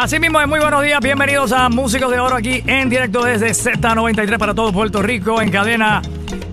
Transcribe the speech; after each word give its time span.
Así 0.00 0.20
mismo, 0.20 0.38
muy 0.46 0.60
buenos 0.60 0.84
días, 0.84 1.00
bienvenidos 1.00 1.50
a 1.50 1.68
Músicos 1.68 2.12
de 2.12 2.20
Oro 2.20 2.36
aquí 2.36 2.62
en 2.68 2.88
directo 2.88 3.24
desde 3.24 3.48
Z93 3.48 4.38
para 4.38 4.54
todo 4.54 4.72
Puerto 4.72 5.02
Rico, 5.02 5.42
en 5.42 5.50
cadena 5.50 6.02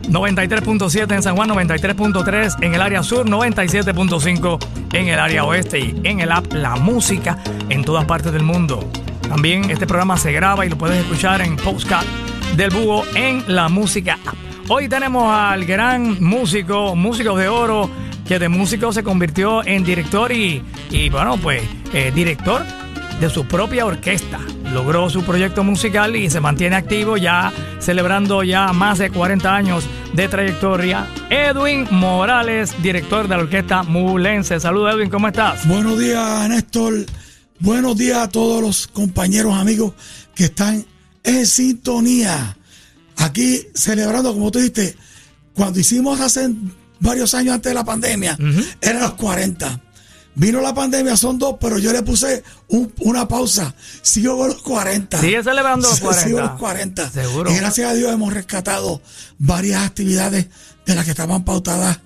93.7 0.10 1.14
en 1.14 1.22
San 1.22 1.36
Juan, 1.36 1.52
93.3 1.52 2.64
en 2.64 2.74
el 2.74 2.82
área 2.82 3.04
sur, 3.04 3.28
97.5 3.28 4.68
en 4.94 5.10
el 5.10 5.20
área 5.20 5.44
oeste 5.44 5.80
y 5.80 6.02
en 6.06 6.22
el 6.22 6.32
app 6.32 6.52
La 6.54 6.76
Música 6.76 7.38
en 7.70 7.86
todas 7.86 8.06
partes 8.06 8.32
del 8.34 8.42
mundo. 8.42 8.84
También 9.30 9.70
este 9.70 9.86
programa 9.86 10.18
se 10.18 10.32
graba 10.32 10.66
y 10.66 10.70
lo 10.70 10.78
puedes 10.80 10.98
escuchar 10.98 11.42
en 11.42 11.56
Postcard 11.56 12.08
del 12.56 12.72
Búho 12.72 13.04
en 13.14 13.44
La 13.46 13.70
Música 13.70 14.18
Hoy 14.70 14.90
tenemos 14.90 15.32
al 15.32 15.66
gran 15.66 16.20
músico, 16.20 16.96
músico 16.96 17.38
de 17.38 17.48
oro, 17.48 17.92
que 18.28 18.40
de 18.40 18.50
músico 18.50 18.92
se 18.92 19.04
convirtió 19.04 19.64
en 19.64 19.84
director 19.84 20.32
y, 20.32 20.64
y 20.90 21.10
bueno, 21.10 21.38
pues 21.38 21.62
eh, 21.94 22.12
director 22.16 22.64
de 23.20 23.30
su 23.30 23.46
propia 23.46 23.86
orquesta. 23.86 24.40
Logró 24.74 25.10
su 25.10 25.24
proyecto 25.24 25.64
musical 25.64 26.16
y 26.16 26.30
se 26.30 26.40
mantiene 26.40 26.76
activo 26.76 27.18
ya 27.18 27.54
celebrando 27.80 28.44
ya 28.44 28.74
más 28.74 28.98
de 28.98 29.10
40 29.10 29.56
años 29.56 29.86
de 30.14 30.28
trayectoria. 30.28 31.08
Edwin 31.30 31.88
Morales, 31.92 32.74
director 32.82 33.28
de 33.28 33.36
la 33.36 33.44
orquesta 33.44 33.84
Mulense. 33.84 34.60
Saludos 34.60 34.96
Edwin, 34.96 35.10
¿cómo 35.10 35.28
estás? 35.28 35.68
Buenos 35.68 36.00
días 36.00 36.50
Néstor. 36.50 37.06
Buenos 37.60 37.98
días 37.98 38.18
a 38.18 38.30
todos 38.30 38.62
los 38.62 38.88
compañeros, 38.88 39.54
amigos 39.56 39.94
que 40.34 40.46
están 40.46 40.86
en 41.24 41.46
sintonía. 41.46 42.58
Aquí 43.18 43.62
celebrando, 43.74 44.34
como 44.34 44.52
tú 44.52 44.60
dijiste, 44.60 44.96
cuando 45.54 45.80
hicimos 45.80 46.20
hace 46.20 46.50
varios 47.00 47.34
años 47.34 47.56
antes 47.56 47.70
de 47.70 47.74
la 47.74 47.86
pandemia, 47.86 48.38
eran 48.82 49.02
los 49.02 49.14
40. 49.14 49.82
Vino 50.36 50.60
la 50.60 50.74
pandemia, 50.74 51.16
son 51.16 51.40
dos, 51.40 51.56
pero 51.60 51.78
yo 51.78 51.94
le 51.94 52.04
puse 52.04 52.44
una 53.00 53.28
pausa. 53.28 53.74
Sigo 54.02 54.38
con 54.38 54.50
los 54.50 54.62
40. 54.62 55.22
Sigue 55.22 55.42
celebrando 55.42 55.90
los 55.90 56.00
40. 56.02 56.24
Sigo 56.28 56.42
los 56.42 56.52
40. 56.60 57.10
Seguro. 57.10 57.52
Y 57.52 57.56
gracias 57.56 57.90
a 57.90 57.94
Dios 57.94 58.12
hemos 58.12 58.34
rescatado 58.34 59.02
varias 59.38 59.84
actividades 59.84 60.48
de 60.86 60.96
las 60.96 61.06
que 61.06 61.12
estaban 61.12 61.46
pautadas 61.46 62.00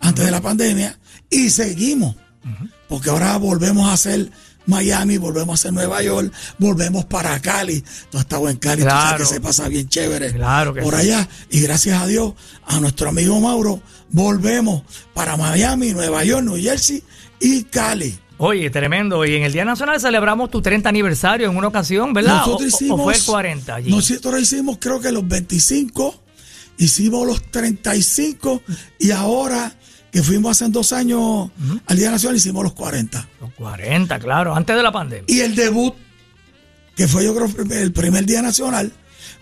antes 0.00 0.24
de 0.24 0.30
la 0.30 0.40
pandemia. 0.40 0.98
Y 1.28 1.50
seguimos. 1.50 2.16
Porque 2.88 3.10
ahora 3.10 3.36
volvemos 3.38 3.88
a 3.88 3.94
hacer 3.94 4.30
Miami, 4.66 5.18
volvemos 5.18 5.50
a 5.50 5.54
hacer 5.54 5.72
Nueva 5.72 6.02
York, 6.02 6.32
volvemos 6.58 7.04
para 7.04 7.38
Cali. 7.40 7.82
Tú 8.10 8.18
has 8.18 8.24
estado 8.24 8.48
en 8.48 8.56
Cali, 8.56 8.82
claro. 8.82 9.18
que 9.18 9.26
se 9.26 9.40
pasa 9.40 9.68
bien 9.68 9.88
chévere 9.88 10.32
claro 10.32 10.72
que 10.72 10.82
por 10.82 10.94
allá. 10.94 11.28
Y 11.50 11.60
gracias 11.60 12.00
a 12.00 12.06
Dios, 12.06 12.34
a 12.66 12.80
nuestro 12.80 13.08
amigo 13.10 13.40
Mauro, 13.40 13.82
volvemos 14.10 14.82
para 15.12 15.36
Miami, 15.36 15.92
Nueva 15.92 16.24
York, 16.24 16.44
New 16.44 16.56
Jersey 16.56 17.02
y 17.44 17.64
Cali. 17.64 18.18
Oye, 18.38 18.70
tremendo. 18.70 19.22
Y 19.26 19.34
en 19.36 19.42
el 19.42 19.52
Día 19.52 19.66
Nacional 19.66 20.00
celebramos 20.00 20.50
tu 20.50 20.62
30 20.62 20.88
aniversario 20.88 21.50
en 21.50 21.56
una 21.56 21.68
ocasión, 21.68 22.14
¿verdad? 22.14 22.38
Nosotros 22.38 22.68
hicimos, 22.68 23.00
o 23.00 23.04
fue 23.04 23.14
el 23.14 23.22
40 23.22 23.74
allí? 23.74 23.90
Nosotros 23.90 24.40
hicimos 24.40 24.78
creo 24.80 24.98
que 24.98 25.12
los 25.12 25.28
25, 25.28 26.22
hicimos 26.78 27.26
los 27.26 27.42
35 27.50 28.62
y 28.98 29.10
ahora 29.10 29.74
que 30.10 30.22
fuimos 30.22 30.52
hace 30.52 30.70
dos 30.70 30.94
años 30.94 31.50
al 31.86 31.98
Día 31.98 32.10
Nacional 32.10 32.36
hicimos 32.36 32.64
los 32.64 32.72
40. 32.72 33.28
Los 33.42 33.52
40, 33.52 34.18
claro, 34.20 34.54
antes 34.54 34.74
de 34.74 34.82
la 34.82 34.90
pandemia. 34.90 35.24
Y 35.28 35.40
el 35.40 35.54
debut, 35.54 35.94
que 36.96 37.06
fue 37.06 37.24
yo 37.24 37.34
creo 37.34 37.50
el 37.78 37.92
primer 37.92 38.24
Día 38.24 38.40
Nacional, 38.40 38.90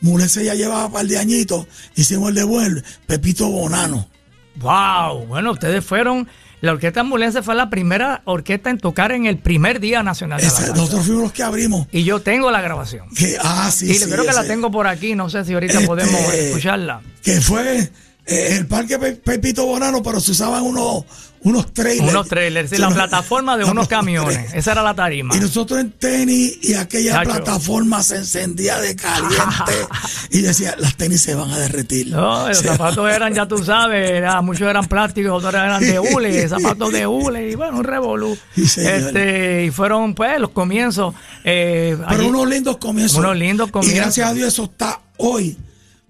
Mulense 0.01 0.45
ya 0.45 0.55
llevaba 0.55 0.87
un 0.87 0.93
par 0.93 1.07
de 1.07 1.19
añitos, 1.19 1.69
hicimos 1.95 2.31
el 2.31 2.35
debut, 2.35 2.63
el 2.63 2.85
Pepito 3.07 3.49
Bonano. 3.49 4.09
Wow, 4.57 5.27
bueno, 5.27 5.53
ustedes 5.53 5.85
fueron 5.85 6.29
la 6.63 6.73
Orquesta 6.73 7.01
Ambulense 7.01 7.43
fue 7.43 7.55
la 7.57 7.69
primera 7.69 8.23
orquesta 8.25 8.71
en 8.71 8.79
tocar 8.79 9.11
en 9.13 9.27
el 9.27 9.37
primer 9.37 9.81
Día 9.81 10.03
Nacional 10.03 10.41
de 10.41 10.47
Esa, 10.47 10.69
la 10.69 10.75
Nosotros 10.75 11.05
fuimos 11.05 11.25
los 11.25 11.33
que 11.33 11.43
abrimos. 11.43 11.89
Y 11.91 12.05
yo 12.05 12.21
tengo 12.21 12.51
la 12.53 12.61
grabación. 12.61 13.09
Que, 13.11 13.37
ah, 13.43 13.69
sí, 13.73 13.91
y 13.91 13.95
sí, 13.95 14.05
creo 14.09 14.25
que 14.25 14.33
la 14.33 14.41
ese. 14.41 14.49
tengo 14.49 14.71
por 14.71 14.87
aquí, 14.87 15.15
no 15.17 15.29
sé 15.29 15.45
si 15.45 15.55
ahorita 15.55 15.75
Este, 15.75 15.87
podemos 15.87 16.33
escucharla. 16.33 17.03
Que 17.23 17.41
fue 17.41 17.91
eh, 18.27 18.57
el 18.59 18.67
parque 18.67 18.99
Pe- 18.99 19.13
Pepito 19.13 19.67
Bonano, 19.67 20.03
pero 20.03 20.21
se 20.21 20.31
usaban 20.31 20.63
unos, 20.63 21.05
unos 21.45 21.73
trailers. 21.75 22.09
Unos 22.09 22.29
trailers, 22.29 22.71
sí, 22.71 22.77
la 22.77 22.89
plataforma 22.91 23.57
de 23.57 23.65
unos 23.71 23.89
camiones. 23.89 24.53
Esa 24.55 24.73
era 24.73 24.83
la 24.83 24.95
tarima. 24.95 25.37
Y 25.37 25.41
nosotros 25.41 25.81
en 25.81 25.91
tenis 25.91 26.57
y 26.63 26.75
aquella 26.75 27.15
Chacho. 27.15 27.31
plataforma 27.31 28.01
se 28.03 28.17
encendía 28.19 28.79
de 28.81 28.95
caliente 28.95 29.73
y 30.31 30.41
decía, 30.41 30.77
las 30.79 30.97
tenis 30.97 31.21
se 31.21 31.35
van 31.35 31.51
a 31.51 31.59
derretir. 31.59 32.09
No, 32.13 32.47
los 32.49 32.59
zapatos 32.59 33.11
eran, 33.13 33.35
ya 33.35 33.47
tú 33.49 33.59
sabes, 33.65 34.09
era- 34.11 34.41
muchos 34.41 34.69
eran 34.69 34.87
plásticos, 34.87 35.33
otros 35.33 35.55
eran 35.55 35.81
de 35.83 35.99
hule, 35.99 36.49
zapatos 36.49 36.93
de 36.93 37.07
hule, 37.09 37.51
y 37.51 37.55
bueno, 37.57 37.79
un 37.79 37.85
revolú. 37.85 38.39
Sí, 38.55 38.81
este, 38.81 39.65
y 39.65 39.71
fueron 39.73 40.15
pues 40.15 40.39
los 40.39 40.51
comienzos. 40.51 41.13
eh, 41.43 41.97
Pero 42.09 42.21
allí- 42.23 42.29
unos 42.31 42.49
lindos 42.49 42.77
comienzos. 42.77 43.19
Unos 43.19 43.37
lindos 43.37 43.71
comienzos. 43.73 43.97
Y 43.97 44.01
gracias 44.01 44.29
a 44.29 44.33
Dios 44.35 44.49
eso 44.53 44.65
está 44.65 45.01
hoy 45.17 45.57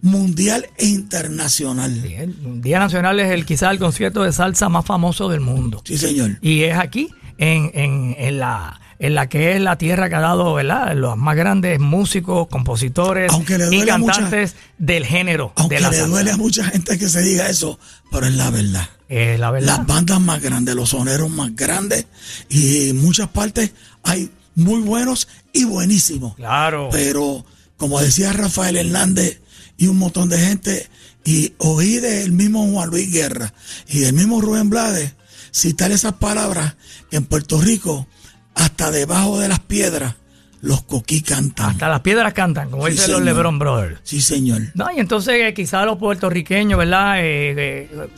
mundial 0.03 0.67
e 0.77 0.87
internacional. 0.87 2.05
el 2.05 2.61
Día 2.61 2.79
Nacional 2.79 3.19
es 3.21 3.31
el 3.31 3.47
quizás 3.47 3.71
el 3.73 3.79
concierto 3.79 4.23
de 4.23 4.33
salsa 4.33 4.69
más 4.69 4.85
famoso 4.85 5.29
del 5.29 5.41
mundo. 5.41 5.83
Sí, 5.85 5.97
señor. 5.97 6.39
Y 6.43 6.63
es 6.65 6.77
aquí, 6.77 7.09
en, 7.39 7.71
en, 7.75 8.15
en 8.19 8.39
la 8.39 8.79
en 8.99 9.17
la 9.17 9.29
que 9.29 9.57
es 9.57 9.61
la 9.61 9.79
tierra 9.79 10.09
que 10.09 10.15
ha 10.15 10.21
dado, 10.21 10.55
¿verdad? 10.55 10.95
Los 10.95 11.17
más 11.17 11.35
grandes 11.35 11.81
músicos, 11.81 12.47
compositores 12.47 13.33
y 13.33 13.79
mucha- 13.79 13.87
cantantes 13.87 14.55
del 14.79 15.05
género 15.05 15.53
Aunque 15.57 15.75
de 15.77 15.81
la 15.81 15.91
le 15.91 15.97
salsa. 15.97 16.11
duele 16.11 16.31
a 16.31 16.37
mucha 16.37 16.63
gente 16.65 16.97
que 16.99 17.09
se 17.09 17.21
diga 17.21 17.49
eso, 17.49 17.81
pero 18.13 18.27
es 18.27 18.35
la 18.35 18.51
verdad. 18.51 18.89
Es 19.09 19.41
la 19.41 19.51
verdad. 19.51 19.79
Las 19.79 19.87
bandas 19.89 20.21
más 20.21 20.41
grandes, 20.41 20.77
los 20.77 20.91
soneros 20.91 21.29
más 21.31 21.55
grandes 21.57 22.07
y 22.49 22.91
en 22.91 22.99
muchas 23.03 23.27
partes 23.29 23.73
hay 24.05 24.31
muy 24.55 24.81
buenos 24.83 25.27
y 25.53 25.65
buenísimos. 25.65 26.37
Claro. 26.37 26.89
Pero 26.93 27.45
como 27.77 28.01
decía 28.01 28.33
Rafael 28.33 28.77
Hernández 28.77 29.41
y 29.77 29.87
un 29.89 29.99
montón 29.99 30.29
de 30.29 30.39
gente, 30.39 30.89
y 31.25 31.53
oí 31.59 31.99
del 31.99 32.33
mismo 32.33 32.67
Juan 32.71 32.91
Luis 32.91 33.11
Guerra 33.13 33.53
y 33.89 34.01
del 34.01 34.13
mismo 34.13 34.41
Rubén 34.41 34.71
Blades 34.71 35.15
citar 35.53 35.93
esas 35.93 36.15
palabras 36.15 36.77
que 37.11 37.17
en 37.17 37.25
Puerto 37.25 37.61
Rico, 37.61 38.07
hasta 38.55 38.91
debajo 38.91 39.39
de 39.39 39.49
las 39.49 39.61
piedras, 39.61 40.15
los 40.61 40.83
coquí 40.83 41.23
cantan. 41.23 41.71
Hasta 41.71 41.89
las 41.89 42.01
piedras 42.01 42.33
cantan, 42.33 42.71
como 42.71 42.87
Sí, 42.87 42.93
dicen 42.93 43.11
los 43.11 43.21
señor. 43.21 43.35
LeBron 43.35 43.59
Brothers. 43.59 44.01
Sí, 44.05 44.21
señor. 44.21 44.63
No, 44.75 44.87
y 44.95 45.01
entonces 45.01 45.35
eh, 45.41 45.55
quizás 45.55 45.85
los 45.85 45.99
puertorriqueños, 45.99 46.79
¿verdad? 46.79 47.21
Eh, 47.21 47.55
eh, 47.57 48.09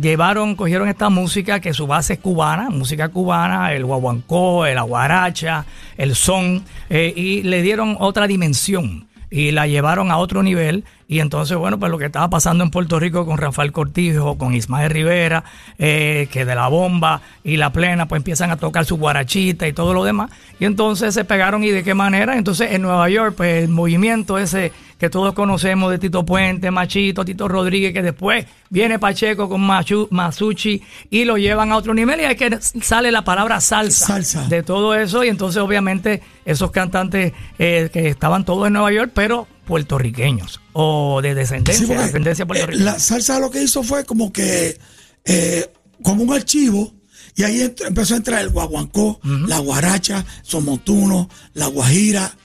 llevaron, 0.00 0.54
cogieron 0.54 0.88
esta 0.88 1.10
música 1.10 1.60
que 1.60 1.74
su 1.74 1.86
base 1.86 2.14
es 2.14 2.18
cubana, 2.20 2.70
música 2.70 3.08
cubana, 3.08 3.72
el 3.74 3.84
guaguancó, 3.84 4.64
el 4.66 4.78
aguaracha, 4.78 5.66
el 5.96 6.14
son, 6.14 6.64
eh, 6.88 7.12
y 7.14 7.42
le 7.42 7.62
dieron 7.62 7.96
otra 7.98 8.26
dimensión 8.26 9.08
y 9.32 9.50
la 9.50 9.66
llevaron 9.66 10.10
a 10.10 10.18
otro 10.18 10.42
nivel. 10.42 10.84
Y 11.12 11.20
entonces, 11.20 11.58
bueno, 11.58 11.78
pues 11.78 11.92
lo 11.92 11.98
que 11.98 12.06
estaba 12.06 12.30
pasando 12.30 12.64
en 12.64 12.70
Puerto 12.70 12.98
Rico 12.98 13.26
con 13.26 13.36
Rafael 13.36 13.70
Cortijo, 13.70 14.38
con 14.38 14.54
Ismael 14.54 14.90
Rivera, 14.90 15.44
eh, 15.78 16.26
que 16.32 16.46
de 16.46 16.54
la 16.54 16.68
bomba 16.68 17.20
y 17.44 17.58
la 17.58 17.70
plena, 17.70 18.08
pues 18.08 18.20
empiezan 18.20 18.50
a 18.50 18.56
tocar 18.56 18.86
su 18.86 18.96
guarachita 18.96 19.68
y 19.68 19.74
todo 19.74 19.92
lo 19.92 20.04
demás. 20.04 20.30
Y 20.58 20.64
entonces 20.64 21.12
se 21.12 21.26
pegaron 21.26 21.64
y 21.64 21.68
de 21.68 21.84
qué 21.84 21.92
manera. 21.92 22.38
Entonces 22.38 22.72
en 22.72 22.80
Nueva 22.80 23.10
York, 23.10 23.34
pues 23.36 23.62
el 23.62 23.68
movimiento 23.68 24.38
ese 24.38 24.72
que 24.96 25.10
todos 25.10 25.34
conocemos 25.34 25.90
de 25.90 25.98
Tito 25.98 26.24
Puente, 26.24 26.70
Machito, 26.70 27.26
Tito 27.26 27.46
Rodríguez, 27.46 27.92
que 27.92 28.00
después 28.00 28.46
viene 28.70 28.98
Pacheco 28.98 29.50
con 29.50 29.60
Machu, 29.60 30.08
Masucci 30.10 30.80
y 31.10 31.26
lo 31.26 31.36
llevan 31.36 31.72
a 31.72 31.76
otro 31.76 31.92
nivel 31.92 32.20
y 32.20 32.24
ahí 32.24 32.36
que 32.36 32.56
sale 32.58 33.12
la 33.12 33.22
palabra 33.22 33.60
salsa, 33.60 34.06
Salsa. 34.06 34.48
de 34.48 34.62
todo 34.62 34.94
eso 34.94 35.24
y 35.24 35.28
entonces 35.28 35.60
obviamente 35.60 36.22
esos 36.46 36.70
cantantes 36.70 37.34
eh, 37.58 37.90
que 37.92 38.08
estaban 38.08 38.46
todos 38.46 38.68
en 38.68 38.72
Nueva 38.72 38.92
York, 38.92 39.10
pero 39.12 39.46
puertorriqueños 39.66 40.61
o 40.72 41.20
de 41.22 41.34
descendencia, 41.34 41.86
Sí, 41.86 41.92
eh, 41.92 42.76
la 42.78 42.98
salsa 42.98 43.38
lo 43.38 43.50
que 43.50 43.62
hizo 43.62 43.82
fue 43.82 44.04
como 44.04 44.32
que, 44.32 44.78
eh, 45.24 45.70
como 46.02 46.22
un 46.24 46.32
archivo, 46.32 46.94
y 47.36 47.42
ahí 47.44 47.60
ent- 47.60 47.86
empezó 47.86 48.14
a 48.14 48.18
entrar 48.18 48.40
el 48.42 48.50
guaguancó, 48.50 49.20
la 49.24 49.58
guaracha, 49.58 50.24
somontuno, 50.42 51.28
la 51.54 51.66
guajira. 51.66 52.36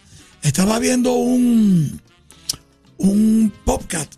Estaba 0.44 0.80
viendo 0.80 1.14
un, 1.14 2.02
un 2.98 3.54
podcast 3.66 4.14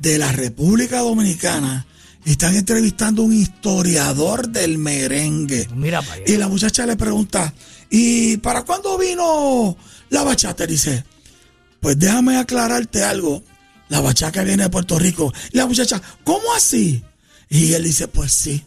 de 0.00 0.18
la 0.18 0.32
República 0.32 0.98
Dominicana. 1.00 1.86
y 2.24 2.32
Están 2.32 2.56
entrevistando 2.56 3.22
a 3.22 3.24
un 3.26 3.32
historiador 3.34 4.48
del 4.48 4.78
merengue. 4.78 5.68
Mira 5.74 6.02
para 6.02 6.14
allá. 6.14 6.24
Y 6.26 6.36
la 6.36 6.48
muchacha 6.48 6.84
le 6.84 6.96
pregunta, 6.96 7.54
¿y 7.88 8.36
para 8.38 8.64
cuándo 8.64 8.98
vino 8.98 9.76
la 10.10 10.22
bachata? 10.24 10.66
Dice, 10.66 11.04
pues 11.80 11.98
déjame 11.98 12.36
aclararte 12.36 13.02
algo. 13.04 13.42
La 13.88 14.00
bachata 14.00 14.42
viene 14.42 14.64
de 14.64 14.70
Puerto 14.70 14.98
Rico. 14.98 15.32
Y 15.52 15.56
la 15.58 15.66
muchacha, 15.66 16.02
¿cómo 16.24 16.52
así? 16.56 17.02
Y 17.48 17.72
él 17.74 17.84
dice, 17.84 18.08
pues 18.08 18.32
sí. 18.32 18.64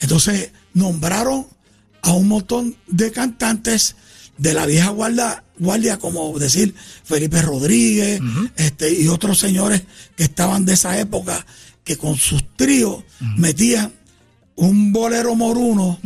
Entonces 0.00 0.52
nombraron 0.74 1.46
a 2.02 2.12
un 2.12 2.28
montón 2.28 2.76
de 2.86 3.12
cantantes 3.12 3.96
de 4.38 4.54
la 4.54 4.66
vieja 4.66 4.90
guardia, 4.90 5.42
guardia 5.58 5.98
como 5.98 6.38
decir 6.38 6.74
Felipe 7.04 7.42
Rodríguez 7.42 8.20
este, 8.56 8.92
y 8.92 9.08
otros 9.08 9.38
señores 9.38 9.82
que 10.16 10.22
estaban 10.24 10.64
de 10.64 10.74
esa 10.74 10.98
época 10.98 11.44
que 11.82 11.96
con 11.96 12.16
sus 12.16 12.44
tríos 12.56 13.02
metían 13.36 13.92
un 14.54 14.92
bolero 14.92 15.34
moruno. 15.34 15.98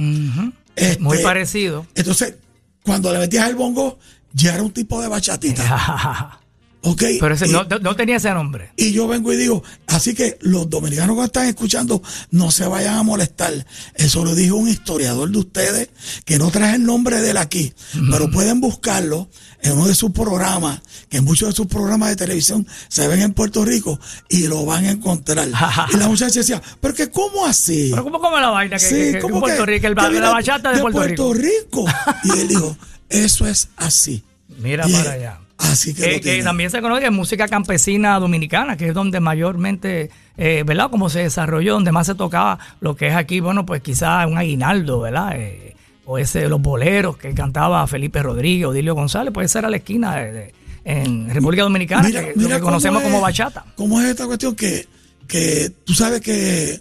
Este, 0.74 1.02
Muy 1.02 1.18
parecido. 1.18 1.86
entonces, 1.94 2.34
cuando 2.82 3.12
le 3.12 3.18
metías 3.18 3.48
el 3.48 3.54
bongo, 3.56 3.98
ya 4.34 4.54
era 4.54 4.62
un 4.62 4.72
tipo 4.72 5.00
de 5.00 5.08
bachatita. 5.08 6.38
¿Ok? 6.84 7.00
Pero 7.20 7.32
ese 7.36 7.46
Y- 7.46 7.52
no, 7.52 7.62
no 7.62 7.94
tenía 7.94 8.16
ese 8.16 8.32
nombre. 8.32 8.72
y 8.76 8.90
yo 8.90 9.06
vengo 9.06 9.32
y 9.32 9.36
digo, 9.36 9.62
así 9.86 10.14
que 10.16 10.36
los 10.40 10.68
dominicanos 10.68 11.16
que 11.16 11.24
están 11.26 11.46
escuchando 11.46 12.02
no 12.32 12.50
se 12.50 12.66
vayan 12.66 12.96
a 12.96 13.04
molestar. 13.04 13.52
Eso 13.94 14.24
lo 14.24 14.34
dijo 14.34 14.56
un 14.56 14.68
historiador 14.68 15.30
de 15.30 15.38
ustedes, 15.38 15.90
que 16.24 16.38
no 16.38 16.50
traje 16.50 16.74
el 16.74 16.84
nombre 16.84 17.20
de 17.20 17.30
él 17.30 17.36
aquí, 17.36 17.72
pero 18.10 18.28
pueden 18.32 18.60
buscarlo 18.60 19.28
en 19.60 19.74
uno 19.74 19.86
de 19.86 19.94
sus 19.94 20.10
programas, 20.10 20.80
que 21.08 21.18
en 21.18 21.24
muchos 21.24 21.50
de 21.50 21.54
sus 21.54 21.68
programas 21.68 22.08
de 22.08 22.16
televisión 22.16 22.66
se 22.88 23.06
ven 23.06 23.22
en 23.22 23.32
Puerto 23.32 23.64
Rico 23.64 24.00
y 24.28 24.48
lo 24.48 24.64
van 24.66 24.84
a 24.86 24.90
encontrar. 24.90 25.46
y 25.94 25.96
la 25.98 26.08
muchacha 26.08 26.40
decía, 26.40 26.60
pero 26.80 26.94
que 26.94 27.12
¿cómo 27.12 27.46
así? 27.46 27.90
Pero 27.92 28.02
¿cómo 28.02 28.18
come 28.18 28.40
la 28.40 28.50
vaina? 28.50 28.76
Que, 28.78 28.84
Sí, 28.84 28.94
que- 28.96 29.12
que 29.12 29.18
¿cómo 29.20 29.38
Puerto 29.38 29.64
Rico, 29.66 29.86
el, 29.86 29.94
viene 29.94 30.18
la 30.18 30.30
bachata 30.30 30.72
de, 30.72 30.80
Puerto, 30.80 31.32
Rico. 31.32 31.32
Rico. 31.32 31.84
Y 32.24 32.40
él 32.40 32.48
dijo, 32.48 32.76
eso 33.12 33.46
es 33.46 33.68
así. 33.76 34.22
Mira 34.58 34.88
Y 34.88 34.92
para 34.92 35.12
allá. 35.12 35.38
Así 35.58 35.94
que, 35.94 36.18
tiene. 36.18 36.42
también 36.42 36.70
se 36.70 36.80
conoce 36.82 37.08
música 37.10 37.46
campesina 37.46 38.18
dominicana, 38.18 38.76
que 38.76 38.88
es 38.88 38.94
donde 38.94 39.20
mayormente, 39.20 40.10
eh, 40.36 40.64
¿verdad? 40.66 40.90
Como 40.90 41.08
se 41.08 41.20
desarrolló, 41.20 41.74
donde 41.74 41.92
más 41.92 42.06
se 42.08 42.14
tocaba 42.16 42.58
lo 42.80 42.96
que 42.96 43.08
es 43.08 43.14
aquí, 43.14 43.38
bueno, 43.40 43.64
pues 43.64 43.80
quizás 43.80 44.26
un 44.26 44.36
aguinaldo, 44.38 45.00
¿verdad? 45.00 45.32
Eh, 45.36 45.76
o 46.04 46.18
ese, 46.18 46.48
los 46.48 46.60
boleros 46.60 47.16
que 47.16 47.32
cantaba 47.32 47.86
Felipe 47.86 48.20
Rodríguez, 48.22 48.66
Odilio 48.66 48.94
González, 48.96 49.32
pues 49.32 49.50
esa 49.52 49.60
era 49.60 49.70
la 49.70 49.76
esquina 49.76 50.16
de, 50.16 50.32
de- 50.32 50.54
en 50.84 51.30
República 51.30 51.62
Dominicana, 51.62 52.10
que, 52.10 52.32
lo 52.34 52.48
que 52.48 52.58
conocemos 52.58 53.00
es- 53.02 53.08
como 53.08 53.20
bachata. 53.20 53.64
¿Cómo 53.76 54.00
es 54.00 54.08
esta 54.08 54.26
cuestión? 54.26 54.56
Que, 54.56 54.88
que 55.28 55.70
tú 55.84 55.94
sabes 55.94 56.20
que 56.20 56.80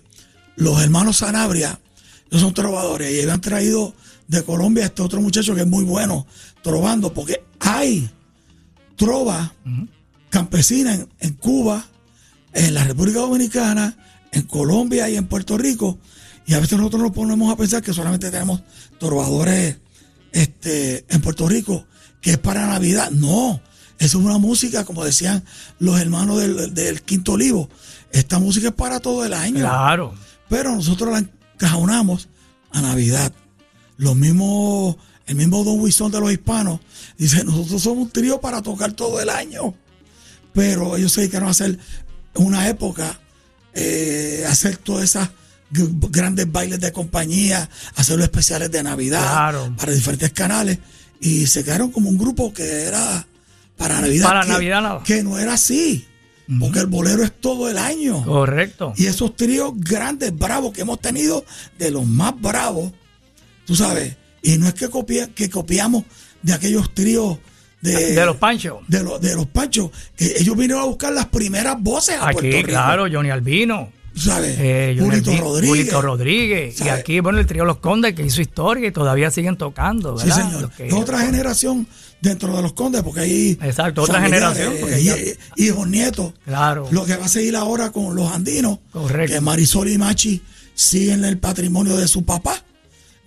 los 0.55 0.81
hermanos 0.81 1.17
Sanabria, 1.17 1.79
ellos 2.31 2.41
son 2.41 2.53
trovadores 2.55 3.11
y 3.13 3.21
habían 3.21 3.41
traído 3.41 3.93
de 4.31 4.43
Colombia 4.43 4.85
este 4.85 5.01
otro 5.01 5.19
muchacho 5.19 5.53
que 5.53 5.61
es 5.61 5.67
muy 5.67 5.83
bueno 5.83 6.25
trovando, 6.63 7.13
porque 7.13 7.43
hay 7.59 8.09
trova 8.95 9.53
campesina 10.29 10.93
en, 10.93 11.09
en 11.19 11.33
Cuba, 11.33 11.85
en 12.53 12.73
la 12.73 12.85
República 12.85 13.19
Dominicana, 13.19 13.97
en 14.31 14.43
Colombia 14.43 15.09
y 15.09 15.17
en 15.17 15.27
Puerto 15.27 15.57
Rico. 15.57 15.99
Y 16.45 16.53
a 16.53 16.61
veces 16.61 16.77
nosotros 16.77 17.01
nos 17.01 17.11
ponemos 17.11 17.51
a 17.51 17.57
pensar 17.57 17.83
que 17.83 17.93
solamente 17.93 18.31
tenemos 18.31 18.63
trovadores 18.99 19.79
este, 20.31 21.05
en 21.09 21.21
Puerto 21.21 21.49
Rico, 21.49 21.85
que 22.21 22.31
es 22.31 22.37
para 22.37 22.65
Navidad. 22.67 23.11
No, 23.11 23.61
eso 23.99 24.19
es 24.19 24.25
una 24.25 24.37
música, 24.37 24.85
como 24.85 25.03
decían 25.03 25.43
los 25.77 25.99
hermanos 25.99 26.39
del, 26.39 26.73
del 26.73 27.01
Quinto 27.01 27.33
Olivo. 27.33 27.69
Esta 28.13 28.39
música 28.39 28.69
es 28.69 28.73
para 28.75 29.01
todo 29.01 29.25
el 29.25 29.33
año. 29.33 29.59
Claro. 29.59 30.13
Pero 30.47 30.73
nosotros 30.73 31.11
la 31.11 31.17
encajonamos 31.19 32.29
a 32.71 32.81
Navidad. 32.81 33.33
Los 34.01 34.15
mismos, 34.15 34.95
el 35.27 35.35
mismo 35.35 35.63
Don 35.63 35.79
Wilson 35.79 36.11
de 36.11 36.19
los 36.19 36.31
hispanos 36.31 36.79
dice, 37.19 37.43
nosotros 37.43 37.83
somos 37.83 38.05
un 38.05 38.09
trío 38.09 38.41
para 38.41 38.61
tocar 38.63 38.93
todo 38.93 39.21
el 39.21 39.29
año. 39.29 39.75
Pero 40.53 40.97
ellos 40.97 41.11
se 41.11 41.21
dedicaron 41.21 41.47
a 41.47 41.51
hacer 41.51 41.77
una 42.33 42.67
época, 42.67 43.19
eh, 43.75 44.43
hacer 44.49 44.77
todas 44.77 45.03
esas 45.03 45.29
grandes 45.69 46.51
bailes 46.51 46.79
de 46.79 46.91
compañía, 46.91 47.69
hacer 47.95 48.17
los 48.17 48.25
especiales 48.25 48.71
de 48.71 48.81
Navidad 48.81 49.21
Claro. 49.21 49.73
para 49.77 49.91
diferentes 49.93 50.31
canales. 50.31 50.79
Y 51.19 51.45
se 51.45 51.63
quedaron 51.63 51.91
como 51.91 52.09
un 52.09 52.17
grupo 52.17 52.51
que 52.51 52.63
era 52.83 53.27
para 53.77 54.01
Navidad. 54.01 54.25
Para 54.27 54.41
que- 54.41 54.49
Navidad 54.49 54.81
nada. 54.81 55.03
Que 55.03 55.21
no 55.23 55.37
era 55.37 55.53
así. 55.53 56.07
Porque 56.59 56.79
el 56.79 56.87
bolero 56.87 57.23
es 57.23 57.31
todo 57.39 57.69
el 57.69 57.77
año. 57.77 58.25
Correcto. 58.25 58.93
Y 58.97 59.05
esos 59.05 59.35
tríos 59.35 59.73
grandes, 59.77 60.35
bravos 60.35 60.73
que 60.73 60.81
hemos 60.81 60.99
tenido, 60.99 61.45
de 61.77 61.91
los 61.91 62.05
más 62.07 62.33
bravos, 62.41 62.91
tú 63.71 63.75
sabes. 63.77 64.15
Y 64.43 64.57
no 64.57 64.67
es 64.67 64.73
que, 64.73 64.89
copia- 64.89 65.27
que 65.33 65.49
copiamos 65.49 66.03
de 66.41 66.53
aquellos 66.53 66.93
tríos 66.93 67.37
de, 67.81 68.13
de 68.13 68.25
los 68.25 68.35
panchos. 68.35 68.79
de, 68.87 69.01
los, 69.03 69.21
de 69.21 69.33
los 69.35 69.45
panchos, 69.47 69.91
que 70.15 70.25
ellos 70.39 70.55
vinieron 70.57 70.81
a 70.81 70.85
buscar 70.85 71.13
las 71.13 71.27
primeras 71.27 71.77
voces 71.79 72.15
a 72.17 72.31
Puerto 72.31 72.39
Aquí, 72.39 72.51
Rico. 72.51 72.67
claro, 72.69 73.05
Johnny 73.11 73.29
Albino. 73.29 73.89
¿Sabes? 74.13 74.57
Eh, 74.59 74.97
Julito 74.99 75.31
Rodríguez. 75.37 75.69
Julito 75.69 76.01
Rodríguez. 76.01 76.81
Y 76.81 76.89
aquí, 76.89 77.21
bueno, 77.21 77.39
el 77.39 77.45
trío 77.45 77.63
Los 77.63 77.77
Condes 77.77 78.13
que 78.13 78.25
hizo 78.25 78.41
historia 78.41 78.89
y 78.89 78.91
todavía 78.91 79.31
siguen 79.31 79.55
tocando, 79.55 80.17
Sí, 80.19 80.27
¿verdad? 80.27 80.43
señor. 80.43 80.61
Los 80.63 80.71
que- 80.71 80.91
otra 80.93 81.19
generación 81.21 81.87
dentro 82.19 82.53
de 82.53 82.61
los 82.61 82.73
condes, 82.73 83.03
porque 83.03 83.21
ahí. 83.21 83.57
Exacto, 83.61 84.01
otra 84.01 84.21
generación, 84.21 84.73
y- 84.99 85.03
ya- 85.05 85.15
hijos, 85.55 85.87
nietos. 85.87 86.33
Claro. 86.43 86.89
Lo 86.91 87.05
que 87.05 87.15
va 87.15 87.25
a 87.25 87.29
seguir 87.29 87.55
ahora 87.55 87.91
con 87.93 88.13
los 88.15 88.29
andinos. 88.33 88.79
Correcto. 88.91 89.33
Que 89.35 89.39
Marisol 89.41 89.87
y 89.87 89.97
Machi 89.97 90.41
siguen 90.75 91.23
el 91.23 91.37
patrimonio 91.37 91.95
de 91.95 92.07
su 92.09 92.25
papá. 92.25 92.61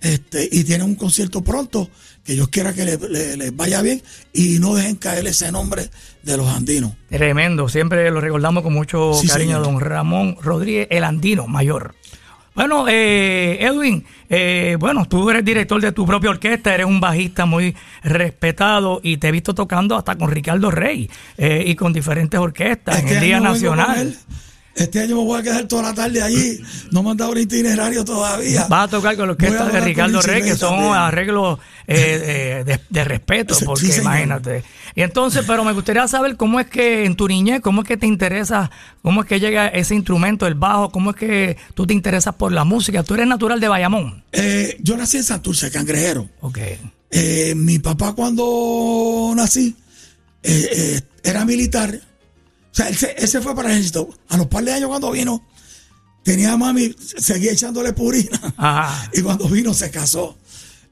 Este, 0.05 0.47
y 0.51 0.63
tienen 0.63 0.85
un 0.87 0.95
concierto 0.95 1.41
pronto. 1.43 1.89
Que 2.23 2.33
Dios 2.33 2.47
quiera 2.49 2.73
que 2.73 2.85
le- 2.85 2.97
le- 3.09 3.37
les 3.37 3.55
vaya 3.55 3.81
bien. 3.81 4.01
Y 4.33 4.59
no 4.59 4.75
dejen 4.75 4.95
caer 4.95 5.25
ese 5.27 5.51
nombre 5.51 5.89
de 6.23 6.37
los 6.37 6.47
andinos. 6.47 6.93
Tremendo, 7.09 7.69
siempre 7.69 8.09
lo 8.11 8.19
recordamos 8.21 8.63
con 8.63 8.73
mucho 8.73 9.13
Sí, 9.13 9.27
cariño, 9.27 9.57
señor. 9.57 9.63
don 9.63 9.79
Ramón 9.79 10.37
Rodríguez, 10.41 10.87
el 10.91 11.03
andino 11.03 11.47
mayor. 11.47 11.95
Bueno, 12.55 12.85
eh, 12.87 13.57
Edwin, 13.59 14.05
eh, 14.29 14.77
bueno, 14.79 15.05
tú 15.07 15.29
eres 15.29 15.43
director 15.43 15.81
de 15.81 15.91
tu 15.91 16.05
propia 16.05 16.29
orquesta, 16.29 16.73
eres 16.73 16.85
un 16.87 16.99
bajista 17.01 17.45
muy 17.45 17.75
respetado 18.01 19.01
y 19.03 19.17
te 19.17 19.27
he 19.27 19.31
visto 19.31 19.53
tocando 19.53 19.95
hasta 19.97 20.15
con 20.17 20.31
Ricardo 20.31 20.71
Rey 20.71 21.09
eh, 21.37 21.63
y 21.67 21.75
con 21.75 21.91
diferentes 21.93 22.39
orquestas 22.39 22.99
en 23.01 23.07
el 23.09 23.19
Día 23.21 23.39
Nacional. 23.41 24.15
Este 24.75 24.99
año 24.99 25.15
me 25.15 25.23
voy 25.23 25.39
a 25.39 25.43
quedar 25.43 25.63
toda 25.69 25.83
la 25.83 25.93
tarde 25.93 26.21
allí. 26.21 26.59
No 26.91 27.01
me 27.01 27.11
han 27.11 27.17
dado 27.17 27.31
un 27.31 27.37
itinerario 27.37 28.03
todavía. 28.03 28.67
Vas 28.67 28.87
a 28.87 28.87
tocar 28.89 29.15
con 29.15 29.27
la 29.27 29.31
orquesta 29.31 29.69
de 29.69 29.79
Ricardo 29.79 30.21
Rey, 30.21 30.43
que 30.43 30.55
son 30.57 30.71
también. 30.71 30.93
arreglos 30.93 31.59
eh, 31.87 32.59
eh, 32.59 32.63
de, 32.65 32.81
de 32.89 33.03
respeto, 33.05 33.55
porque 33.65 33.95
imagínate. 33.97 34.65
Y 34.93 35.01
entonces, 35.01 35.45
pero 35.47 35.63
me 35.63 35.71
gustaría 35.71 36.05
saber 36.09 36.35
cómo 36.35 36.59
es 36.59 36.67
que 36.67 37.05
en 37.05 37.15
tu 37.15 37.25
niñez, 37.25 37.61
cómo 37.61 37.83
es 37.83 37.87
que 37.87 37.95
te 37.95 38.05
interesa, 38.05 38.69
cómo 39.01 39.21
es 39.21 39.27
que 39.27 39.39
llega 39.39 39.67
ese 39.69 39.95
instrumento, 39.95 40.45
el 40.45 40.55
bajo, 40.55 40.91
cómo 40.91 41.11
es 41.11 41.15
que 41.15 41.57
tú 41.73 41.87
te 41.87 41.93
interesas 41.93 42.35
por 42.35 42.51
la 42.51 42.65
música. 42.65 43.01
Tú 43.03 43.13
eres 43.13 43.27
natural 43.27 43.61
de 43.61 43.69
Bayamón. 43.69 44.25
Eh, 44.33 44.77
yo 44.81 44.97
nací 44.97 45.15
en 45.15 45.23
Santurce, 45.23 45.71
cangrejero. 45.71 46.29
Ok. 46.41 46.59
Eh, 47.11 47.53
mi 47.55 47.79
papá 47.79 48.11
cuando 48.13 49.31
nací 49.37 49.73
era 51.23 51.45
militar. 51.45 51.97
O 52.75 52.77
sea, 52.77 52.89
él 52.89 52.97
se, 52.97 53.11
él 53.11 53.27
se 53.29 53.39
fue 53.39 53.55
para 53.55 53.69
el 53.69 53.75
ejército. 53.75 54.09
A 54.27 54.35
los 54.35 54.47
par 54.47 54.65
de 54.65 54.73
años 54.73 54.89
cuando 54.89 55.09
vino, 55.09 55.41
tenía 56.23 56.51
a 56.51 56.57
mami, 56.57 56.93
seguía 56.99 57.53
echándole 57.53 57.93
purina. 57.93 58.37
Ajá. 58.57 59.09
Y 59.13 59.21
cuando 59.21 59.47
vino 59.47 59.73
se 59.73 59.89
casó. 59.89 60.37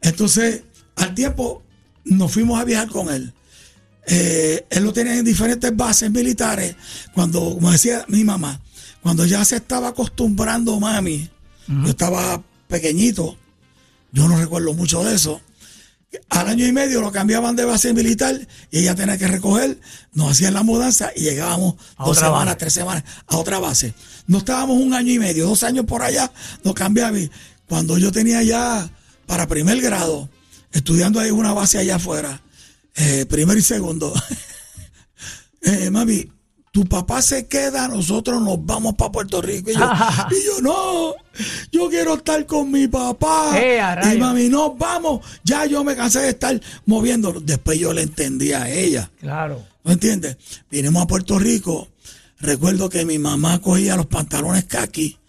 Entonces, 0.02 0.64
al 0.96 1.14
tiempo, 1.14 1.62
nos 2.06 2.32
fuimos 2.32 2.58
a 2.58 2.64
viajar 2.64 2.88
con 2.88 3.14
él. 3.14 3.34
Eh, 4.08 4.66
él 4.70 4.84
lo 4.86 4.94
tenía 4.94 5.18
en 5.18 5.26
diferentes 5.26 5.76
bases 5.76 6.10
militares. 6.10 6.78
Cuando, 7.14 7.56
como 7.56 7.70
decía 7.70 8.06
mi 8.08 8.24
mamá, 8.24 8.62
cuando 9.02 9.26
ya 9.26 9.44
se 9.44 9.58
estaba 9.58 9.90
acostumbrando 9.90 10.80
mami, 10.80 11.30
yo 11.68 11.90
estaba 11.90 12.42
pequeñito, 12.70 13.38
yo 14.14 14.30
no 14.30 14.38
recuerdo 14.38 14.74
mucho 14.74 15.04
de 15.04 15.16
eso. 15.16 15.42
Al 16.30 16.48
año 16.48 16.66
y 16.68 16.72
medio 16.72 17.02
lo 17.02 17.12
cambiaban 17.12 17.56
de 17.56 17.66
base 17.66 17.94
militar 17.94 18.40
y 18.72 18.80
ella 18.80 18.96
tenía 18.96 19.18
que 19.18 19.28
recoger, 19.28 19.80
nos 20.14 20.32
hacían 20.32 20.54
la 20.54 20.64
mudanza 20.64 21.12
y 21.16 21.22
llegábamos 21.22 21.76
A 21.98 22.06
dos 22.06 22.18
otra 22.18 22.28
semanas, 22.28 22.46
base. 22.46 22.58
tres 22.58 22.74
semanas 22.74 23.04
a 23.28 23.38
otra 23.38 23.60
base. 23.60 23.94
No 24.28 24.40
estábamos 24.40 24.78
un 24.78 24.94
año 24.94 25.12
y 25.12 25.20
medio, 25.20 25.48
dos 25.48 25.64
años 25.64 25.86
por 25.86 26.02
allá, 26.04 26.32
nos 26.64 26.74
cambiaban. 26.74 27.30
Cuando 27.68 27.98
yo 27.98 28.12
tenía 28.12 28.44
ya 28.44 28.90
para 29.26 29.48
primer 29.48 29.82
grado, 29.82 30.30
estudiando 30.72 31.20
ahí 31.20 31.32
una 31.32 31.54
base 31.54 31.78
allá 31.80 31.96
afuera, 31.96 32.42
eh, 32.96 33.26
primero 33.28 33.60
y 33.60 33.64
segundo, 33.64 34.14
eh, 35.62 35.90
mami, 35.90 36.30
tu 36.74 36.86
papá 36.86 37.22
se 37.22 37.46
queda, 37.46 37.88
nosotros 37.88 38.42
nos 38.42 38.66
vamos 38.66 38.96
para 38.96 39.12
Puerto 39.12 39.44
Rico. 39.44 39.70
Y 39.70 39.76
yo, 39.76 39.80
y 40.32 40.46
yo, 40.48 40.62
no, 40.64 41.14
yo 41.72 41.88
quiero 41.88 42.16
estar 42.16 42.44
con 42.48 42.72
mi 42.72 42.88
papá. 42.88 43.52
Eh, 43.62 43.80
a 43.80 44.12
y 44.12 44.18
mami, 44.18 44.50
nos 44.50 44.76
vamos. 44.76 45.24
Ya 45.44 45.68
yo 45.68 45.84
me 45.84 45.96
cansé 45.96 46.22
de 46.22 46.30
estar 46.30 46.60
moviéndolo. 46.88 47.42
Después 47.42 47.78
yo 47.78 47.94
le 47.94 48.02
entendí 48.02 48.54
a 48.54 48.68
ella. 48.68 49.12
Claro. 49.20 49.64
¿No 49.84 49.92
entiendes? 49.92 50.38
Vinimos 50.72 51.04
a 51.04 51.06
Puerto 51.06 51.38
Rico. 51.38 51.90
Recuerdo 52.40 52.90
que 52.90 53.06
mi 53.06 53.20
mamá 53.20 53.62
cogía 53.62 53.96
los 53.96 54.08
pantalones 54.08 54.66
kaki. 54.66 55.20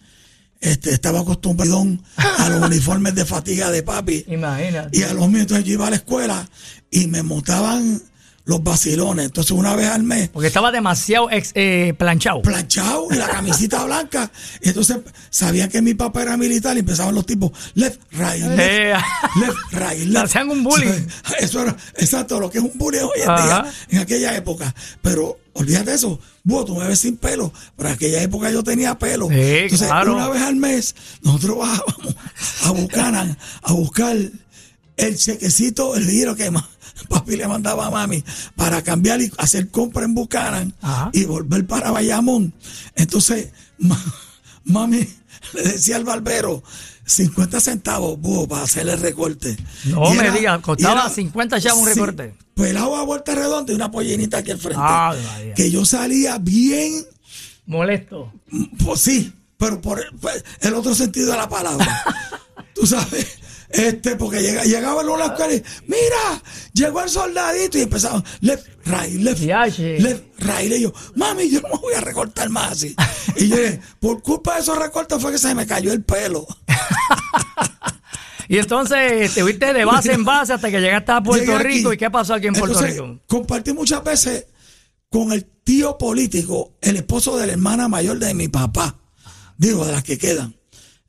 Este, 0.59 0.93
estaba 0.95 1.19
acostumbrado 1.19 1.85
a 2.17 2.49
los 2.49 2.63
uniformes 2.65 3.13
de 3.13 3.23
fatiga 3.23 3.69
de 3.69 3.83
papi. 3.83 4.25
Imagínate. 4.29 4.97
Y 4.97 5.03
a 5.03 5.13
los 5.13 5.27
míos, 5.27 5.41
entonces 5.41 5.65
yo 5.65 5.73
iba 5.73 5.85
a 5.85 5.91
la 5.91 5.97
escuela 5.97 6.49
y 6.89 7.05
me 7.05 7.21
montaban 7.21 8.01
los 8.45 8.63
vacilones. 8.63 9.25
Entonces 9.25 9.51
una 9.51 9.75
vez 9.75 9.87
al 9.87 10.03
mes, 10.03 10.29
Porque 10.29 10.47
estaba 10.47 10.71
demasiado 10.71 11.29
ex- 11.31 11.51
eh, 11.55 11.93
planchado. 11.97 12.41
planchado 12.43 13.07
y 13.11 13.15
la 13.15 13.27
camisita 13.27 13.83
blanca. 13.85 14.31
Y 14.61 14.69
entonces 14.69 14.97
sabían 15.29 15.69
que 15.69 15.81
mi 15.81 15.93
papá 15.95 16.21
era 16.21 16.37
militar 16.37 16.75
y 16.77 16.79
empezaban 16.81 17.15
los 17.15 17.25
tipos 17.25 17.51
left, 17.73 17.99
right, 18.11 18.41
left, 18.43 18.59
Eh, 18.59 18.93
left, 19.41 19.57
right, 19.73 19.99
Le 19.99 20.05
left. 20.05 20.25
hacían 20.25 20.49
un 20.51 20.63
bullying. 20.63 21.07
Eso 21.39 21.61
era 21.63 21.75
exacto 21.97 22.39
lo 22.39 22.49
que 22.49 22.59
es 22.59 22.63
un 22.63 22.71
bullying 22.75 23.01
hoy 23.01 23.21
en 23.23 23.29
Ajá. 23.29 23.43
día, 23.63 23.73
en 23.89 23.99
aquella 23.99 24.35
época. 24.37 24.73
Pero 25.01 25.39
olvídate 25.53 25.93
eso, 25.93 26.19
vos 26.43 26.65
tú 26.65 26.75
me 26.75 26.87
ves 26.87 26.99
sin 26.99 27.17
pelo, 27.17 27.51
pero 27.75 27.89
en 27.89 27.95
aquella 27.95 28.21
época 28.21 28.51
yo 28.51 28.63
tenía 28.63 28.97
pelo. 28.99 29.27
Sí, 29.29 29.35
Entonces, 29.37 29.87
claro. 29.87 30.13
una 30.15 30.27
vez 30.29 30.41
al 30.43 30.55
mes, 30.57 30.93
nosotros 31.21 31.57
bajábamos 31.59 32.15
a 32.63 32.71
Buchanan 32.71 33.37
a 33.63 33.71
buscar 33.73 34.15
el 34.97 35.17
chequecito, 35.17 35.95
el 35.95 36.05
dinero 36.07 36.35
que 36.35 36.51
ma- 36.51 36.69
papi 37.09 37.35
le 37.35 37.47
mandaba 37.47 37.87
a 37.87 37.91
mami 37.91 38.23
para 38.55 38.81
cambiar 38.83 39.21
y 39.21 39.31
hacer 39.37 39.69
compra 39.69 40.05
en 40.05 40.13
Bucanan 40.13 40.73
Ajá. 40.81 41.09
y 41.13 41.25
volver 41.25 41.65
para 41.67 41.91
Bayamón. 41.91 42.53
Entonces, 42.95 43.49
ma- 43.77 44.01
mami 44.63 45.07
le 45.53 45.61
decía 45.63 45.95
al 45.97 46.03
barbero 46.03 46.63
50 47.05 47.59
centavos 47.59 48.19
búho, 48.19 48.47
para 48.47 48.63
hacerle 48.63 48.95
recorte. 48.95 49.55
No 49.85 50.11
Y 50.13 50.17
me 50.17 50.31
digas, 50.31 50.59
costaba 50.61 51.01
era- 51.05 51.09
50 51.09 51.61
chavos 51.61 51.83
un 51.83 51.87
sí, 51.89 51.93
recorte. 51.99 52.35
Pelado 52.55 52.95
a 52.95 53.03
vuelta 53.03 53.35
redonda 53.35 53.71
y 53.71 53.75
una 53.75 53.91
pollinita 53.91 54.37
aquí 54.39 54.51
al 54.51 54.57
frente. 54.59 54.81
Que 55.55 55.69
yo 55.69 55.85
salía 55.85 56.37
bien 56.39 57.05
Molesto. 57.67 58.31
pues 58.83 59.01
sí, 59.01 59.31
pero 59.57 59.81
por 59.81 59.99
el, 59.99 60.07
pues, 60.19 60.43
el 60.61 60.73
otro 60.73 60.95
sentido 60.95 61.31
de 61.31 61.37
la 61.37 61.49
palabra. 61.49 62.03
Tú 62.73 62.85
sabes, 62.87 63.27
este, 63.69 64.15
porque 64.15 64.41
llega, 64.41 64.63
llegaba 64.63 65.01
el 65.01 65.09
una 65.09 65.25
escuela 65.25 65.53
y, 65.53 65.63
mira, 65.87 66.41
llegó 66.73 67.01
el 67.01 67.09
soldadito 67.09 67.77
y 67.77 67.81
empezaban, 67.81 68.23
left, 68.41 68.67
right, 68.85 69.13
left, 69.15 69.41
left, 69.41 70.23
right. 70.39 70.71
Y 70.71 70.81
yo, 70.81 70.93
mami, 71.15 71.49
yo 71.49 71.61
no 71.61 71.69
me 71.69 71.77
voy 71.77 71.93
a 71.93 72.01
recortar 72.01 72.49
más 72.49 72.71
así. 72.73 72.95
Y 73.35 73.47
yo, 73.47 73.57
dije, 73.57 73.79
por 73.99 74.21
culpa 74.21 74.55
de 74.55 74.61
esos 74.61 74.77
recortes 74.77 75.21
fue 75.21 75.31
que 75.31 75.37
se 75.37 75.53
me 75.55 75.65
cayó 75.65 75.91
el 75.91 76.03
pelo. 76.03 76.45
Y 78.47 78.57
entonces 78.59 79.33
te 79.33 79.41
fuiste 79.41 79.73
de 79.73 79.85
base 79.85 80.13
en 80.13 80.23
base 80.23 80.53
hasta 80.53 80.69
que 80.69 80.79
llegaste 80.79 81.11
a 81.11 81.21
Puerto. 81.21 81.57
Rico. 81.57 81.93
¿Y 81.93 81.97
qué 81.97 82.11
pasó 82.11 82.35
aquí 82.35 82.47
en 82.47 82.53
Puerto 82.53 82.77
Entonces, 82.77 83.01
Rico? 83.01 83.19
Compartí 83.27 83.73
muchas 83.73 84.03
veces 84.03 84.45
con 85.09 85.31
el 85.31 85.45
tío 85.45 85.97
político, 85.97 86.73
el 86.81 86.97
esposo 86.97 87.37
de 87.37 87.47
la 87.47 87.53
hermana 87.53 87.87
mayor 87.87 88.19
de 88.19 88.33
mi 88.33 88.47
papá, 88.47 88.99
digo, 89.57 89.85
de 89.85 89.93
las 89.93 90.03
que 90.03 90.17
quedan, 90.17 90.55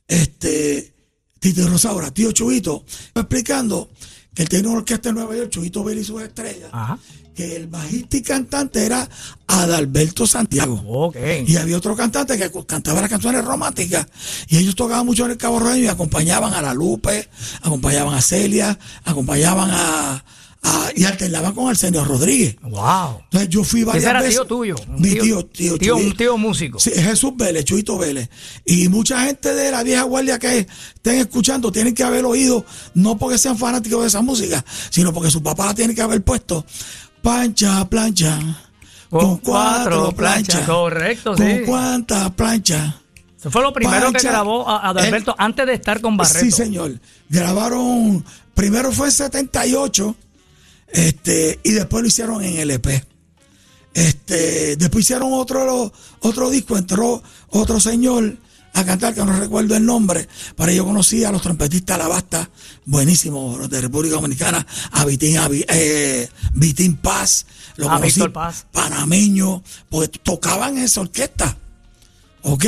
este, 0.07 0.93
Tito 1.39 1.67
Rosaura, 1.67 2.11
tío 2.11 2.31
Chuito, 2.31 2.83
explicando 3.15 3.89
que 4.33 4.43
él 4.43 4.49
tenía 4.49 4.69
una 4.69 4.79
orquesta 4.79 5.09
en 5.09 5.15
Nueva 5.15 5.35
York, 5.35 5.49
Chuito 5.49 5.83
Vélez 5.83 6.03
y 6.03 6.05
sus 6.05 6.21
estrellas, 6.21 6.69
Ajá. 6.71 6.99
que 7.35 7.55
el 7.55 7.67
bajista 7.67 8.17
y 8.17 8.21
cantante 8.21 8.85
era 8.85 9.09
Adalberto 9.47 10.27
Santiago. 10.27 11.11
Y 11.45 11.55
había 11.57 11.77
otro 11.77 11.95
cantante 11.95 12.37
que 12.37 12.51
cantaba 12.65 13.01
las 13.01 13.09
canciones 13.09 13.43
románticas. 13.43 14.05
Y 14.47 14.57
ellos 14.57 14.75
tocaban 14.75 15.05
mucho 15.05 15.25
en 15.25 15.31
el 15.31 15.37
Cabo 15.37 15.59
Rojo 15.59 15.75
y 15.75 15.87
acompañaban 15.87 16.53
a 16.53 16.61
la 16.61 16.73
Lupe, 16.73 17.29
acompañaban 17.61 18.13
a 18.13 18.21
Celia, 18.21 18.77
acompañaban 19.05 19.69
a, 19.71 20.23
a- 20.63 20.89
y 20.95 21.03
alternaban 21.05 21.53
con 21.53 21.69
Arsenio 21.69 22.03
Rodríguez. 22.03 22.55
Wow. 22.61 23.21
Entonces 23.25 23.49
yo 23.49 23.63
fui 23.63 23.83
varias 23.83 24.03
Ese 24.03 24.09
era 24.09 24.19
veces. 24.21 24.35
tío 24.35 24.45
tuyo. 24.45 24.75
un 24.87 25.01
Mi 25.01 25.09
tío, 25.15 25.45
tío, 25.45 25.77
tío, 25.77 25.95
Chuy. 25.97 26.05
un 26.07 26.17
tío 26.17 26.37
músico. 26.37 26.79
Sí, 26.79 26.91
Jesús 26.91 27.31
Vélez, 27.35 27.63
Chuito 27.65 27.97
Vélez. 27.97 28.29
Y 28.65 28.87
mucha 28.89 29.21
gente 29.25 29.53
de 29.53 29.71
la 29.71 29.83
vieja 29.83 30.03
guardia 30.03 30.39
que 30.39 30.59
estén 30.95 31.15
escuchando 31.19 31.71
tienen 31.71 31.93
que 31.93 32.03
haber 32.03 32.25
oído, 32.25 32.65
no 32.95 33.17
porque 33.17 33.37
sean 33.37 33.57
fanáticos 33.57 34.01
de 34.01 34.07
esa 34.07 34.21
música, 34.21 34.63
sino 34.89 35.13
porque 35.13 35.29
su 35.31 35.41
papá 35.43 35.67
la 35.67 35.73
tiene 35.75 35.93
que 35.95 36.01
haber 36.01 36.23
puesto. 36.23 36.65
Pancha, 37.21 37.87
plancha. 37.89 38.39
Con, 39.09 39.37
cuatro 39.37 40.11
planchas. 40.11 40.65
Correcto, 40.67 41.33
¿Con 41.35 41.45
sí. 41.47 41.61
cuántas 41.65 42.29
planchas? 42.31 42.93
Eso 43.39 43.51
fue 43.51 43.61
lo 43.61 43.71
primero 43.71 44.11
que 44.11 44.19
grabó 44.19 44.67
a- 44.67 44.89
Adalberto 44.89 45.33
antes 45.37 45.65
de 45.65 45.73
estar 45.75 46.01
con 46.01 46.17
Barreto. 46.17 46.39
Sí, 46.39 46.51
señor. 46.51 46.99
Grabaron, 47.29 48.25
primero 48.53 48.91
fue 48.91 49.07
en 49.07 49.11
78, 49.13 50.15
este, 50.91 51.59
y 51.63 51.71
después 51.71 52.01
lo 52.01 52.07
hicieron 52.07 52.43
en 52.43 52.57
LP. 52.57 53.03
Este, 53.93 54.75
después 54.75 55.05
hicieron 55.05 55.33
otro, 55.33 55.91
otro 56.19 56.49
disco, 56.49 56.77
entró 56.77 57.21
otro 57.49 57.79
señor 57.79 58.37
a 58.73 58.85
cantar, 58.85 59.15
que 59.15 59.25
no 59.25 59.39
recuerdo 59.39 59.75
el 59.75 59.83
nombre, 59.83 60.27
pero 60.55 60.71
yo 60.71 60.85
conocí 60.85 61.23
a 61.23 61.31
los 61.31 61.41
trompetistas 61.41 61.97
La 61.97 62.07
Basta, 62.07 62.47
buenísimos, 62.85 63.57
los 63.57 63.69
de 63.71 63.81
República 63.81 64.15
Dominicana, 64.15 64.65
a 64.91 65.03
Vitín, 65.03 65.37
a 65.39 65.49
eh, 65.51 66.29
Vitín 66.53 66.97
Paz, 66.97 67.47
lo 67.77 67.89
A 67.89 67.95
conocí, 67.95 68.19
Víctor 68.19 68.33
Paz. 68.33 68.67
panameño, 68.71 69.63
porque 69.89 70.19
tocaban 70.19 70.77
en 70.77 70.83
esa 70.83 71.01
orquesta. 71.01 71.57
¿ok? 72.47 72.65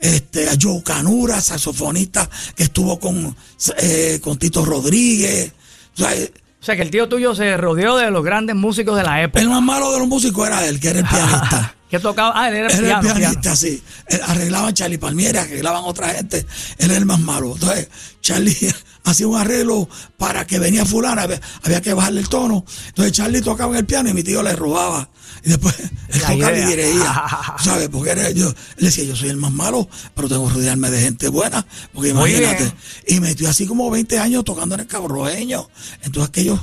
Este, 0.00 0.48
a 0.48 0.54
Joe 0.60 0.82
Canura, 0.82 1.40
saxofonista, 1.40 2.28
que 2.54 2.64
estuvo 2.64 3.00
con, 3.00 3.34
eh, 3.78 4.20
con 4.22 4.38
Tito 4.38 4.64
Rodríguez. 4.64 5.52
O 5.94 5.98
sea, 5.98 6.14
O 6.60 6.64
sea 6.64 6.76
que 6.76 6.82
el 6.82 6.90
tío 6.90 7.08
tuyo 7.08 7.34
se 7.34 7.56
rodeó 7.56 7.96
de 7.96 8.10
los 8.10 8.24
grandes 8.24 8.56
músicos 8.56 8.96
de 8.96 9.04
la 9.04 9.22
época. 9.22 9.40
el 9.40 9.48
más 9.48 9.62
malo 9.62 9.92
de 9.92 10.00
los 10.00 10.08
músicos 10.08 10.46
era 10.46 10.66
él, 10.66 10.80
que 10.80 10.88
era 10.88 10.98
el 11.00 11.06
pianista. 11.06 11.74
que 11.88 11.98
tocaba. 12.00 12.32
Ah, 12.34 12.48
él 12.48 12.56
era 12.56 12.66
Él 12.68 12.84
era 12.84 13.00
piano, 13.00 13.08
el 13.08 13.20
pianista, 13.20 13.40
piano. 13.42 13.56
sí. 13.56 13.82
Él 14.06 14.20
arreglaban 14.26 14.74
Charlie 14.74 14.98
Palmieri, 14.98 15.38
arreglaban 15.38 15.82
otra 15.84 16.08
gente. 16.08 16.38
Él 16.78 16.90
era 16.90 16.96
el 16.98 17.06
más 17.06 17.20
malo. 17.20 17.52
Entonces, 17.54 17.88
Charlie 18.20 18.74
hacía 19.04 19.26
un 19.26 19.36
arreglo 19.36 19.88
para 20.16 20.46
que 20.46 20.58
venía 20.58 20.84
fulana, 20.84 21.22
había, 21.22 21.40
había 21.62 21.80
que 21.80 21.94
bajarle 21.94 22.20
el 22.20 22.28
tono. 22.28 22.64
Entonces, 22.88 23.12
Charlie 23.12 23.40
tocaba 23.42 23.72
en 23.72 23.78
el 23.78 23.86
piano 23.86 24.08
y 24.10 24.14
mi 24.14 24.22
tío 24.22 24.42
le 24.42 24.54
robaba. 24.54 25.08
Y 25.44 25.50
después 25.50 25.74
él 26.08 26.20
tocaba 26.20 26.52
y 26.58 26.64
dirigía. 26.64 27.22
¿Sabes? 27.62 27.88
Porque 27.88 28.10
era, 28.10 28.30
yo, 28.30 28.48
él 28.48 28.54
decía, 28.84 29.04
yo 29.04 29.16
soy 29.16 29.28
el 29.30 29.36
más 29.36 29.52
malo, 29.52 29.88
pero 30.14 30.28
tengo 30.28 30.48
que 30.48 30.54
rodearme 30.54 30.90
de 30.90 31.00
gente 31.00 31.28
buena. 31.28 31.64
Porque 31.92 32.10
imagínate. 32.10 32.72
Y 33.06 33.20
metió 33.20 33.48
así 33.48 33.66
como 33.66 33.90
20 33.90 34.18
años 34.18 34.44
tocando 34.44 34.74
en 34.74 34.82
el 34.82 34.86
caborroeño. 34.86 35.68
Entonces, 36.02 36.28
aquellos 36.28 36.60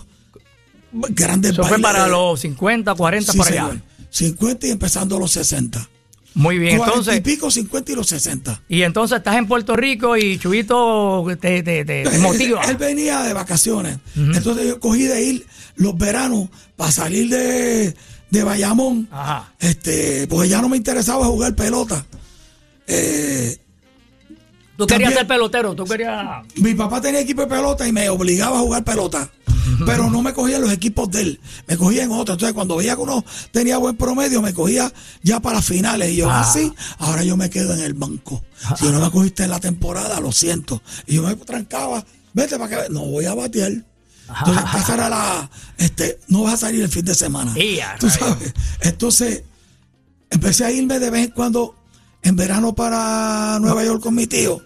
grandes 0.92 1.52
Eso 1.54 1.64
fue 1.66 1.80
para 1.80 2.06
de- 2.06 2.10
los 2.12 2.40
50, 2.40 2.94
40 2.96 3.32
Sí, 3.32 3.38
por 3.38 3.48
allá. 3.48 3.68
señor. 3.68 3.82
50 4.12 4.68
y 4.68 4.72
empezando 4.72 5.20
los 5.20 5.32
60. 5.32 5.90
Muy 6.36 6.60
bien, 6.60 6.78
40 6.78 6.86
entonces. 7.00 7.18
y 7.18 7.22
pico, 7.22 7.50
50 7.50 7.92
y 7.92 7.96
los 7.96 8.08
60. 8.08 8.62
Y 8.68 8.82
entonces 8.84 9.18
estás 9.18 9.38
en 9.38 9.48
Puerto 9.48 9.76
Rico 9.76 10.16
y 10.18 10.38
Chubito 10.38 11.26
te, 11.40 11.64
te, 11.64 11.86
te- 11.86 12.04
te 12.04 12.18
motiva. 12.20 12.62
Él, 12.66 12.70
él 12.72 12.78
venía 12.78 13.24
de 13.24 13.34
vacaciones. 13.34 13.98
Entonces 14.16 14.68
yo 14.68 14.80
cogí 14.80 15.04
de 15.04 15.24
ir 15.24 15.48
los 15.76 15.98
veranos 15.98 16.50
para 16.76 16.92
salir 16.92 17.30
de, 17.30 17.96
de 18.30 18.44
Bayamón. 18.44 19.08
Ajá. 19.12 19.54
Este, 19.60 20.28
porque 20.28 20.50
ya 20.50 20.62
no 20.62 20.68
me 20.70 20.78
interesaba 20.78 21.26
jugar 21.26 21.56
pelota. 21.56 22.06
Eh, 22.88 23.58
Tú 24.78 24.86
querías 24.88 25.10
también- 25.10 25.14
ser 25.20 25.28
pelotero, 25.28 25.74
tú 25.76 25.86
querías. 25.86 26.44
mi 26.56 26.74
papá 26.74 27.00
tenía 27.02 27.22
equipo 27.22 27.42
de 27.42 27.48
pelota 27.48 27.88
y 27.88 27.92
me 27.92 28.10
obligaba 28.10 28.58
a 28.58 28.62
jugar 28.62 28.84
pelota. 28.84 29.30
Pero 29.86 30.10
no 30.12 30.22
me 30.22 30.32
cogía 30.32 30.58
en 30.58 30.62
los 30.62 30.72
equipos 30.72 31.10
de 31.10 31.22
él, 31.22 31.40
me 31.68 31.76
cogía 31.76 32.04
en 32.04 32.12
otros. 32.12 32.36
Entonces, 32.36 32.54
cuando 32.54 32.76
veía 32.78 32.96
que 32.96 33.02
uno 33.02 33.26
tenía 33.52 33.78
buen 33.78 33.98
promedio, 33.98 34.42
me 34.42 34.54
cogía 34.54 34.94
ya 35.24 35.40
para 35.40 35.56
las 35.58 35.66
finales. 35.66 36.12
Y 36.12 36.18
yo, 36.18 36.30
Ah. 36.30 36.42
así, 36.42 36.72
ahora 37.00 37.24
yo 37.24 37.36
me 37.36 37.50
quedo 37.50 37.74
en 37.74 37.80
el 37.80 37.94
banco. 37.96 38.44
Si 38.78 38.86
no 38.86 39.00
me 39.00 39.10
cogiste 39.10 39.44
en 39.44 39.50
la 39.50 39.60
temporada, 39.60 40.20
lo 40.20 40.32
siento. 40.32 40.82
Y 41.08 41.16
yo 41.16 41.24
me 41.24 41.36
trancaba, 41.36 42.06
vete 42.34 42.60
para 42.60 42.84
que 42.86 42.90
no 42.94 43.06
voy 43.06 43.26
a 43.26 43.34
batear. 43.34 43.72
Entonces, 44.40 44.64
esa 44.82 44.94
era 44.94 45.10
la, 45.10 45.50
este, 45.78 46.20
no 46.28 46.44
vas 46.44 46.54
a 46.54 46.58
salir 46.58 46.82
el 46.84 46.90
fin 46.90 47.04
de 47.06 47.16
semana. 47.16 47.52
A 47.52 47.98
Tú 47.98 48.10
sabes. 48.10 48.54
Entonces, 48.82 49.44
empecé 50.30 50.64
a 50.66 50.72
irme 50.72 51.00
de 51.00 51.10
vez 51.10 51.26
en 51.26 51.32
cuando 51.32 51.76
en 52.26 52.36
verano 52.36 52.74
para 52.74 53.60
Nueva 53.62 53.86
York 53.86 54.02
con 54.02 54.16
mi 54.16 54.26
tío. 54.26 54.62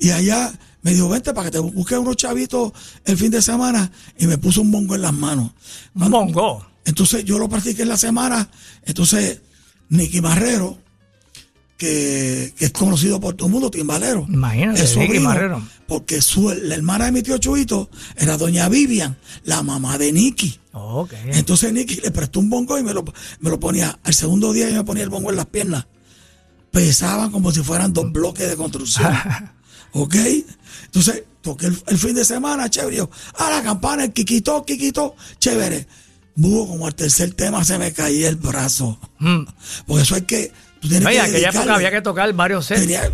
Y 0.00 0.10
allá 0.10 0.52
me 0.82 0.92
dijo, 0.94 1.08
vente 1.08 1.34
para 1.34 1.46
que 1.46 1.52
te 1.52 1.58
busque 1.58 1.96
unos 1.98 2.16
chavitos 2.16 2.72
el 3.04 3.18
fin 3.18 3.30
de 3.30 3.42
semana. 3.42 3.92
Y 4.18 4.26
me 4.26 4.38
puso 4.38 4.62
un 4.62 4.70
bongo 4.70 4.94
en 4.94 5.02
las 5.02 5.12
manos. 5.12 5.52
Un 5.94 6.10
bongo. 6.10 6.66
Entonces 6.84 7.24
yo 7.24 7.38
lo 7.38 7.48
practiqué 7.48 7.82
en 7.82 7.88
la 7.88 7.98
semana. 7.98 8.48
Entonces, 8.84 9.42
Nicky 9.90 10.22
Marrero, 10.22 10.78
que, 11.76 12.54
que 12.56 12.64
es 12.64 12.70
conocido 12.70 13.20
por 13.20 13.34
todo 13.34 13.48
el 13.48 13.52
mundo, 13.52 13.70
timbalero. 13.70 14.26
Imagínate, 14.26 14.82
es 14.82 14.96
Nicky 14.96 15.06
sobrino, 15.06 15.28
Marrero. 15.28 15.62
Porque 15.86 16.22
su, 16.22 16.48
la 16.50 16.74
hermana 16.74 17.04
de 17.04 17.12
mi 17.12 17.22
tío 17.22 17.36
Chuito 17.36 17.90
era 18.16 18.38
doña 18.38 18.70
Vivian, 18.70 19.18
la 19.44 19.62
mamá 19.62 19.98
de 19.98 20.10
Nicky. 20.10 20.58
Entonces 21.26 21.70
Nicky 21.70 21.96
le 21.96 22.10
prestó 22.10 22.40
un 22.40 22.48
bongo 22.48 22.78
y 22.78 22.82
me 22.82 22.94
lo, 22.94 23.04
me 23.40 23.50
lo 23.50 23.60
ponía. 23.60 23.98
Al 24.02 24.14
segundo 24.14 24.54
día 24.54 24.70
yo 24.70 24.76
me 24.76 24.84
ponía 24.84 25.02
el 25.02 25.10
bongo 25.10 25.28
en 25.28 25.36
las 25.36 25.46
piernas. 25.46 25.86
Pesaban 26.74 27.30
como 27.30 27.52
si 27.52 27.62
fueran 27.62 27.92
dos 27.92 28.10
bloques 28.10 28.48
de 28.48 28.56
construcción. 28.56 29.14
¿Ok? 29.92 30.16
Entonces 30.86 31.22
toqué 31.40 31.66
el, 31.66 31.82
el 31.86 31.98
fin 31.98 32.14
de 32.14 32.24
semana, 32.24 32.68
chévere. 32.68 32.96
Yo, 32.96 33.10
a 33.38 33.48
la 33.48 33.62
campana, 33.62 34.02
el 34.02 34.12
quiquito, 34.12 34.64
quiquito, 34.64 35.14
chévere. 35.38 35.86
Bugo, 36.34 36.66
como 36.66 36.88
al 36.88 36.94
tercer 36.96 37.32
tema 37.34 37.64
se 37.64 37.78
me 37.78 37.92
caía 37.92 38.28
el 38.28 38.36
brazo. 38.36 38.98
Mm. 39.20 39.44
Porque 39.86 40.02
eso 40.02 40.16
hay 40.16 40.22
que. 40.22 40.52
Tú 40.80 40.88
tienes 40.88 41.06
Oye, 41.06 41.16
que 41.16 41.22
aquella 41.22 41.50
época 41.50 41.74
había 41.76 41.90
que 41.92 42.02
tocar 42.02 42.32
varios 42.32 42.66
sets. 42.66 42.80
Tenía 42.80 43.12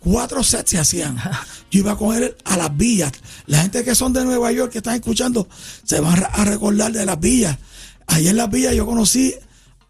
cuatro 0.00 0.42
sets 0.42 0.70
se 0.70 0.78
hacían. 0.78 1.16
Yo 1.70 1.80
iba 1.80 1.98
con 1.98 2.16
él 2.16 2.34
a 2.44 2.56
las 2.56 2.74
villas. 2.74 3.12
La 3.46 3.60
gente 3.60 3.84
que 3.84 3.94
son 3.94 4.14
de 4.14 4.24
Nueva 4.24 4.50
York 4.52 4.72
que 4.72 4.78
están 4.78 4.94
escuchando 4.94 5.46
se 5.84 6.00
van 6.00 6.24
a 6.32 6.44
recordar 6.46 6.92
de 6.92 7.04
las 7.04 7.20
villas. 7.20 7.58
Allí 8.06 8.28
en 8.28 8.36
las 8.36 8.50
villas 8.50 8.74
yo 8.74 8.86
conocí 8.86 9.34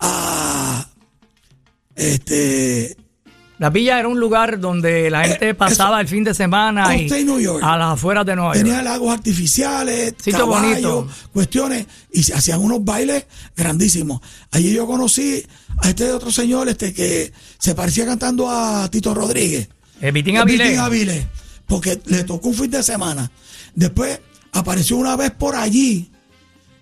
a 0.01 0.89
este 1.97 2.97
La 3.59 3.71
villa 3.71 3.99
era 4.01 4.09
un 4.09 4.19
lugar 4.19 4.59
donde 4.59 5.11
la 5.11 5.25
gente 5.29 5.55
pasaba 5.55 6.01
el 6.01 6.09
fin 6.09 6.25
de 6.25 6.35
semana 6.35 6.95
y 6.97 7.07
New 7.25 7.39
York. 7.41 7.63
a 7.63 7.77
las 7.79 7.93
afueras 7.95 8.27
de 8.27 8.35
Nueva 8.37 8.55
York. 8.55 8.65
tenía 8.67 8.83
lagos 8.83 9.13
artificiales, 9.13 10.15
Sitio 10.19 10.41
caballos, 10.41 10.83
bonito. 10.83 11.09
cuestiones 11.33 11.87
y 12.13 12.23
se 12.25 12.35
hacían 12.35 12.61
unos 12.61 12.85
bailes 12.85 13.27
grandísimos. 13.57 14.21
Allí 14.51 14.73
yo 14.75 14.87
conocí 14.87 15.45
a 15.79 15.89
este 15.89 16.11
otro 16.13 16.31
señor 16.33 16.69
este 16.69 16.93
que 16.93 17.33
se 17.59 17.75
parecía 17.75 18.05
cantando 18.07 18.51
a 18.51 18.89
Tito 18.91 19.15
Rodríguez. 19.15 19.69
Eh, 20.01 20.11
Vitín 20.11 20.37
Eh, 20.37 20.39
Avilés. 20.41 20.69
Vitín 20.69 20.81
Avilés, 20.81 21.27
porque 21.67 22.01
le 22.07 22.25
tocó 22.25 22.49
un 22.49 22.55
fin 22.55 22.71
de 22.71 22.83
semana. 22.83 23.31
Después 23.75 24.21
apareció 24.53 24.97
una 24.97 25.17
vez 25.17 25.31
por 25.31 25.55
allí. 25.55 26.11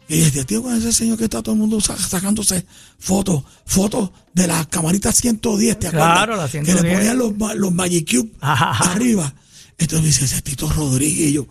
Y 0.09 0.17
dije, 0.17 0.45
tío, 0.45 0.63
con 0.63 0.75
ese 0.77 0.93
señor 0.93 1.17
que 1.17 1.25
está 1.25 1.43
todo 1.43 1.55
el 1.55 1.61
mundo 1.61 1.81
sa- 1.81 1.97
sacándose 1.97 2.67
fotos, 2.99 3.45
fotos 3.65 4.11
de 4.35 4.47
las 4.47 4.67
camaritas 4.67 5.17
110, 5.17 5.79
¿te 5.79 5.87
acuerdas? 5.89 6.13
Claro, 6.17 6.37
la 6.37 6.45
Que 6.47 6.51
110. 6.65 6.83
le 6.83 6.95
ponían 6.97 7.19
los, 7.19 7.57
los 7.57 7.73
Magic 7.73 8.11
Cube 8.11 8.31
Ajá. 8.41 8.93
arriba. 8.93 9.33
Entonces 9.79 10.01
me 10.03 10.07
dice, 10.09 10.25
ese 10.27 10.37
es 10.37 10.43
Tito 10.43 10.69
Rodríguez. 10.71 11.31
Y 11.31 11.33
yo, 11.33 11.47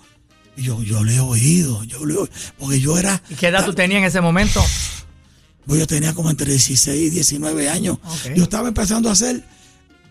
yo, 0.58 0.84
yo 0.84 1.04
le 1.04 1.16
he 1.16 1.20
oído, 1.20 1.84
yo 1.86 2.06
le 2.06 2.14
he 2.14 2.18
oído. 2.18 2.30
Porque 2.60 2.80
yo 2.80 2.98
era, 3.00 3.22
¿Y 3.30 3.36
qué 3.36 3.48
edad 3.48 3.66
tú 3.66 3.74
tenías 3.74 4.00
en 4.00 4.06
ese 4.06 4.22
momento? 4.22 4.64
pues 5.66 5.80
yo 5.80 5.88
tenía 5.88 6.14
como 6.14 6.30
entre 6.30 6.52
16 6.52 7.02
y 7.02 7.10
19 7.10 7.70
años. 7.70 7.98
Yo 8.36 8.44
estaba 8.44 8.68
empezando 8.68 9.10
a 9.10 9.14
hacer 9.14 9.44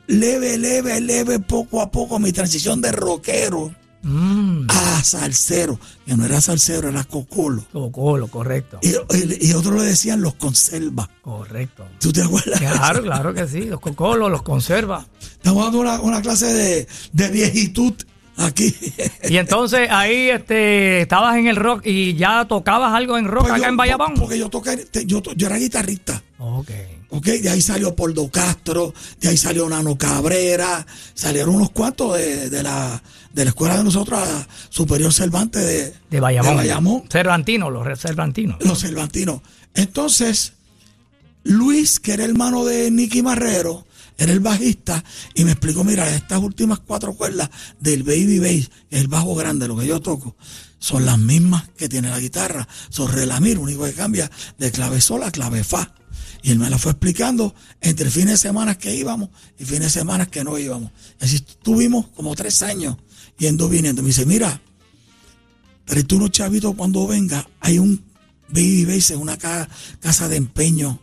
leve, 0.07 0.59
leve, 0.59 1.01
leve, 1.01 1.39
poco 1.39 1.81
a 1.83 1.91
poco 1.91 2.19
mi 2.19 2.33
transición 2.33 2.81
de 2.81 2.91
rockero 2.93 3.75
Mm, 4.03 4.67
a 4.71 5.03
salsero. 5.05 5.79
Que 6.07 6.15
no 6.17 6.25
era 6.25 6.41
salsero, 6.41 6.89
era 6.89 7.05
cocolo. 7.05 7.65
Cocolo, 7.73 8.29
correcto. 8.29 8.79
Y, 8.83 8.89
y, 9.17 9.49
y 9.51 9.53
otros 9.53 9.75
le 9.77 9.85
decían 9.85 10.21
los 10.21 10.35
conserva. 10.35 11.09
Correcto. 11.23 11.87
¿Tú 12.01 12.13
te 12.13 12.23
acuerdas? 12.23 12.59
Claro, 12.61 13.03
claro 13.03 13.35
que 13.35 13.47
sí. 13.47 13.63
Los 13.63 13.81
cocolos 13.81 14.31
los 14.31 14.43
conserva. 14.43 15.07
Estamos 15.33 15.65
dando 15.65 15.81
una, 15.81 16.01
una 16.01 16.23
clase 16.23 16.47
de, 16.47 16.89
de 17.13 17.29
viejitud 17.29 17.93
aquí. 18.37 18.75
Y 19.29 19.37
entonces 19.37 19.89
ahí 19.91 20.31
este, 20.31 21.03
estabas 21.03 21.37
en 21.37 21.47
el 21.47 21.57
rock 21.57 21.83
y 21.85 22.15
ya 22.15 22.47
tocabas 22.47 22.95
algo 22.95 23.19
en 23.19 23.27
rock 23.29 23.43
Pues 23.43 23.53
acá 23.53 23.63
yo- 23.65 23.69
en 23.69 23.77
Bayamón. 23.77 24.15
Porque 24.15 24.39
yo 24.39 24.49
toqué, 24.49 24.87
yo, 25.07 25.23
yo 25.37 25.47
era 25.47 25.57
guitarrista. 25.57 26.23
Ok. 26.39 26.71
¿Ok? 27.13 27.27
De 27.27 27.51
ahí 27.51 27.61
salió 27.61 27.95
Poldo 27.97 28.31
Castro, 28.31 28.95
de 29.21 29.29
ahí 29.29 29.37
salió 29.37 29.69
Nano 29.69 29.99
Cabrera, 29.99 30.87
salieron 31.13 31.57
unos 31.57 31.71
cuantos 31.73 32.17
de, 32.17 32.49
de 32.49 32.63
la, 32.63 33.03
de 33.33 33.45
la 33.45 33.51
escuela 33.51 33.77
de 33.77 33.85
nosotros, 33.85 34.19
a 34.19 34.49
Superior 34.71 35.13
Cervantes 35.13 35.65
de, 35.65 35.95
De 36.11 36.21
Bayamón. 36.21 36.51
de 36.51 36.57
Bayamón, 36.57 37.05
Cervantino, 37.11 37.71
los 37.71 37.99
Cervantinos. 37.99 38.59
los 38.65 38.81
Cervantinos. 38.81 39.41
Entonces, 39.75 40.55
Luis, 41.45 42.01
que 42.01 42.13
era 42.13 42.25
hermano 42.25 42.65
de 42.65 42.91
Nicky 42.91 43.23
Marrero, 43.23 43.87
era 44.19 44.33
el 44.33 44.41
bajista, 44.41 45.03
y 45.35 45.45
me 45.45 45.53
explicó, 45.53 45.83
mira, 45.83 46.15
estas 46.15 46.41
últimas 46.41 46.81
cuatro 46.81 47.15
cuerdas 47.15 47.49
del 47.79 48.03
Baby 48.03 48.39
Bass, 48.39 48.71
que 48.91 48.97
es 48.97 49.01
el 49.01 49.09
bajo 49.09 49.35
grande, 49.35 49.67
lo 49.67 49.77
que 49.77 49.87
yo 49.87 50.01
toco, 50.01 50.37
son 50.79 51.07
las 51.07 51.19
mismas 51.19 51.69
que 51.77 51.89
tiene 51.89 52.09
la 52.11 52.19
guitarra. 52.19 52.67
Son 52.89 53.13
re 53.13 53.27
la 53.27 53.39
mi, 53.39 53.55
lo 53.55 53.61
único 53.61 53.85
que 53.85 53.93
cambia 53.93 54.31
de 54.59 54.73
clave 54.73 55.01
sol 55.01 55.23
a 55.23 55.31
clave 55.31 55.63
fa. 55.63 55.95
Y 56.43 56.51
él 56.51 56.59
me 56.59 56.71
la 56.71 56.79
fue 56.79 56.93
explicando 56.93 57.55
entre 57.83 58.11
fines 58.11 58.31
de 58.31 58.37
semana 58.39 58.77
que 58.77 58.95
íbamos 58.95 59.29
y 59.59 59.67
fines 59.67 59.93
de 59.93 60.01
semana 60.01 60.27
que 60.27 60.43
no 60.43 60.59
íbamos. 60.59 60.91
Así 61.21 61.37
estuvimos 61.37 62.07
como 62.09 62.35
tres 62.35 62.63
años 62.63 62.97
yendo 63.41 63.69
viniendo. 63.69 64.03
Me 64.03 64.09
dice, 64.09 64.25
mira, 64.25 64.61
pero 65.85 66.05
tú 66.07 66.17
unos 66.17 66.31
chavitos 66.31 66.75
cuando 66.77 67.07
venga, 67.09 67.49
hay 67.61 67.79
un 67.81 68.01
Baby 68.49 68.85
Bass 68.85 69.11
en 69.11 69.19
una 69.19 69.37
ca- 69.37 69.69
casa 70.01 70.29
de 70.29 70.37
empeño 70.37 71.01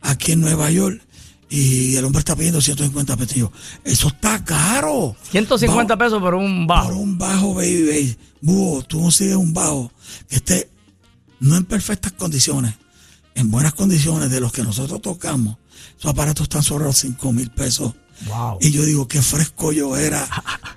aquí 0.00 0.32
en 0.32 0.40
Nueva 0.40 0.70
York 0.70 1.02
y 1.50 1.96
el 1.96 2.04
hombre 2.06 2.20
está 2.20 2.34
pidiendo 2.34 2.60
150 2.62 3.16
pesos. 3.16 3.34
Yo, 3.34 3.52
eso 3.84 4.08
está 4.08 4.42
caro. 4.44 5.14
150 5.30 5.96
pesos 5.98 6.18
por 6.20 6.34
un 6.34 6.66
Por 6.66 6.76
bajo. 6.76 6.94
un 6.96 7.18
bajo 7.18 7.54
Baby 7.54 7.86
Bass. 7.86 8.16
Búho, 8.40 8.82
tú 8.84 9.00
consigues 9.02 9.36
un 9.36 9.52
bajo 9.52 9.92
que 10.28 10.36
esté 10.36 10.70
no 11.40 11.56
en 11.56 11.64
perfectas 11.64 12.12
condiciones, 12.12 12.74
en 13.34 13.50
buenas 13.50 13.74
condiciones 13.74 14.30
de 14.30 14.40
los 14.40 14.52
que 14.52 14.62
nosotros 14.62 15.02
tocamos. 15.02 15.56
Esos 15.98 16.10
aparatos 16.10 16.44
están 16.44 16.62
sobre 16.62 16.84
los 16.84 16.96
5 16.96 17.32
mil 17.32 17.50
pesos. 17.50 17.92
Wow. 18.26 18.58
Y 18.60 18.70
yo 18.70 18.84
digo, 18.84 19.08
qué 19.08 19.20
fresco 19.22 19.72
yo 19.72 19.96
era 19.96 20.28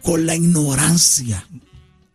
con 0.02 0.26
la 0.26 0.36
ignorancia. 0.36 1.46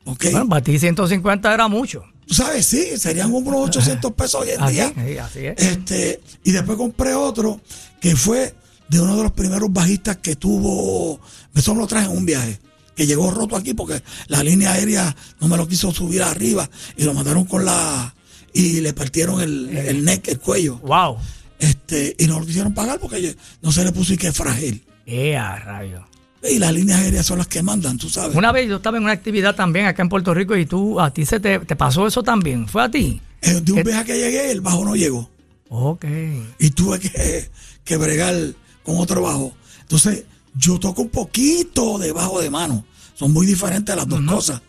¿Ok? 0.05 0.25
Bueno, 0.33 0.49
para 0.49 0.63
ti 0.63 0.79
150 0.79 1.53
era 1.53 1.69
mucho. 1.69 2.05
Sabes, 2.29 2.67
sí, 2.67 2.97
serían 2.97 3.33
unos 3.33 3.55
800 3.69 4.13
pesos 4.13 4.43
hoy 4.43 4.51
en 4.51 4.63
Así, 4.63 4.75
día. 4.75 4.93
sí, 4.95 5.19
así 5.19 5.39
es. 5.47 5.55
Este, 5.63 6.21
y 6.45 6.53
después 6.53 6.79
compré 6.79 7.15
otro 7.15 7.61
que 8.01 8.17
fue 8.17 8.55
de 8.89 9.01
uno 9.01 9.17
de 9.17 9.23
los 9.25 9.33
primeros 9.33 9.73
bajistas 9.73 10.17
que 10.19 10.37
tuvo, 10.37 11.21
eso 11.55 11.75
me 11.75 11.81
lo 11.81 11.87
traje 11.87 12.07
en 12.11 12.17
un 12.17 12.27
viaje, 12.27 12.59
que 12.97 13.07
llegó 13.07 13.31
roto 13.31 13.55
aquí 13.57 13.73
porque 13.75 14.03
la 14.27 14.43
línea 14.43 14.73
aérea 14.73 15.15
no 15.41 15.49
me 15.49 15.57
lo 15.57 15.69
quiso 15.69 15.93
subir 15.93 16.23
arriba 16.23 16.69
y 16.97 17.05
lo 17.05 17.15
mandaron 17.15 17.45
con 17.45 17.65
la, 17.65 18.15
y 18.53 18.81
le 18.81 18.93
partieron 18.93 19.41
el, 19.41 19.69
el 19.77 20.05
neck, 20.05 20.27
el 20.29 20.41
cuello. 20.41 20.79
Wow. 20.79 21.19
Este, 21.61 22.17
y 22.19 22.27
no 22.27 22.41
lo 22.41 22.47
quisieron 22.47 22.75
pagar 22.75 22.99
porque 22.99 23.37
no 23.63 23.71
se 23.71 23.85
le 23.85 23.93
puso 23.93 24.15
y 24.15 24.17
que 24.17 24.29
es 24.29 24.37
frágil. 24.37 24.83
Eh, 25.11 25.37
a 25.37 25.57
rayo. 25.57 26.07
Y 26.49 26.59
las 26.59 26.73
líneas 26.73 27.01
aéreas 27.01 27.27
son 27.27 27.39
las 27.39 27.49
que 27.49 27.63
mandan, 27.63 27.99
tú 27.99 28.09
sabes. 28.09 28.37
Una 28.37 28.53
vez 28.53 28.69
yo 28.69 28.77
estaba 28.77 28.97
en 28.97 29.03
una 29.03 29.13
actividad 29.13 29.55
también 29.55 29.87
acá 29.87 30.03
en 30.03 30.09
Puerto 30.09 30.33
Rico 30.33 30.57
y 30.57 30.65
tú, 30.67 31.01
a 31.01 31.13
ti 31.13 31.27
se 31.27 31.41
te, 31.41 31.59
te 31.59 31.77
pasó 31.77 32.07
eso 32.07 32.23
también. 32.23 32.69
¿Fue 32.69 32.83
a 32.83 32.91
ti? 32.91 33.21
Eh, 33.43 33.61
de 33.61 33.73
un 33.73 33.83
viaje 33.83 34.05
que 34.05 34.19
llegué, 34.19 34.51
el 34.53 34.61
bajo 34.61 34.85
no 34.85 34.95
llegó. 34.95 35.29
Ok. 35.69 36.05
y 36.59 36.71
tuve 36.71 36.99
que, 36.99 37.51
que 37.85 37.97
bregar 37.97 38.35
con 38.83 38.99
otro 38.99 39.23
bajo. 39.23 39.55
Entonces, 39.83 40.25
yo 40.55 40.79
toco 40.79 41.03
un 41.03 41.11
poquito 41.11 41.99
de 41.99 42.13
bajo 42.13 42.41
de 42.41 42.51
mano. 42.51 42.85
Son 43.15 43.33
muy 43.33 43.47
diferentes 43.47 43.95
las 43.95 44.09
dos 44.09 44.21
cosas. 44.23 44.63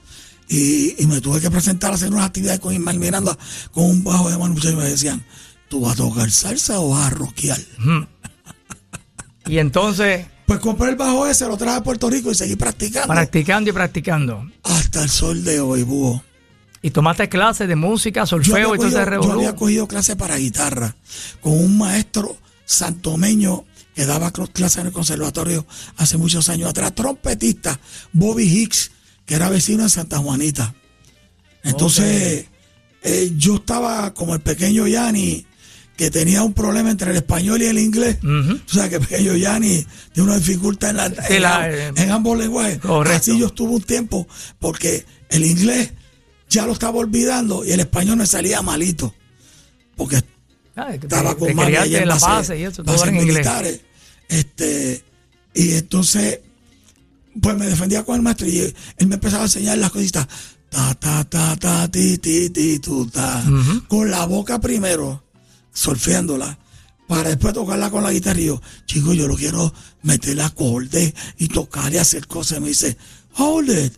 Y, 0.50 1.02
y 1.02 1.08
me 1.08 1.22
tuve 1.22 1.40
que 1.40 1.50
presentar 1.50 1.92
a 1.92 1.96
hacer 1.96 2.10
unas 2.12 2.26
actividades 2.26 2.60
con 2.60 2.74
Ismael 2.74 3.00
Miranda 3.00 3.38
con 3.72 3.86
un 3.86 4.04
bajo 4.04 4.30
de 4.30 4.38
mano. 4.38 4.54
Muchos 4.54 4.76
me 4.76 4.84
decían, 4.84 5.24
¿tú 5.70 5.82
vas 5.82 5.94
a 5.94 5.98
tocar 5.98 6.30
salsa 6.30 6.80
o 6.80 6.90
vas 6.90 7.08
a 7.08 7.10
rockear? 7.12 7.60
Y 9.48 9.58
entonces, 9.58 10.28
Pues 10.52 10.60
compré 10.60 10.90
el 10.90 10.98
bajo 10.98 11.26
ese, 11.26 11.48
lo 11.48 11.56
traje 11.56 11.78
a 11.78 11.82
Puerto 11.82 12.10
Rico 12.10 12.30
y 12.30 12.36
seguí 12.36 12.58
practicando. 12.58 13.08
practicando 13.08 13.70
y 13.70 13.74
practicando. 13.74 14.52
hasta 14.64 15.04
el 15.04 15.10
sol 15.10 15.46
de 15.46 15.62
hoy, 15.62 15.84
búho. 15.84 16.22
Y 16.82 16.90
tomaste 16.92 17.30
clases 17.30 17.70
de 17.70 17.78
música, 17.78 18.26
solfeo 18.26 18.76
y 18.76 18.78
todo 18.78 18.88
ese 18.88 19.12
yo 19.24 19.32
había 19.32 19.56
cogido 19.56 19.88
clase 19.88 20.18
para 20.18 20.36
guitarra 20.36 20.94
con 21.40 21.54
un 21.54 21.78
maestro 21.78 22.36
santomeño 22.66 23.64
que 23.96 24.06
daba 24.06 24.34
cl- 24.34 24.52
clases 24.52 24.80
en 24.80 24.88
el 24.88 24.92
conservatorio 24.92 25.66
hace 25.96 26.18
muchos 26.18 26.50
años 26.50 26.70
atrás, 26.70 26.94
trompetista, 26.96 27.80
Bobby 28.12 28.44
Hicks, 28.44 28.92
que 29.26 29.36
era 29.36 29.48
vecino 29.48 29.84
en 29.84 29.90
Santa 29.90 30.18
Juanita. 30.18 30.76
Entonces, 31.64 32.48
eh, 33.04 33.32
yo 33.38 33.56
estaba 33.56 34.14
como 34.14 34.34
el 34.36 34.42
pequeño 34.42 34.86
Yanni, 34.86 35.46
que 36.02 36.10
tenía 36.10 36.42
un 36.42 36.54
problema 36.54 36.90
entre 36.90 37.12
el 37.12 37.18
español 37.18 37.62
y 37.62 37.66
el 37.66 37.78
inglés. 37.78 38.18
Ujú. 38.24 38.54
O 38.68 38.74
sea, 38.74 38.90
que 38.90 39.00
pequeño 39.08 39.36
Yanni 39.36 39.86
tiene 40.14 40.30
una 40.30 40.40
dificultad 40.40 40.90
en, 40.90 40.98
la- 40.98 41.10
Sí, 41.10 41.16
en, 41.36 41.42
la- 41.44 41.64
am- 41.66 41.98
en 41.98 42.10
ambos 42.10 42.40
lenguajes. 42.40 42.80
Correcto. 42.80 43.18
Así 43.32 43.40
yo 43.40 43.46
estuve 43.46 43.70
un 43.76 43.84
tiempo, 43.84 44.28
porque 44.58 45.06
el 45.30 45.46
inglés 45.46 45.92
ya 46.50 46.66
lo 46.66 46.74
estaba 46.74 46.98
olvidando 46.98 47.64
y 47.64 47.72
el 47.72 47.82
español 47.82 48.18
me 48.18 48.26
salía 48.26 48.64
malito. 48.64 49.14
Porque 49.96 50.24
Ah, 50.76 50.92
estaba 50.96 51.36
te 51.36 51.40
con 51.40 51.60
allá 51.60 51.86
en 51.86 52.08
la 52.08 52.16
base- 52.18 52.58
y 52.58 52.64
eso, 52.64 52.84
todo 52.84 52.96
en 53.06 53.16
inglés. 53.18 53.28
militares. 53.28 53.82
Este, 54.28 55.04
y 55.54 55.74
entonces, 55.74 56.40
pues 57.40 57.56
me 57.58 57.68
defendía 57.68 58.04
con 58.04 58.16
el 58.16 58.24
maestro 58.24 58.48
y 58.48 58.58
él 58.98 59.08
me 59.08 59.16
empezaba 59.16 59.44
a 59.44 59.46
enseñar 59.46 59.78
las 59.78 59.92
cositas. 59.92 60.28
Ta, 60.70 60.96
ta, 60.96 61.24
ta, 61.26 61.56
ta, 61.58 61.92
ti, 61.92 62.18
ti, 62.18 62.50
ti, 62.50 62.80
tu, 62.80 63.06
ta. 63.08 63.44
Con 63.88 64.10
la 64.10 64.26
boca 64.26 64.60
primero, 64.60 65.24
solfeándola, 65.74 66.58
para 67.08 67.30
después 67.30 67.54
tocarla 67.54 67.90
con 67.90 68.04
la 68.04 68.12
guitarra. 68.12 68.40
Y 68.40 68.46
yo, 68.46 68.62
chico, 68.86 69.14
yo 69.14 69.28
lo 69.28 69.36
quiero 69.36 69.74
meterle 70.04 70.44
acorde 70.44 71.14
y 71.38 71.48
tocar 71.48 71.94
y 71.94 71.98
hacer 71.98 72.28
cosas. 72.28 72.60
Y 72.60 72.62
me 72.62 72.68
dice, 72.70 72.98
hold 73.38 73.70
it. 73.70 73.94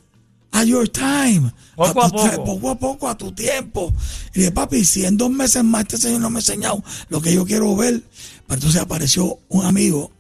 At 0.52 0.66
your 0.66 0.88
time. 0.88 1.52
Poco 1.76 2.04
a 2.04 2.10
poco. 2.10 2.44
poco 2.44 2.70
a 2.70 2.78
poco, 2.78 3.10
a 3.10 3.18
tu 3.18 3.32
tiempo. 3.32 3.92
Y 4.36 4.40
dije, 4.40 4.52
papi, 4.52 4.86
si 4.86 5.04
en 5.04 5.18
dos 5.18 5.32
meses 5.32 5.64
más 5.64 5.82
este 5.82 5.98
señor 5.98 6.22
no 6.22 6.30
me 6.30 6.38
ha 6.38 6.42
enseñado 6.42 6.84
lo 7.10 7.22
que 7.22 7.34
yo 7.34 7.44
quiero 7.44 7.76
ver. 7.76 8.04
Pero 8.46 8.56
entonces 8.56 8.80
apareció 8.80 9.40
un 9.50 9.66
amigo 9.66 10.12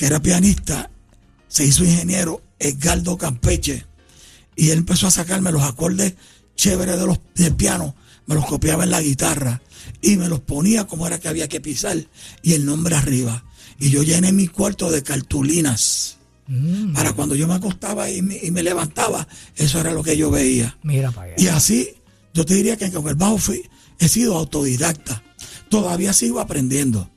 que 0.00 0.06
era 0.06 0.18
pianista, 0.18 0.90
se 1.46 1.66
hizo 1.66 1.84
ingeniero, 1.84 2.40
Edgardo 2.58 3.18
Campeche, 3.18 3.84
y 4.56 4.70
él 4.70 4.78
empezó 4.78 5.08
a 5.08 5.10
sacarme 5.10 5.52
los 5.52 5.62
acordes 5.62 6.14
chéveres 6.60 6.98
de 7.00 7.06
los, 7.06 7.18
del 7.34 7.56
piano, 7.56 7.94
me 8.26 8.34
los 8.34 8.44
copiaba 8.44 8.84
en 8.84 8.90
la 8.90 9.00
guitarra 9.00 9.62
y 10.02 10.16
me 10.16 10.28
los 10.28 10.40
ponía 10.40 10.86
como 10.86 11.06
era 11.06 11.18
que 11.18 11.28
había 11.28 11.48
que 11.48 11.60
pisar 11.60 11.96
y 12.42 12.52
el 12.52 12.66
nombre 12.66 12.94
arriba. 12.94 13.44
Y 13.78 13.88
yo 13.88 14.02
llené 14.02 14.30
mi 14.32 14.46
cuarto 14.46 14.90
de 14.90 15.02
cartulinas. 15.02 16.18
Mm, 16.46 16.92
Para 16.92 17.14
cuando 17.14 17.34
yo 17.34 17.48
me 17.48 17.54
acostaba 17.54 18.10
y 18.10 18.20
me, 18.20 18.36
y 18.42 18.50
me 18.50 18.62
levantaba, 18.62 19.26
eso 19.56 19.80
era 19.80 19.92
lo 19.92 20.02
que 20.02 20.18
yo 20.18 20.30
veía. 20.30 20.76
mira 20.82 21.10
para 21.10 21.32
allá. 21.32 21.42
Y 21.42 21.46
así, 21.48 21.88
yo 22.34 22.44
te 22.44 22.54
diría 22.54 22.76
que 22.76 22.90
con 22.92 23.08
el 23.08 23.14
bajo 23.14 23.38
fui, 23.38 23.62
he 23.98 24.08
sido 24.08 24.36
autodidacta. 24.36 25.22
Todavía 25.70 26.12
sigo 26.12 26.40
aprendiendo. 26.40 27.08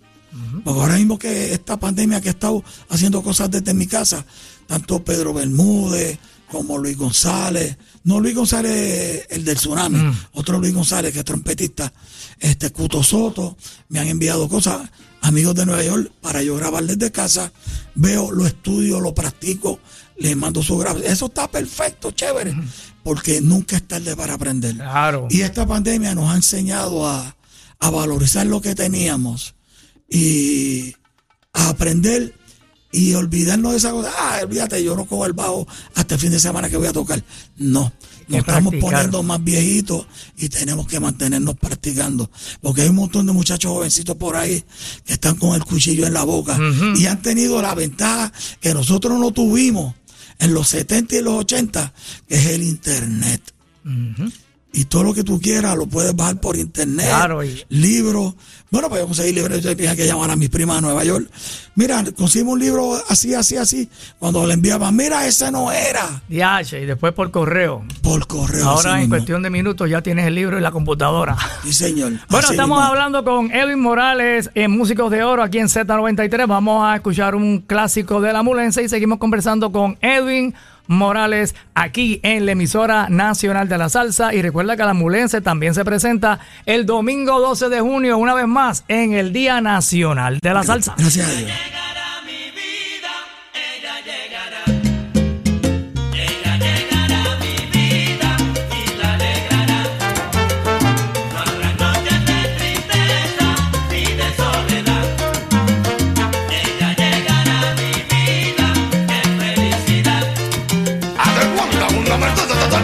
Porque 0.63 0.79
ahora 0.79 0.95
mismo 0.95 1.19
que 1.19 1.53
esta 1.53 1.77
pandemia 1.77 2.19
que 2.21 2.29
he 2.29 2.31
estado 2.31 2.63
haciendo 2.89 3.21
cosas 3.21 3.51
desde 3.51 3.73
mi 3.75 3.85
casa, 3.85 4.25
tanto 4.65 5.03
Pedro 5.03 5.31
Bermúdez 5.33 6.17
como 6.53 6.77
Luis 6.77 6.95
González, 6.95 7.75
no 8.03 8.19
Luis 8.19 8.35
González 8.35 9.25
el 9.31 9.43
del 9.43 9.57
tsunami, 9.57 10.15
otro 10.33 10.59
Luis 10.59 10.71
González 10.71 11.11
que 11.11 11.19
es 11.19 11.25
trompetista, 11.25 11.91
este 12.39 12.69
Cuto 12.69 13.01
Soto, 13.01 13.57
me 13.89 13.99
han 13.99 14.07
enviado 14.07 14.47
cosas, 14.47 14.87
amigos 15.21 15.55
de 15.55 15.65
Nueva 15.65 15.83
York, 15.83 16.11
para 16.21 16.43
yo 16.43 16.55
grabar 16.55 16.83
desde 16.83 17.11
casa, 17.11 17.51
veo, 17.95 18.31
lo 18.31 18.45
estudio, 18.45 18.99
lo 18.99 19.15
practico, 19.15 19.79
le 20.17 20.35
mando 20.35 20.61
su 20.61 20.77
grabación. 20.77 21.11
Eso 21.11 21.25
está 21.25 21.49
perfecto, 21.49 22.11
chévere, 22.11 22.55
porque 23.01 23.41
nunca 23.41 23.77
es 23.77 23.87
tarde 23.87 24.15
para 24.15 24.35
aprender. 24.35 24.75
Claro. 24.75 25.27
Y 25.31 25.41
esta 25.41 25.65
pandemia 25.65 26.13
nos 26.13 26.29
ha 26.31 26.35
enseñado 26.35 27.07
a, 27.07 27.35
a 27.79 27.89
valorizar 27.89 28.45
lo 28.45 28.61
que 28.61 28.75
teníamos 28.75 29.55
y 30.07 30.93
a 31.51 31.69
aprender 31.69 32.35
y 32.93 33.13
olvidarnos 33.15 33.71
de 33.73 33.77
esa 33.79 33.91
cosa. 33.91 34.11
Ah, 34.17 34.39
olvídate, 34.43 34.81
yo 34.83 34.95
no 34.95 35.05
cojo 35.05 35.25
el 35.25 35.33
bajo 35.33 35.67
hasta 35.95 36.15
el 36.15 36.21
fin 36.21 36.31
de 36.31 36.39
semana 36.39 36.69
que 36.69 36.77
voy 36.77 36.87
a 36.87 36.93
tocar. 36.93 37.21
No, 37.57 37.91
nos 38.27 38.39
estamos 38.39 38.71
practicar. 38.71 38.91
poniendo 38.91 39.23
más 39.23 39.43
viejitos 39.43 40.05
y 40.37 40.47
tenemos 40.47 40.87
que 40.87 40.99
mantenernos 40.99 41.55
practicando. 41.57 42.29
Porque 42.61 42.83
hay 42.83 42.89
un 42.89 42.95
montón 42.95 43.25
de 43.25 43.33
muchachos 43.33 43.71
jovencitos 43.71 44.15
por 44.15 44.35
ahí 44.35 44.63
que 45.05 45.13
están 45.13 45.35
con 45.35 45.55
el 45.55 45.65
cuchillo 45.65 46.05
en 46.07 46.13
la 46.13 46.23
boca 46.23 46.57
y 46.95 47.05
han 47.07 47.21
tenido 47.21 47.61
la 47.61 47.73
ventaja 47.75 48.31
que 48.61 48.73
nosotros 48.73 49.19
no 49.19 49.31
tuvimos 49.31 49.95
en 50.39 50.53
los 50.53 50.67
70 50.69 51.15
y 51.15 51.21
los 51.21 51.33
80, 51.33 51.93
que 52.27 52.35
es 52.35 52.45
el 52.47 52.63
Internet. 52.63 53.41
Y 54.75 54.85
todo 54.85 55.03
lo 55.03 55.13
que 55.13 55.23
tú 55.23 55.39
quieras 55.39 55.77
lo 55.77 55.85
puedes 55.85 56.15
bajar 56.15 56.39
por 56.41 56.57
internet. 56.57 57.05
Claro, 57.07 57.43
y- 57.43 57.63
Libros. 57.69 58.33
Bueno, 58.73 58.89
pues 58.89 59.01
yo 59.01 59.05
conseguí 59.05 59.33
libros. 59.33 59.61
Yo 59.61 59.75
tenía 59.75 59.95
que 59.95 60.07
llamar 60.07 60.31
a 60.31 60.35
mis 60.35 60.49
primas 60.49 60.77
de 60.77 60.81
Nueva 60.81 61.03
York. 61.03 61.29
Mira, 61.75 62.03
conseguimos 62.17 62.53
un 62.55 62.59
libro 62.59 62.95
así, 63.07 63.35
así, 63.35 63.55
así. 63.55 63.87
Cuando 64.17 64.47
le 64.47 64.55
enviaban, 64.55 64.95
mira, 64.95 65.27
ese 65.27 65.51
no 65.51 65.71
era. 65.71 66.23
DH, 66.27 66.81
y 66.81 66.85
después 66.87 67.13
por 67.13 67.29
correo. 67.29 67.85
Por 68.01 68.25
correo. 68.25 68.67
Ahora 68.67 68.93
en 68.95 69.01
mismo. 69.01 69.15
cuestión 69.15 69.43
de 69.43 69.51
minutos 69.51 69.87
ya 69.87 70.01
tienes 70.01 70.25
el 70.25 70.33
libro 70.33 70.57
y 70.57 70.61
la 70.61 70.71
computadora. 70.71 71.37
Sí, 71.63 71.71
señor. 71.71 72.13
Bueno, 72.29 72.47
Así 72.47 72.55
estamos 72.55 72.79
mismo. 72.79 72.89
hablando 72.89 73.23
con 73.23 73.51
Edwin 73.51 73.79
Morales 73.79 74.49
en 74.55 74.71
Músicos 74.71 75.11
de 75.11 75.23
Oro 75.23 75.43
aquí 75.43 75.59
en 75.59 75.67
Z93. 75.67 76.47
Vamos 76.47 76.83
a 76.83 76.95
escuchar 76.95 77.35
un 77.35 77.59
clásico 77.59 78.21
de 78.21 78.33
la 78.33 78.41
Mulense 78.41 78.81
y 78.81 78.89
seguimos 78.89 79.19
conversando 79.19 79.71
con 79.71 79.99
Edwin 80.01 80.55
Morales 80.87 81.55
aquí 81.75 82.19
en 82.23 82.45
la 82.45 82.53
emisora 82.53 83.07
nacional 83.09 83.69
de 83.69 83.77
la 83.77 83.89
salsa. 83.89 84.33
Y 84.33 84.41
recuerda 84.41 84.77
que 84.77 84.83
la 84.83 84.93
Mulense 84.93 85.41
también 85.41 85.73
se 85.73 85.85
presenta 85.85 86.39
el 86.65 86.85
domingo 86.85 87.39
12 87.39 87.69
de 87.69 87.79
junio, 87.79 88.17
una 88.17 88.33
vez 88.33 88.47
más, 88.47 88.83
en 88.87 89.13
el 89.13 89.33
Día 89.33 89.61
Nacional 89.61 90.39
de 90.41 90.53
la 90.53 90.63
Salsa. 90.63 90.95
Gracias 90.97 91.27
a 91.27 91.31
Dios. 91.31 91.51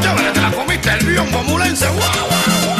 Chévere, 0.01 0.31
te 0.33 0.41
la 0.41 0.51
comiste 0.51 0.89
el 0.91 1.05
biombo 1.05 1.43
mulense, 1.43 1.85
guau, 1.87 1.97
guau, 1.97 2.29
guau. 2.65 2.79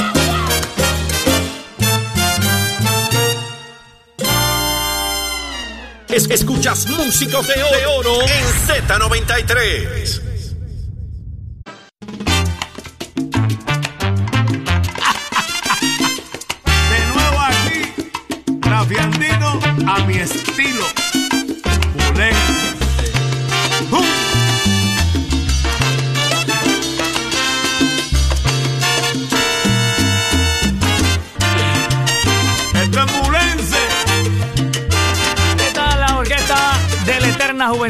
Es- 6.10 6.30
escuchas 6.30 6.88
Músicos 6.88 7.48
de 7.48 7.62
Oro, 7.64 7.78
de 7.78 7.86
Oro 7.86 8.22
en 8.22 8.46
Z93. 8.68 10.22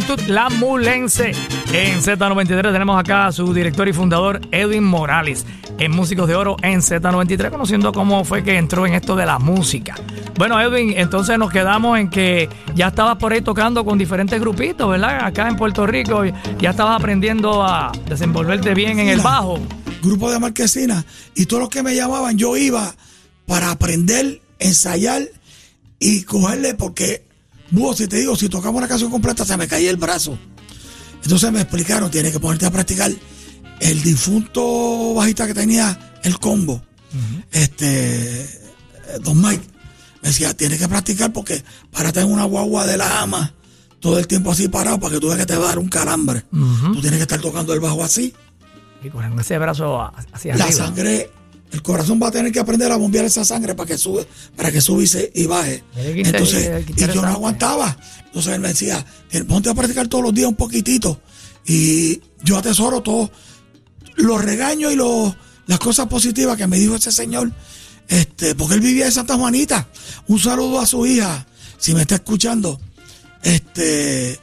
Juventud, 0.09 0.27
la 0.27 0.49
Mulense. 0.49 1.31
En 1.73 2.01
Z93 2.01 2.71
tenemos 2.71 2.99
acá 2.99 3.27
a 3.27 3.31
su 3.31 3.53
director 3.53 3.87
y 3.87 3.93
fundador, 3.93 4.41
Edwin 4.51 4.83
Morales, 4.83 5.45
en 5.77 5.91
Músicos 5.91 6.27
de 6.27 6.35
Oro 6.35 6.57
en 6.61 6.81
Z93, 6.81 7.49
conociendo 7.49 7.91
cómo 7.91 8.23
fue 8.25 8.43
que 8.43 8.57
entró 8.57 8.85
en 8.87 8.93
esto 8.93 9.15
de 9.15 9.25
la 9.25 9.39
música. 9.39 9.95
Bueno, 10.37 10.59
Edwin, 10.59 10.93
entonces 10.95 11.37
nos 11.37 11.51
quedamos 11.51 11.99
en 11.99 12.09
que 12.09 12.49
ya 12.75 12.87
estabas 12.87 13.17
por 13.17 13.33
ahí 13.33 13.41
tocando 13.41 13.85
con 13.85 13.97
diferentes 13.97 14.39
grupitos, 14.39 14.89
¿verdad? 14.89 15.25
Acá 15.25 15.47
en 15.47 15.55
Puerto 15.55 15.85
Rico, 15.85 16.23
ya 16.59 16.71
estabas 16.71 16.99
aprendiendo 16.99 17.63
a 17.63 17.91
desenvolverte 18.07 18.73
bien 18.73 18.99
en 18.99 19.09
el 19.09 19.21
bajo. 19.21 19.59
Grupo 20.01 20.31
de 20.31 20.39
marquesina. 20.39 21.05
Y 21.35 21.45
todos 21.45 21.61
los 21.61 21.69
que 21.69 21.83
me 21.83 21.95
llamaban, 21.95 22.37
yo 22.37 22.55
iba 22.57 22.95
para 23.45 23.71
aprender, 23.71 24.41
ensayar 24.59 25.23
y 25.99 26.23
cogerle, 26.23 26.73
porque, 26.73 27.25
vos, 27.71 27.97
si 27.97 28.07
te 28.07 28.17
digo, 28.17 28.35
si 28.35 28.49
tocamos 28.49 28.77
una 28.79 28.87
canción 28.87 29.09
completa, 29.11 29.45
se 29.45 29.57
me 29.57 29.67
caía 29.67 29.89
el 29.89 29.97
brazo. 29.97 30.37
Entonces 31.23 31.51
me 31.51 31.61
explicaron, 31.61 32.09
tienes 32.09 32.31
que 32.31 32.39
ponerte 32.39 32.65
a 32.65 32.71
practicar 32.71 33.11
el 33.79 34.03
difunto 34.03 35.13
bajista 35.15 35.47
que 35.47 35.53
tenía 35.53 36.17
el 36.23 36.39
combo. 36.39 36.81
Este, 37.51 38.47
Don 39.21 39.41
Mike, 39.41 39.63
me 40.21 40.29
decía, 40.29 40.53
tienes 40.53 40.79
que 40.79 40.87
practicar 40.87 41.31
porque 41.33 41.63
para 41.91 42.11
tener 42.11 42.29
una 42.31 42.43
guagua 42.43 42.85
de 42.85 42.97
la 42.97 43.21
ama 43.21 43.53
todo 43.99 44.17
el 44.17 44.27
tiempo 44.27 44.51
así 44.51 44.67
parado 44.69 44.99
para 44.99 45.15
que 45.15 45.19
tú 45.19 45.27
veas 45.27 45.39
que 45.39 45.45
te 45.45 45.55
va 45.57 45.65
a 45.65 45.67
dar 45.69 45.79
un 45.79 45.89
calambre. 45.89 46.45
Tú 46.51 47.01
tienes 47.01 47.17
que 47.17 47.23
estar 47.23 47.41
tocando 47.41 47.73
el 47.73 47.79
bajo 47.79 48.03
así. 48.03 48.33
Y 49.03 49.09
con 49.09 49.39
ese 49.39 49.57
brazo 49.57 50.01
hacia 50.33 50.55
La 50.55 50.65
arriba. 50.65 50.85
sangre, 50.85 51.31
el 51.71 51.81
corazón 51.83 52.19
va 52.21 52.27
a 52.29 52.31
tener 52.31 52.51
que 52.51 52.59
aprender 52.59 52.91
a 52.91 52.95
bombear 52.97 53.25
esa 53.25 53.45
sangre 53.45 53.75
para 53.75 53.87
que 53.87 53.97
sube, 53.97 54.25
para 54.55 54.71
que 54.71 54.81
sube 54.81 55.03
y, 55.03 55.07
se- 55.07 55.31
y 55.35 55.45
baje. 55.45 55.83
Entonces, 56.29 56.85
y 56.95 56.99
yo 57.13 57.21
no 57.21 57.27
aguantaba. 57.27 57.97
Entonces 58.25 58.53
él 58.53 58.59
me 58.59 58.69
decía, 58.69 59.05
"Eh, 59.31 59.43
ponte 59.43 59.69
a 59.69 59.73
practicar 59.73 60.07
todos 60.07 60.23
los 60.23 60.33
días 60.33 60.47
un 60.47 60.55
poquitito. 60.55 61.21
Y 61.65 62.21
yo 62.43 62.57
atesoro 62.57 63.01
todos 63.01 63.29
los 64.15 64.43
regaños 64.43 64.91
y 64.91 64.95
los, 64.95 65.35
las 65.67 65.79
cosas 65.79 66.07
positivas 66.07 66.57
que 66.57 66.65
me 66.67 66.79
dijo 66.79 66.95
ese 66.95 67.11
señor. 67.11 67.51
Este, 68.07 68.55
porque 68.55 68.73
él 68.75 68.81
vivía 68.81 69.05
en 69.05 69.11
Santa 69.11 69.35
Juanita. 69.35 69.87
Un 70.27 70.39
saludo 70.39 70.79
a 70.79 70.87
su 70.87 71.05
hija, 71.05 71.45
si 71.77 71.93
me 71.93 72.01
está 72.01 72.15
escuchando. 72.15 72.79
Este, 73.43 74.39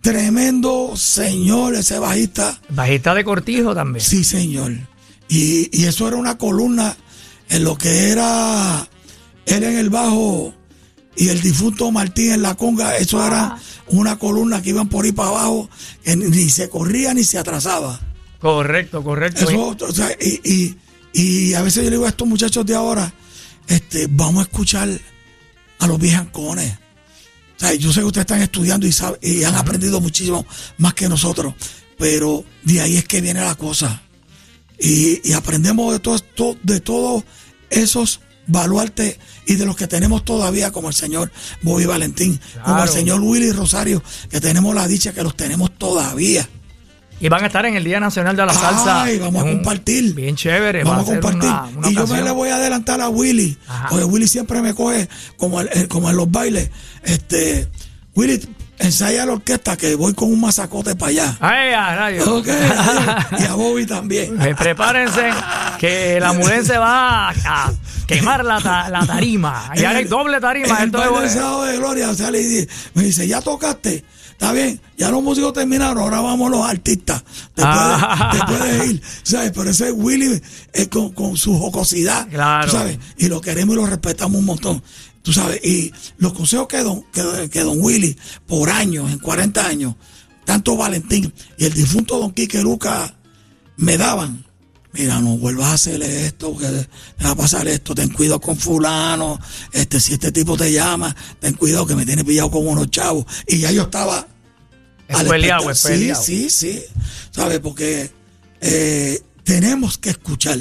tremendo 0.00 0.96
señor, 0.96 1.74
ese 1.74 1.98
bajista. 1.98 2.58
Bajista 2.70 3.14
de 3.14 3.24
cortijo 3.24 3.74
también. 3.74 4.04
Sí, 4.04 4.24
señor. 4.24 4.72
Y, 5.34 5.68
y 5.72 5.84
eso 5.86 6.06
era 6.08 6.16
una 6.16 6.36
columna 6.36 6.94
en 7.48 7.64
lo 7.64 7.76
que 7.78 8.10
era 8.10 8.86
él 9.46 9.64
en 9.64 9.78
el 9.78 9.88
bajo 9.90 10.52
y 11.16 11.28
el 11.28 11.40
difunto 11.40 11.90
Martín 11.90 12.32
en 12.32 12.42
la 12.42 12.54
conga. 12.54 12.96
Eso 12.98 13.24
era 13.26 13.56
una 13.88 14.18
columna 14.18 14.60
que 14.60 14.70
iban 14.70 14.88
por 14.88 15.04
ahí 15.04 15.12
para 15.12 15.30
abajo, 15.30 15.70
que 16.04 16.16
ni- 16.16 16.26
ni 16.28 16.50
se 16.50 16.68
corría 16.68 17.14
ni 17.14 17.24
se 17.24 17.38
atrasaba. 17.38 17.98
Correcto, 18.40 19.02
correcto. 19.02 19.44
Eso, 19.48 19.76
o 19.88 19.92
sea, 19.92 20.10
y, 20.20 20.40
y- 20.44 20.76
y 21.14 21.54
a 21.54 21.62
veces 21.62 21.84
yo 21.84 21.90
le 21.90 21.96
digo 21.96 22.06
a 22.06 22.10
estos 22.10 22.26
muchachos 22.28 22.66
de 22.66 22.74
ahora, 22.74 23.12
este, 23.68 24.08
vamos 24.10 24.40
a 24.40 24.48
escuchar 24.50 24.88
a 25.78 25.86
los 25.86 25.98
viejancones. 25.98 26.72
O 27.56 27.60
sea, 27.60 27.74
yo 27.74 27.92
sé 27.92 28.00
que 28.00 28.06
ustedes 28.06 28.24
están 28.24 28.42
estudiando 28.42 28.86
y, 28.86 28.92
saben- 28.92 29.18
y 29.22 29.44
han 29.44 29.54
aprendido 29.54 30.00
muchísimo 30.00 30.44
más 30.78 30.92
que 30.94 31.08
nosotros, 31.08 31.54
pero 31.98 32.44
de 32.64 32.80
ahí 32.80 32.96
es 32.96 33.04
que 33.06 33.20
viene 33.20 33.40
la 33.40 33.54
cosa. 33.54 34.02
Y, 34.84 35.20
y 35.28 35.32
aprendemos 35.34 35.92
de 35.92 36.00
todo 36.00 36.16
esto, 36.16 36.56
de 36.62 36.80
todos 36.80 37.22
esos 37.70 38.20
baluartes 38.48 39.18
y 39.46 39.54
de 39.54 39.64
los 39.64 39.76
que 39.76 39.86
tenemos 39.86 40.24
todavía, 40.24 40.72
como 40.72 40.88
el 40.88 40.94
señor 40.94 41.30
Bobby 41.62 41.86
Valentín, 41.86 42.40
como 42.64 42.82
el 42.82 42.88
señor 42.88 43.20
Willy 43.20 43.52
Rosario, 43.52 44.02
que 44.28 44.40
tenemos 44.40 44.74
la 44.74 44.88
dicha 44.88 45.12
que 45.12 45.22
los 45.22 45.36
tenemos 45.36 45.70
todavía. 45.78 46.48
Y 47.20 47.28
van 47.28 47.44
a 47.44 47.46
estar 47.46 47.64
en 47.66 47.76
el 47.76 47.84
Día 47.84 48.00
Nacional 48.00 48.34
de 48.34 48.44
la 48.44 48.52
Salsa. 48.52 49.02
Ay, 49.04 49.20
vamos 49.20 49.44
a 49.44 49.46
compartir. 49.46 50.12
Bien 50.12 50.34
chévere. 50.34 50.82
Vamos 50.82 51.08
va 51.08 51.12
a 51.12 51.20
compartir. 51.20 51.48
una- 51.50 51.78
una 51.78 51.90
y 51.90 51.94
yo 51.94 52.06
me 52.08 52.20
le 52.20 52.30
voy 52.32 52.48
a 52.48 52.56
adelantar 52.56 53.00
a 53.00 53.08
Willy. 53.08 53.56
Ajá. 53.68 53.86
Porque 53.90 54.04
Willy 54.04 54.26
siempre 54.26 54.60
me 54.60 54.74
coge 54.74 55.08
como, 55.36 55.60
el- 55.60 55.68
el- 55.72 55.86
como 55.86 56.10
en 56.10 56.16
los 56.16 56.28
bailes. 56.28 56.70
Este, 57.04 57.68
Willy, 58.16 58.40
ensaya 58.82 59.24
la 59.26 59.32
orquesta 59.32 59.76
que 59.76 59.94
voy 59.94 60.14
con 60.14 60.30
un 60.32 60.40
masacote 60.40 60.94
para 60.96 61.10
allá. 61.10 61.36
Ay, 61.40 61.72
a 61.72 61.96
rayos. 61.96 62.26
Ok, 62.28 62.48
y 63.38 63.42
a 63.44 63.54
Bobby 63.54 63.86
también. 63.86 64.40
Eh, 64.42 64.54
Prepárense 64.54 65.30
que 65.78 66.18
la 66.20 66.32
mudense 66.32 66.76
va 66.78 67.30
a, 67.30 67.72
quemar 68.06 68.44
la, 68.44 68.60
ta- 68.60 68.88
la 68.90 69.06
tarima. 69.06 69.70
Y 69.74 69.84
ahora 69.84 69.98
hay 69.98 70.04
doble 70.04 70.40
tarima. 70.40 70.66
En 70.68 70.76
el 70.76 70.84
Esto 70.86 71.14
del 71.20 71.24
es- 71.26 71.32
sábado 71.32 71.64
de 71.64 71.76
Gloria 71.76 72.14
sale 72.14 72.40
y 72.40 72.44
dice- 72.44 72.68
me 72.94 73.02
dice, 73.04 73.26
ya 73.26 73.40
tocaste. 73.40 74.04
Está 74.32 74.50
bien, 74.52 74.80
ya 74.98 75.08
los 75.08 75.22
músicos 75.22 75.52
terminaron, 75.52 75.98
ahora 76.02 76.20
vamos 76.20 76.50
los 76.50 76.68
artistas. 76.68 77.22
Te, 77.54 77.62
Ah. 77.64 78.30
puedes, 78.32 78.40
te 78.40 78.46
puedes 78.80 78.90
ir. 78.90 79.02
¿Sabes? 79.22 79.52
Pero 79.54 79.70
ese 79.70 79.92
Willy 79.92 80.42
eh, 80.72 80.88
con, 80.88 81.12
con 81.12 81.36
su 81.36 81.56
jocosidad. 81.56 82.26
Claro. 82.28 82.66
¿tú 82.68 82.76
¿Sabes? 82.76 82.98
Y 83.18 83.28
lo 83.28 83.40
queremos 83.40 83.76
y 83.76 83.78
lo 83.78 83.86
respetamos 83.86 84.40
un 84.40 84.46
montón. 84.46 84.82
Tú 85.22 85.32
sabes, 85.32 85.60
y 85.64 85.92
los 86.18 86.32
consejos 86.32 86.66
que 86.68 86.78
don, 86.82 87.02
que, 87.12 87.48
que 87.50 87.60
don 87.60 87.80
Willy, 87.80 88.16
por 88.46 88.70
años, 88.70 89.10
en 89.12 89.18
40 89.20 89.66
años, 89.66 89.94
tanto 90.44 90.76
Valentín 90.76 91.32
y 91.56 91.64
el 91.66 91.72
difunto 91.72 92.18
Don 92.18 92.32
Quique 92.32 92.60
Luca 92.62 93.14
me 93.76 93.96
daban. 93.96 94.44
Mira, 94.94 95.20
no 95.20 95.38
vuelvas 95.38 95.68
a 95.68 95.72
hacer 95.74 96.02
esto, 96.02 96.54
que 96.58 96.66
te 96.66 97.24
va 97.24 97.30
a 97.30 97.34
pasar 97.36 97.66
esto, 97.66 97.94
ten 97.94 98.10
cuidado 98.10 98.40
con 98.40 98.56
fulano, 98.58 99.38
este, 99.72 99.98
si 100.00 100.12
este 100.14 100.32
tipo 100.32 100.54
te 100.56 100.70
llama, 100.70 101.14
ten 101.40 101.54
cuidado 101.54 101.86
que 101.86 101.94
me 101.94 102.04
tiene 102.04 102.24
pillado 102.24 102.50
con 102.50 102.66
unos 102.66 102.90
chavos. 102.90 103.24
Y 103.46 103.60
ya 103.60 103.70
yo 103.70 103.82
estaba 103.84 104.26
al 105.08 105.24
Espeleado, 105.26 105.70
expecta- 105.70 105.88
espeleado. 105.94 106.22
Sí, 106.22 106.50
sí, 106.50 106.74
sí. 106.74 106.82
¿Sabes? 107.30 107.60
Porque 107.60 108.10
eh, 108.60 109.22
tenemos 109.44 109.96
que 109.96 110.10
escuchar. 110.10 110.58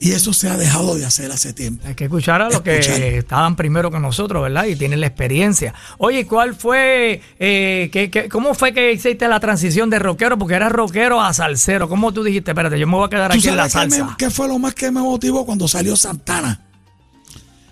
Y 0.00 0.12
eso 0.12 0.32
se 0.32 0.48
ha 0.48 0.56
dejado 0.56 0.94
de 0.96 1.04
hacer 1.04 1.30
hace 1.32 1.52
tiempo. 1.52 1.84
Hay 1.86 1.94
que 1.96 2.04
escuchar 2.04 2.40
a 2.40 2.48
los 2.50 2.60
que 2.60 3.18
estaban 3.18 3.56
primero 3.56 3.90
que 3.90 3.98
nosotros, 3.98 4.40
¿verdad? 4.44 4.66
Y 4.66 4.76
tienen 4.76 5.00
la 5.00 5.08
experiencia. 5.08 5.74
Oye, 5.98 6.24
¿cuál 6.24 6.54
fue, 6.54 7.20
eh, 7.40 8.28
cómo 8.30 8.54
fue 8.54 8.72
que 8.72 8.92
hiciste 8.92 9.26
la 9.26 9.40
transición 9.40 9.90
de 9.90 9.98
rockero? 9.98 10.38
Porque 10.38 10.54
eras 10.54 10.70
rockero 10.70 11.20
a 11.20 11.32
salsero. 11.34 11.88
¿Cómo 11.88 12.12
tú 12.12 12.22
dijiste, 12.22 12.52
espérate, 12.52 12.78
yo 12.78 12.86
me 12.86 12.94
voy 12.94 13.06
a 13.06 13.10
quedar 13.10 13.32
¿Tú 13.32 13.38
aquí 13.38 13.48
en 13.48 13.56
la 13.56 13.64
me- 13.64 13.70
salsa? 13.70 14.14
qué 14.16 14.30
fue 14.30 14.46
lo 14.46 14.58
más 14.60 14.72
que 14.74 14.88
me 14.92 15.00
motivó 15.00 15.44
cuando 15.44 15.66
salió 15.66 15.96
Santana? 15.96 16.60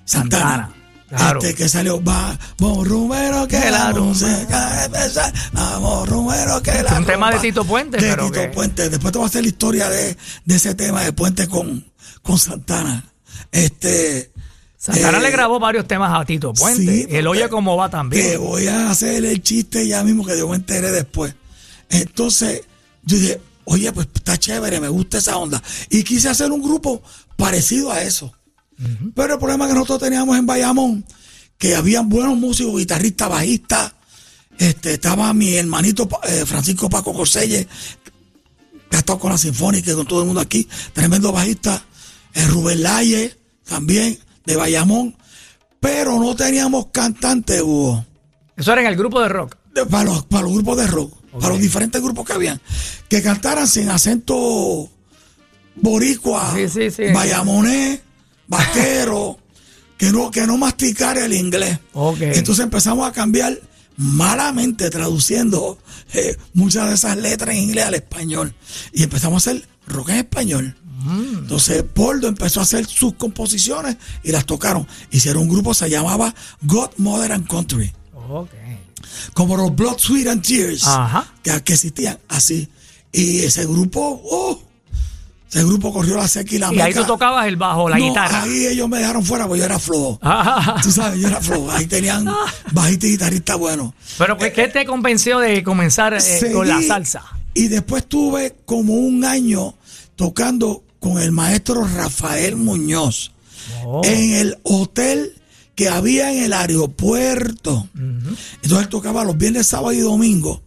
Santana. 0.04 0.44
Santana, 0.44 0.72
claro. 1.08 1.40
Este 1.40 1.54
que 1.54 1.68
salió, 1.68 2.00
vamos 2.00 2.88
rumero 2.88 3.46
que 3.46 3.60
Que 3.60 3.70
la 3.70 3.92
música 3.92 4.88
vamos 5.52 6.08
rumero 6.08 6.60
que 6.62 6.82
la 6.82 6.98
un 6.98 7.04
tema 7.06 7.26
de 7.28 7.32
rumba". 7.34 7.42
Tito 7.42 7.64
Puente, 7.64 7.98
De 7.98 8.08
pero 8.10 8.26
Tito 8.26 8.40
que- 8.40 8.48
Puente. 8.48 8.88
Después 8.88 9.12
te 9.12 9.18
voy 9.18 9.26
a 9.26 9.28
hacer 9.28 9.42
la 9.42 9.48
historia 9.48 9.88
de, 9.88 10.16
de 10.44 10.54
ese 10.56 10.74
tema 10.74 11.02
de 11.02 11.12
Puente 11.12 11.46
con, 11.48 11.84
con 12.26 12.38
Santana. 12.38 13.04
Este. 13.52 14.32
Santana 14.76 15.18
eh, 15.18 15.22
le 15.22 15.30
grabó 15.30 15.58
varios 15.58 15.86
temas 15.86 16.12
a 16.12 16.24
Tito 16.24 16.52
Puente. 16.52 16.82
Sí, 16.82 17.06
el 17.08 17.26
Oye 17.26 17.48
Cómo 17.48 17.76
Va 17.76 17.88
Te 17.88 17.92
también. 17.92 18.40
voy 18.40 18.66
a 18.66 18.90
hacer 18.90 19.24
el 19.24 19.42
chiste 19.42 19.86
ya 19.86 20.02
mismo 20.04 20.24
que 20.24 20.36
yo 20.36 20.48
me 20.48 20.56
enteré 20.56 20.90
después. 20.92 21.34
Entonces, 21.88 22.62
yo 23.04 23.16
dije, 23.16 23.40
oye, 23.64 23.92
pues 23.92 24.08
está 24.12 24.36
chévere, 24.36 24.80
me 24.80 24.88
gusta 24.88 25.18
esa 25.18 25.36
onda. 25.36 25.62
Y 25.88 26.02
quise 26.02 26.28
hacer 26.28 26.50
un 26.50 26.62
grupo 26.62 27.02
parecido 27.36 27.92
a 27.92 28.02
eso. 28.02 28.32
Pero 29.14 29.34
el 29.34 29.38
problema 29.38 29.66
que 29.66 29.72
nosotros 29.74 30.00
teníamos 30.00 30.36
en 30.36 30.44
Bayamón, 30.44 31.04
que 31.56 31.74
habían 31.74 32.08
buenos 32.08 32.36
músicos, 32.36 32.76
guitarristas, 32.76 33.30
bajistas. 33.30 33.92
Este, 34.58 34.94
estaba 34.94 35.32
mi 35.34 35.54
hermanito 35.54 36.08
eh, 36.24 36.44
Francisco 36.46 36.88
Paco 36.88 37.12
Corselle, 37.14 37.66
que 38.90 38.96
ha 38.96 38.98
estado 39.00 39.18
con 39.18 39.30
la 39.32 39.38
Sinfónica 39.38 39.90
y 39.90 39.94
con 39.94 40.06
todo 40.06 40.20
el 40.20 40.26
mundo 40.26 40.40
aquí, 40.40 40.68
tremendo 40.92 41.32
bajista. 41.32 41.82
El 42.36 42.48
Rubén 42.48 42.82
Laye, 42.82 43.36
también, 43.64 44.18
de 44.44 44.56
Bayamón. 44.56 45.16
Pero 45.80 46.18
no 46.20 46.34
teníamos 46.36 46.86
cantantes, 46.92 47.60
Hugo 47.62 48.04
Eso 48.56 48.72
era 48.72 48.80
en 48.82 48.86
el 48.88 48.96
grupo 48.96 49.20
de 49.20 49.28
rock. 49.28 49.56
de- 49.74 49.86
para, 49.86 50.04
los, 50.04 50.24
para 50.26 50.42
los 50.44 50.52
grupos 50.54 50.76
de 50.78 50.86
rock, 50.86 51.14
para 51.32 51.48
los 51.50 51.60
diferentes 51.60 52.00
grupos 52.02 52.24
que 52.26 52.32
habían, 52.32 52.60
que 53.08 53.22
cantaran 53.22 53.66
sin 53.68 53.90
acento 53.90 54.90
boricua, 55.74 56.54
Sí, 56.54 56.68
sí, 56.68 56.90
sí. 56.90 57.12
bayamonés, 57.12 58.00
vaquero, 58.48 59.38
que 59.98 60.10
no, 60.12 60.30
que 60.30 60.46
no 60.46 60.56
masticara 60.56 61.24
el 61.24 61.32
inglés. 61.34 61.78
Entonces 62.20 62.64
empezamos 62.64 63.08
a 63.08 63.12
cambiar 63.12 63.58
malamente 63.96 64.90
traduciendo 64.90 65.78
eh, 66.12 66.36
muchas 66.54 66.88
de 66.88 66.94
esas 66.94 67.16
letras 67.16 67.54
en 67.54 67.62
inglés 67.62 67.84
al 67.86 67.94
español. 67.94 68.54
Y 68.92 69.02
empezamos 69.02 69.46
a 69.46 69.50
hacer 69.50 69.68
rock 69.86 70.10
en 70.10 70.16
español. 70.16 70.76
Mm. 70.98 71.38
Entonces 71.40 71.82
Poldo 71.82 72.26
empezó 72.28 72.60
a 72.60 72.62
hacer 72.62 72.86
sus 72.86 73.14
composiciones 73.14 73.96
y 74.22 74.32
las 74.32 74.46
tocaron. 74.46 74.86
Hicieron 75.10 75.42
un 75.42 75.48
grupo, 75.50 75.74
se 75.74 75.90
llamaba 75.90 76.34
God, 76.62 76.90
Mother 76.96 77.32
and 77.32 77.46
Country 77.46 77.92
Ok. 78.28 78.50
como 79.34 79.56
los 79.56 79.74
Blood, 79.76 79.98
Sweat 79.98 80.26
and 80.28 80.42
Tears 80.42 80.86
Ajá. 80.86 81.26
que, 81.42 81.62
que 81.62 81.72
existían 81.74 82.18
así. 82.28 82.68
Y 83.12 83.40
ese 83.40 83.64
grupo, 83.66 84.20
oh, 84.24 84.60
ese 85.50 85.64
grupo 85.64 85.92
corrió 85.92 86.16
la 86.16 86.26
seca 86.28 86.54
y 86.54 86.58
la 86.58 86.72
Y 86.74 86.80
ahí 86.80 86.92
tú 86.92 87.04
tocabas 87.04 87.46
el 87.46 87.56
bajo, 87.56 87.88
la 87.88 87.98
No, 87.98 88.04
guitarra. 88.08 88.42
Ahí 88.42 88.66
ellos 88.66 88.88
me 88.88 88.98
dejaron 88.98 89.24
fuera 89.24 89.46
porque 89.46 89.60
yo 89.60 89.64
era 89.66 89.78
flojo. 89.78 90.18
Ajá. 90.22 90.80
Tú 90.82 90.90
sabes, 90.90 91.20
yo 91.20 91.28
era 91.28 91.40
flojo. 91.40 91.70
Ahí 91.70 91.86
tenían 91.86 92.26
bajista 92.72 93.06
y 93.06 93.10
guitarrista 93.12 93.54
bueno. 93.54 93.94
Pero 94.18 94.36
¿qué 94.36 94.52
qué 94.52 94.68
te 94.68 94.84
convenció 94.84 95.38
de 95.38 95.62
comenzar 95.62 96.14
eh, 96.14 96.50
con 96.52 96.66
la 96.66 96.82
salsa? 96.82 97.22
Y 97.54 97.68
después 97.68 98.06
tuve 98.06 98.56
como 98.66 98.94
un 98.94 99.24
año 99.24 99.74
tocando 100.16 100.82
con 101.08 101.22
el 101.22 101.32
maestro 101.32 101.84
Rafael 101.86 102.56
Muñoz 102.56 103.32
Oh. 103.84 104.02
en 104.04 104.32
el 104.34 104.58
hotel 104.62 105.34
que 105.74 105.88
había 105.88 106.32
en 106.32 106.44
el 106.44 106.52
aeropuerto. 106.52 107.88
Entonces 108.62 108.88
tocaba 108.88 109.24
los 109.24 109.36
viernes, 109.36 109.66
sábado 109.66 109.92
y 109.92 109.98
domingo. 110.00 110.62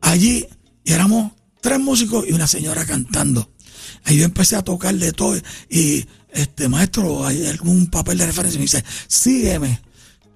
Allí 0.00 0.46
y 0.84 0.92
éramos 0.92 1.32
tres 1.60 1.78
músicos 1.80 2.24
y 2.28 2.32
una 2.32 2.46
señora 2.46 2.84
cantando. 2.84 3.50
Ahí 4.04 4.18
yo 4.18 4.24
empecé 4.24 4.56
a 4.56 4.62
tocar 4.62 4.94
de 4.94 5.12
todo 5.12 5.36
y 5.70 6.06
este 6.32 6.68
maestro, 6.68 7.26
hay 7.26 7.46
algún 7.46 7.86
papel 7.88 8.18
de 8.18 8.26
referencia 8.26 8.58
me 8.58 8.64
dice, 8.64 8.84
sígueme. 9.06 9.80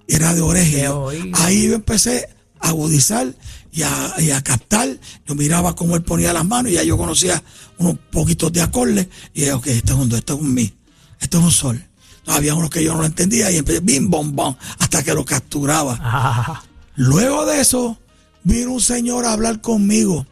Era 0.07 0.33
de 0.33 0.41
oreja. 0.41 0.91
Ahí 1.33 1.67
yo 1.67 1.75
empecé 1.75 2.29
a 2.59 2.69
agudizar 2.69 3.33
y 3.71 3.83
a, 3.83 4.15
y 4.19 4.31
a 4.31 4.41
captar. 4.41 4.89
Yo 5.25 5.35
miraba 5.35 5.75
cómo 5.75 5.95
él 5.95 6.01
ponía 6.01 6.33
las 6.33 6.45
manos 6.45 6.71
y 6.71 6.75
ya 6.75 6.83
yo 6.83 6.97
conocía 6.97 7.41
unos 7.77 7.97
poquitos 8.11 8.51
de 8.51 8.61
acordes. 8.61 9.07
Y 9.33 9.41
dije, 9.41 9.53
ok, 9.53 9.67
esto 9.67 9.93
es 9.93 9.99
un 9.99 10.09
do, 10.09 10.17
esto 10.17 10.33
es 10.35 10.41
un 10.41 10.53
mi, 10.53 10.73
esto 11.19 11.39
es 11.39 11.43
un 11.43 11.51
sol. 11.51 11.85
Había 12.27 12.53
unos 12.53 12.69
que 12.69 12.83
yo 12.83 12.93
no 12.93 12.99
lo 12.99 13.05
entendía 13.05 13.49
y 13.51 13.57
empecé 13.57 13.79
bim, 13.79 14.09
bom, 14.09 14.35
bom, 14.35 14.55
hasta 14.77 15.03
que 15.03 15.13
lo 15.13 15.25
capturaba. 15.25 15.93
Ajá. 15.93 16.63
Luego 16.95 17.45
de 17.45 17.61
eso, 17.61 17.97
vino 18.43 18.73
un 18.73 18.81
señor 18.81 19.25
a 19.25 19.33
hablar 19.33 19.61
conmigo. 19.61 20.27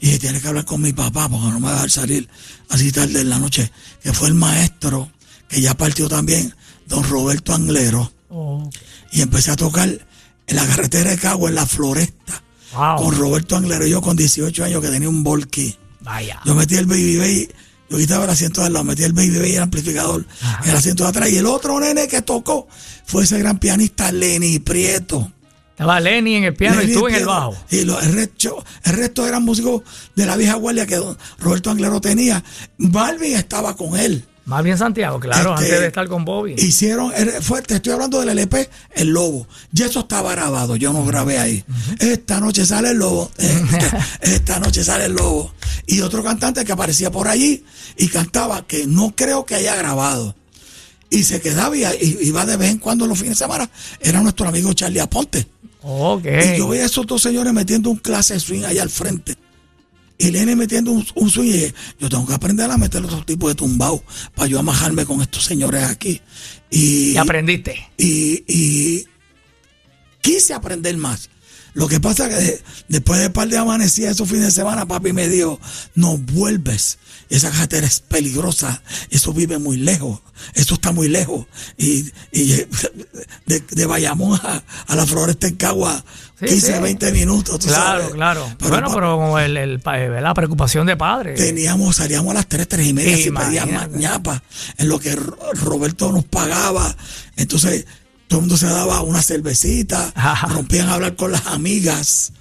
Y 0.00 0.06
dije, 0.06 0.18
tiene 0.18 0.40
que 0.40 0.48
hablar 0.48 0.64
con 0.64 0.80
mi 0.80 0.92
papá 0.92 1.28
porque 1.28 1.46
no 1.46 1.60
me 1.60 1.66
va 1.66 1.70
a 1.70 1.74
dejar 1.74 1.90
salir 1.90 2.28
así 2.68 2.92
tarde 2.92 3.20
en 3.20 3.30
la 3.30 3.38
noche. 3.38 3.70
Que 4.02 4.12
fue 4.12 4.28
el 4.28 4.34
maestro, 4.34 5.10
que 5.48 5.60
ya 5.60 5.74
partió 5.74 6.08
también, 6.08 6.54
don 6.86 7.02
Roberto 7.04 7.54
Anglero. 7.54 8.12
Oh. 8.28 8.68
Y 9.12 9.22
empecé 9.22 9.50
a 9.50 9.56
tocar 9.56 9.88
en 9.88 10.56
la 10.56 10.66
carretera 10.66 11.10
de 11.10 11.18
Cagua, 11.18 11.48
en 11.48 11.54
la 11.54 11.66
floresta. 11.66 12.42
Wow. 12.74 12.96
Con 12.96 13.16
Roberto 13.16 13.56
Anglero, 13.56 13.86
yo 13.86 14.00
con 14.00 14.16
18 14.16 14.64
años 14.64 14.82
que 14.82 14.88
tenía 14.88 15.08
un 15.08 15.22
volky. 15.22 15.76
Vaya. 16.00 16.40
Yo 16.44 16.54
metí 16.54 16.76
el 16.76 16.86
baby 16.86 17.16
bay, 17.16 17.48
yo 17.88 17.96
quitaba 17.98 18.24
el 18.24 18.30
asiento 18.30 18.60
de 18.60 18.68
al 18.68 18.72
lado, 18.72 18.84
metí 18.84 19.02
el 19.02 19.12
baby 19.12 19.38
bay 19.38 19.52
y 19.52 19.56
el 19.56 19.62
amplificador 19.62 20.26
en 20.64 20.70
el 20.70 20.76
asiento 20.76 21.04
de 21.04 21.10
atrás. 21.10 21.30
Y 21.30 21.38
el 21.38 21.46
otro 21.46 21.78
nene 21.80 22.08
que 22.08 22.22
tocó 22.22 22.68
fue 23.04 23.24
ese 23.24 23.38
gran 23.38 23.58
pianista 23.58 24.12
Lenny 24.12 24.58
Prieto. 24.58 25.32
Estaba 25.70 26.00
Lenny 26.00 26.34
en 26.34 26.44
el 26.44 26.54
piano 26.54 26.80
Lenny 26.80 26.92
y 26.92 26.94
tú 26.94 27.08
en 27.08 27.14
el 27.14 27.24
bajo. 27.26 27.56
Y 27.70 27.78
el, 27.78 28.12
resto, 28.12 28.64
el 28.82 28.92
resto 28.94 29.26
eran 29.26 29.44
músicos 29.44 29.82
de 30.16 30.26
la 30.26 30.36
vieja 30.36 30.54
guardia 30.54 30.86
que 30.86 31.00
Roberto 31.38 31.70
Anglero 31.70 32.00
tenía. 32.00 32.42
Balvin 32.78 33.36
estaba 33.36 33.76
con 33.76 33.96
él. 33.96 34.24
Más 34.48 34.64
bien 34.64 34.78
Santiago, 34.78 35.20
claro, 35.20 35.52
Este, 35.54 35.64
antes 35.66 35.80
de 35.80 35.86
estar 35.88 36.08
con 36.08 36.24
Bobby. 36.24 36.54
Hicieron, 36.56 37.12
el- 37.14 37.30
fue, 37.42 37.60
te 37.60 37.74
estoy 37.76 37.92
hablando 37.92 38.18
del 38.20 38.30
LP 38.30 38.68
El 38.94 39.08
Lobo. 39.08 39.46
Y 39.74 39.82
eso 39.82 40.00
estaba 40.00 40.32
grabado, 40.32 40.74
yo 40.76 40.92
no 40.92 41.04
grabé 41.04 41.38
ahí. 41.38 41.62
Esta 41.98 42.40
noche 42.40 42.64
sale 42.64 42.90
el 42.90 42.96
lobo. 42.98 43.30
eh, 43.36 43.62
esta 44.22 44.58
noche 44.58 44.82
sale 44.82 45.04
el 45.04 45.12
lobo. 45.12 45.52
Y 45.86 46.00
otro 46.00 46.24
cantante 46.24 46.64
que 46.64 46.72
aparecía 46.72 47.10
por 47.10 47.28
allí 47.28 47.62
y 47.98 48.08
cantaba 48.08 48.66
que 48.66 48.86
no 48.86 49.14
creo 49.14 49.44
que 49.44 49.54
haya 49.54 49.76
grabado. 49.76 50.34
Y 51.10 51.24
se 51.24 51.40
quedaba 51.42 51.76
y 51.76 51.84
iba 52.22 52.44
de 52.46 52.56
vez 52.56 52.70
en 52.70 52.78
cuando 52.78 53.06
los 53.06 53.18
fines 53.18 53.38
de 53.38 53.44
semana. 53.44 53.68
Era 54.00 54.22
nuestro 54.22 54.48
amigo 54.48 54.72
Charlie 54.72 55.00
Aponte. 55.00 55.46
Y 56.54 56.58
yo 56.58 56.68
veía 56.68 56.84
a 56.84 56.86
esos 56.86 57.06
dos 57.06 57.20
señores 57.22 57.52
metiendo 57.52 57.90
un 57.90 57.96
clase 57.96 58.40
swing 58.40 58.64
allá 58.64 58.82
al 58.82 58.90
frente. 58.90 59.36
Y 60.18 60.30
Lene 60.32 60.56
metiendo 60.56 60.90
un, 60.90 61.06
un 61.14 61.30
swing 61.30 61.48
y 61.48 61.52
dije, 61.52 61.74
yo 62.00 62.08
tengo 62.08 62.26
que 62.26 62.34
aprender 62.34 62.68
a 62.70 62.76
meter 62.76 63.04
otro 63.04 63.24
tipo 63.24 63.48
de 63.48 63.54
tumbao 63.54 64.02
para 64.34 64.48
yo 64.48 64.58
amajarme 64.58 65.04
con 65.06 65.22
estos 65.22 65.44
señores 65.44 65.84
aquí. 65.84 66.20
Y, 66.70 67.12
Y 67.12 67.16
aprendiste. 67.16 67.88
y, 67.96 68.42
y 68.48 69.06
quise 70.20 70.54
aprender 70.54 70.96
más. 70.96 71.30
Lo 71.74 71.86
que 71.88 72.00
pasa 72.00 72.28
es 72.28 72.34
que 72.36 72.42
de- 72.42 72.62
después 72.88 73.20
de 73.20 73.26
un 73.28 73.32
par 73.32 73.48
de 73.48 73.58
amanecidas 73.58 74.12
esos 74.12 74.28
fines 74.28 74.46
de 74.46 74.50
semana, 74.50 74.86
papi 74.86 75.12
me 75.12 75.28
dijo, 75.28 75.60
no 75.94 76.16
vuelves. 76.18 76.98
Esa 77.30 77.50
carretera 77.50 77.86
es 77.86 78.00
peligrosa. 78.00 78.82
Eso 79.10 79.32
vive 79.34 79.58
muy 79.58 79.76
lejos. 79.76 80.20
Eso 80.54 80.74
está 80.74 80.92
muy 80.92 81.08
lejos. 81.08 81.46
Y, 81.76 82.10
y 82.32 82.64
de, 83.46 83.60
de 83.70 83.86
Bayamón 83.86 84.40
a, 84.42 84.62
a 84.86 84.96
la 84.96 85.06
floresta 85.06 85.46
en 85.46 85.56
Cagua, 85.56 86.02
Sí, 86.40 86.46
15, 86.46 86.74
sí. 86.76 86.80
20 86.80 87.12
minutos. 87.12 87.58
tú 87.58 87.66
Claro, 87.66 88.00
sabes. 88.00 88.14
claro. 88.14 88.48
Pero, 88.58 88.70
bueno, 88.70 88.90
pero 88.94 89.16
como 89.16 89.38
el, 89.40 89.56
eh, 89.56 89.78
la 90.20 90.34
preocupación 90.34 90.86
de 90.86 90.96
padre. 90.96 91.34
Teníamos, 91.34 91.96
salíamos 91.96 92.30
a 92.30 92.34
las 92.34 92.46
3, 92.46 92.68
3 92.68 92.86
y 92.86 92.92
media, 92.94 93.16
si 93.16 93.30
pedían 93.32 93.90
ñapa, 93.98 94.42
en 94.76 94.88
lo 94.88 95.00
que 95.00 95.16
Ro- 95.16 95.36
Roberto 95.54 96.12
nos 96.12 96.24
pagaba. 96.24 96.96
Entonces, 97.36 97.86
todo 98.28 98.38
el 98.40 98.42
mundo 98.42 98.56
se 98.56 98.66
daba 98.66 99.02
una 99.02 99.22
cervecita, 99.22 100.12
rompían 100.48 100.88
a 100.88 100.94
hablar 100.94 101.16
con 101.16 101.32
las 101.32 101.46
amigas. 101.48 102.32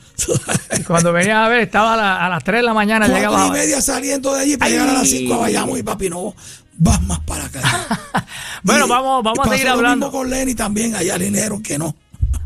Cuando 0.87 1.13
venías 1.13 1.37
a 1.37 1.47
ver, 1.47 1.59
estaba 1.61 1.93
a, 1.93 1.97
la- 1.97 2.25
a 2.25 2.29
las 2.29 2.43
3 2.43 2.57
de 2.59 2.63
la 2.63 2.73
mañana, 2.73 3.07
Cuatro 3.07 3.29
llegaba. 3.31 3.47
y 3.47 3.51
media 3.51 3.81
saliendo 3.81 4.33
de 4.33 4.41
allí 4.41 4.57
para 4.57 4.65
Ay. 4.67 4.71
llegar 4.73 4.89
a 4.89 4.93
las 4.93 5.09
5 5.09 5.33
a 5.33 5.37
Bayamo 5.37 5.77
y 5.77 5.83
papi, 5.83 6.09
no, 6.09 6.35
vas 6.77 7.01
más 7.03 7.19
para 7.21 7.45
acá. 7.45 7.61
Bueno, 8.63 8.85
Y 8.87 8.89
vamos, 8.89 9.23
vamos 9.23 9.47
a 9.47 9.49
seguir 9.51 9.65
lo 9.67 9.73
hablando. 9.73 10.07
mismo 10.07 10.19
con 10.19 10.29
Lenny 10.29 10.55
también, 10.55 10.95
allá 10.95 11.17
le 11.17 11.29
dijeron 11.31 11.61
que 11.61 11.77
no. 11.77 11.95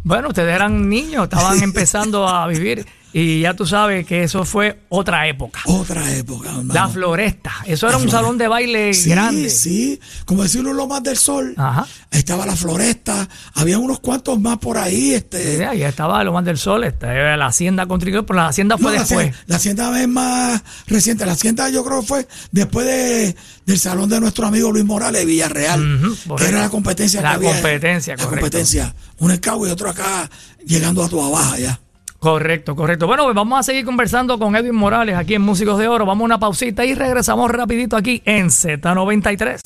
Bueno, 0.03 0.27
ustedes 0.27 0.53
eran 0.53 0.87
niños, 0.89 1.23
estaban 1.23 1.63
empezando 1.63 2.27
a 2.27 2.45
vivir. 2.47 2.85
Y 3.13 3.41
ya 3.41 3.53
tú 3.53 3.65
sabes 3.67 4.05
que 4.05 4.23
eso 4.23 4.45
fue 4.45 4.83
otra 4.89 5.27
época. 5.27 5.59
Otra 5.65 6.09
época, 6.15 6.49
hermano. 6.49 6.73
La 6.73 6.87
floresta. 6.87 7.51
Eso 7.65 7.89
era 7.89 7.97
un 7.97 8.09
salón 8.09 8.37
de 8.37 8.47
baile 8.47 8.93
sí, 8.93 9.09
grande. 9.09 9.49
Sí, 9.49 9.99
como 10.25 10.43
decirlo 10.43 10.71
lo 10.73 10.87
más 10.87 11.03
del 11.03 11.17
sol. 11.17 11.53
Ajá. 11.57 11.85
Estaba 12.09 12.45
la 12.45 12.55
floresta, 12.55 13.27
había 13.55 13.79
unos 13.79 13.99
cuantos 13.99 14.39
más 14.39 14.59
por 14.59 14.77
ahí. 14.77 15.13
Este, 15.13 15.57
Sí, 15.57 15.63
ahí 15.63 15.83
estaba 15.83 16.23
lo 16.23 16.31
más 16.31 16.45
del 16.45 16.57
sol, 16.57 16.85
esta 16.85 17.13
era 17.13 17.35
la 17.35 17.47
hacienda 17.47 17.85
contribuidora, 17.85 18.25
pero 18.25 18.37
la 18.39 18.47
hacienda 18.47 18.77
fue 18.77 18.91
No, 18.91 18.95
la 18.95 18.99
después. 19.03 19.27
hacienda- 19.27 19.43
La 19.47 19.55
hacienda 19.57 20.01
es 20.01 20.07
más 20.07 20.63
reciente. 20.87 21.25
La 21.25 21.33
hacienda 21.33 21.69
yo 21.69 21.83
creo 21.83 21.99
que 21.99 22.07
fue 22.07 22.27
después 22.51 22.85
de, 22.85 23.35
del 23.65 23.77
salón 23.79 24.07
de 24.09 24.21
nuestro 24.21 24.47
amigo 24.47 24.71
Luis 24.71 24.85
Morales 24.85 25.19
de 25.19 25.25
Villarreal. 25.25 25.97
Ujú, 26.05 26.35
que 26.37 26.45
era 26.45 26.59
la 26.61 26.69
competencia 26.69 27.21
La 27.21 27.31
que 27.31 27.35
había. 27.35 27.51
competencia, 27.55 28.15
La 28.15 28.23
correcto. 28.23 28.45
competencia. 28.45 28.95
Un 29.17 29.31
escabo 29.31 29.67
y 29.67 29.69
otro 29.69 29.89
acá 29.89 30.29
llegando 30.65 31.03
a 31.03 31.09
tu 31.09 31.21
abajo 31.21 31.57
ya. 31.57 31.77
Correcto, 32.21 32.75
correcto. 32.75 33.07
Bueno, 33.07 33.23
pues 33.23 33.35
vamos 33.35 33.59
a 33.59 33.63
seguir 33.63 33.83
conversando 33.83 34.37
con 34.37 34.55
Edwin 34.55 34.75
Morales 34.75 35.15
aquí 35.15 35.33
en 35.33 35.41
Músicos 35.41 35.79
de 35.79 35.87
Oro. 35.87 36.05
Vamos 36.05 36.21
a 36.21 36.25
una 36.25 36.39
pausita 36.39 36.85
y 36.85 36.93
regresamos 36.93 37.49
rapidito 37.49 37.97
aquí 37.97 38.21
en 38.25 38.49
Z93. 38.49 39.59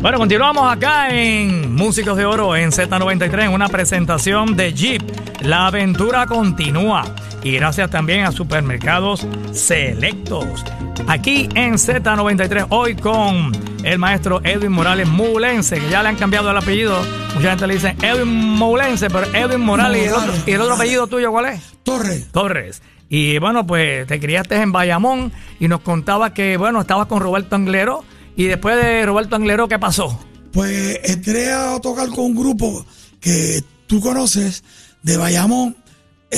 Bueno, 0.00 0.16
continuamos 0.16 0.72
acá 0.72 1.10
en 1.10 1.74
Músicos 1.74 2.16
de 2.16 2.24
Oro 2.24 2.56
en 2.56 2.70
Z93 2.70 3.42
en 3.44 3.52
una 3.52 3.68
presentación 3.68 4.56
de 4.56 4.72
Jeep. 4.72 5.02
La 5.42 5.66
aventura 5.66 6.24
continúa. 6.24 7.04
Y 7.42 7.52
gracias 7.52 7.90
también 7.90 8.24
a 8.24 8.32
Supermercados 8.32 9.26
Selectos. 9.52 10.64
Aquí 11.08 11.48
en 11.54 11.74
Z93 11.74 12.66
hoy 12.70 12.94
con 12.94 13.52
el 13.84 13.98
maestro 13.98 14.40
Edwin 14.44 14.70
Morales 14.70 15.08
Mulense, 15.08 15.80
que 15.80 15.90
ya 15.90 16.02
le 16.02 16.10
han 16.10 16.16
cambiado 16.16 16.50
el 16.50 16.56
apellido. 16.56 16.96
Mucha 17.34 17.50
gente 17.50 17.66
le 17.66 17.74
dice 17.74 17.96
Edwin 18.00 18.28
Mulense, 18.28 19.08
pero 19.10 19.26
Edwin 19.34 19.60
Morales, 19.60 20.02
¿y 20.02 20.04
el 20.04 20.12
otro, 20.12 20.20
Morales, 20.26 20.44
y 20.46 20.50
el 20.52 20.60
otro 20.60 20.70
Morales. 20.70 20.80
apellido 20.80 21.06
tuyo 21.08 21.30
cuál 21.32 21.46
es? 21.46 21.62
Torre. 21.82 22.24
Torres. 22.30 22.82
Y 23.08 23.38
bueno, 23.38 23.66
pues 23.66 24.06
te 24.06 24.20
criaste 24.20 24.56
en 24.56 24.70
Bayamón 24.70 25.32
y 25.58 25.66
nos 25.66 25.80
contaba 25.80 26.32
que, 26.32 26.56
bueno, 26.56 26.80
estabas 26.80 27.08
con 27.08 27.20
Roberto 27.20 27.56
Anglero. 27.56 28.04
Y 28.36 28.44
después 28.44 28.76
de 28.76 29.04
Roberto 29.04 29.36
Anglero, 29.36 29.68
¿qué 29.68 29.78
pasó? 29.78 30.18
Pues 30.52 31.00
entré 31.04 31.52
a 31.52 31.78
tocar 31.80 32.08
con 32.08 32.26
un 32.26 32.34
grupo 32.36 32.86
que 33.20 33.62
tú 33.86 34.00
conoces 34.00 34.64
de 35.02 35.16
Bayamón, 35.16 35.76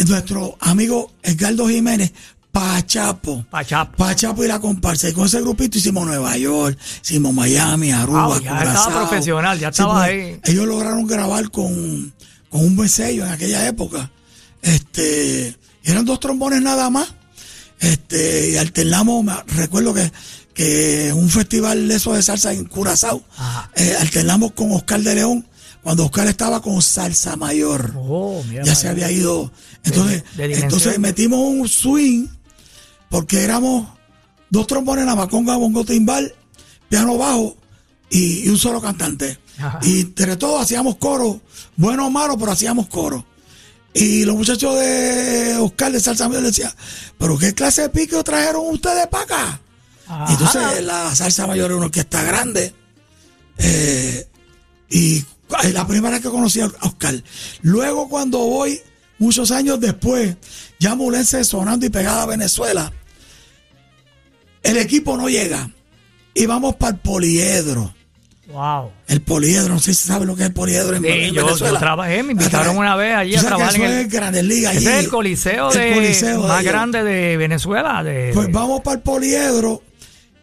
nuestro 0.09 0.57
amigo 0.61 1.13
Edgardo 1.23 1.69
Jiménez, 1.69 2.13
Pachapo. 2.55 3.45
Pachapo. 3.51 3.97
Pachapo 3.97 4.45
y 4.45 4.49
la 4.49 4.61
comparsa. 4.61 5.09
Y 5.09 5.13
con 5.13 5.27
ese 5.27 5.41
grupito 5.41 5.77
hicimos 5.77 6.07
Nueva 6.07 6.37
York, 6.37 6.79
hicimos 7.03 7.35
Miami, 7.35 7.91
Aruba, 7.91 8.27
Wow, 8.29 8.41
ya 8.43 8.63
estaba 8.63 9.09
profesional, 9.09 9.59
ya 9.59 9.69
estaba 9.69 10.05
ahí. 10.05 10.39
Ellos 10.45 10.67
lograron 10.67 11.05
grabar 11.07 11.51
con, 11.51 12.13
con 12.49 12.65
un 12.65 12.77
buen 12.77 12.89
sello 12.89 13.27
en 13.27 13.33
aquella 13.33 13.67
época. 13.67 14.11
Este, 14.63 15.57
eran 15.83 16.05
dos 16.05 16.21
trombones 16.21 16.63
nada 16.63 16.91
más. 16.91 17.09
Este, 17.81 18.51
y 18.51 18.57
alternamos, 18.57 19.27
recuerdo 19.49 19.93
que, 19.93 20.13
que 20.55 21.13
un 21.13 21.29
festival 21.29 21.89
de 21.89 21.97
esos 21.97 22.15
de 22.15 22.23
salsa 22.23 22.53
en 22.53 22.67
Curazao, 22.67 23.25
eh, 23.75 23.97
alternamos 24.01 24.53
con 24.53 24.71
Oscar 24.71 25.01
de 25.01 25.17
León, 25.17 25.45
cuando 25.85 26.07
Oscar 26.07 26.27
estaba 26.27 26.61
con 26.61 26.83
Salsa 26.83 27.37
Mayor 27.37 27.93
Oh, 27.97 28.43
mira. 28.49 28.65
ya 28.65 28.75
se 28.75 28.89
había 28.89 29.11
ido. 29.13 29.53
Entonces, 29.85 30.25
de 30.37 30.55
entonces 30.55 30.99
metimos 30.99 31.39
un 31.41 31.69
swing 31.69 32.27
porque 33.09 33.43
éramos 33.45 33.87
dos 34.51 34.67
trombones, 34.67 35.05
la 35.07 35.15
maconga, 35.15 35.57
bongo, 35.57 35.85
timbal, 35.85 36.35
piano 36.89 37.17
bajo 37.19 37.57
y, 38.11 38.41
y 38.47 38.49
un 38.49 38.59
solo 38.59 38.81
cantante. 38.81 39.39
Ajá. 39.59 39.79
Y 39.83 40.01
entre 40.01 40.37
todos 40.37 40.61
hacíamos 40.63 40.97
coro, 40.97 41.41
bueno 41.77 42.07
o 42.07 42.11
malo, 42.11 42.37
pero 42.37 42.51
hacíamos 42.53 42.89
coro. 42.89 43.25
Y 43.93 44.25
los 44.25 44.35
muchachos 44.35 44.75
de 44.81 45.57
Oscar 45.61 45.93
de 45.93 46.01
Salsa 46.01 46.29
Mayor 46.29 46.43
decían, 46.43 46.73
pero 47.19 47.39
¿qué 47.39 47.55
clase 47.55 47.83
de 47.83 47.89
pico 47.91 48.25
trajeron 48.25 48.65
ustedes 48.73 49.07
para 49.07 49.23
acá? 49.25 49.61
Ajá. 50.09 50.33
Entonces 50.33 50.83
la 50.85 51.15
Salsa 51.15 51.47
Mayor 51.47 51.67
era 51.67 51.77
una 51.77 51.87
orquesta 51.87 52.23
grande. 52.25 52.75
eh, 53.59 54.27
y 54.91 55.19
es 55.19 55.27
la 55.73 55.87
primera 55.87 56.15
vez 56.17 56.23
que 56.23 56.29
conocí 56.31 56.61
a 56.61 56.67
Oscar. 56.83 57.15
Luego 57.63 58.09
cuando 58.09 58.39
voy, 58.39 58.81
muchos 59.19 59.51
años 59.51 59.81
después, 59.81 60.37
ya 60.79 60.95
Mulense 60.95 61.43
sonando 61.45 61.87
y 61.87 61.89
pegada 61.91 62.23
a 62.23 62.27
Venezuela, 62.27 62.93
el 64.63 64.77
equipo 64.79 65.17
no 65.17 65.29
llega. 65.29 65.71
Y 66.35 66.47
vamos 66.47 66.75
para 66.77 66.93
el 66.93 66.99
poliedro. 66.99 67.95
Wow. 68.49 68.91
El 69.09 69.23
poliedro, 69.23 69.75
no 69.75 69.79
sé 69.81 69.95
si 69.95 70.07
sabe 70.07 70.27
lo 70.27 70.37
que 70.37 70.43
es 70.43 70.49
el 70.49 70.55
poliedro 70.55 70.97
en, 70.97 71.03
Sí, 71.03 71.09
en 71.09 71.35
yo- 71.35 71.47
Venezuela. 71.47 71.75
yo 71.75 71.79
trabajé, 71.81 72.23
me 72.23 72.33
invitaron 72.33 72.77
una 72.77 72.95
vez 72.97 73.15
allí 73.17 73.37
a 73.37 73.41
trabajar 73.43 73.75
en 73.77 73.83
el- 73.83 73.93
es 74.01 74.09
Grandes 74.11 74.45
Ligas. 74.45 74.77
Ese 74.77 74.99
es 74.99 75.05
el 75.05 75.11
coliseo, 75.11 75.71
El 75.73 75.79
de, 75.79 75.95
coliseo 75.95 76.43
más 76.43 76.63
grande 76.65 77.03
de 77.05 77.37
Venezuela. 77.37 78.03
De, 78.05 78.33
Pues 78.35 78.51
vamos 78.53 78.81
para 78.83 78.97
el 78.97 79.03
poliedro 79.03 79.83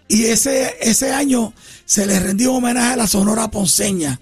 y 0.08 0.26
ese, 0.26 0.78
ese 0.82 1.14
año 1.14 1.54
se 1.86 2.06
le 2.08 2.20
rendió 2.20 2.54
homenaje 2.54 2.94
a 2.94 2.98
la 2.98 3.08
Sonora 3.08 3.50
Ponceña. 3.52 4.20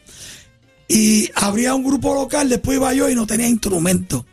Y 0.89 1.29
habría 1.35 1.75
un 1.75 1.83
grupo 1.83 2.13
local, 2.15 2.49
después 2.49 2.77
iba 2.77 2.93
yo 2.93 3.09
y 3.09 3.15
no 3.15 3.25
tenía 3.27 3.47
instrumento. 3.47 4.25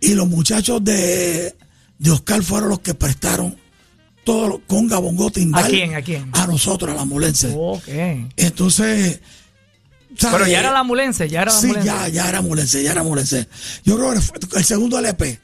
Y 0.00 0.14
los 0.14 0.28
muchachos 0.28 0.82
de, 0.84 1.54
de 1.98 2.10
Oscar 2.10 2.42
fueron 2.42 2.68
los 2.68 2.80
que 2.80 2.94
prestaron 2.94 3.56
todo 4.24 4.48
lo, 4.48 4.58
conga, 4.66 4.98
bongo, 4.98 5.30
timbal. 5.30 5.64
¿A 5.64 5.68
quién, 5.68 5.94
a 5.94 6.02
quién? 6.02 6.28
A 6.32 6.46
nosotros, 6.46 6.90
a 6.92 6.94
la 6.96 7.04
mulense. 7.04 7.54
Ok. 7.56 7.88
Entonces... 8.36 9.20
¿sabes? 10.18 10.38
Pero 10.38 10.50
ya 10.50 10.60
era 10.60 10.72
la 10.72 10.82
mulense, 10.82 11.28
ya 11.28 11.42
era 11.42 11.52
la 11.52 11.58
Sí, 11.60 11.68
mulense. 11.68 11.86
ya, 11.86 12.08
ya 12.08 12.28
era 12.28 12.40
mulense, 12.42 12.82
ya 12.82 12.92
era 12.92 13.02
mulense. 13.02 13.48
Yo 13.84 13.96
creo 13.96 14.12
que 14.14 14.20
fue 14.20 14.58
el 14.58 14.64
segundo 14.64 14.98
LP. 14.98 15.38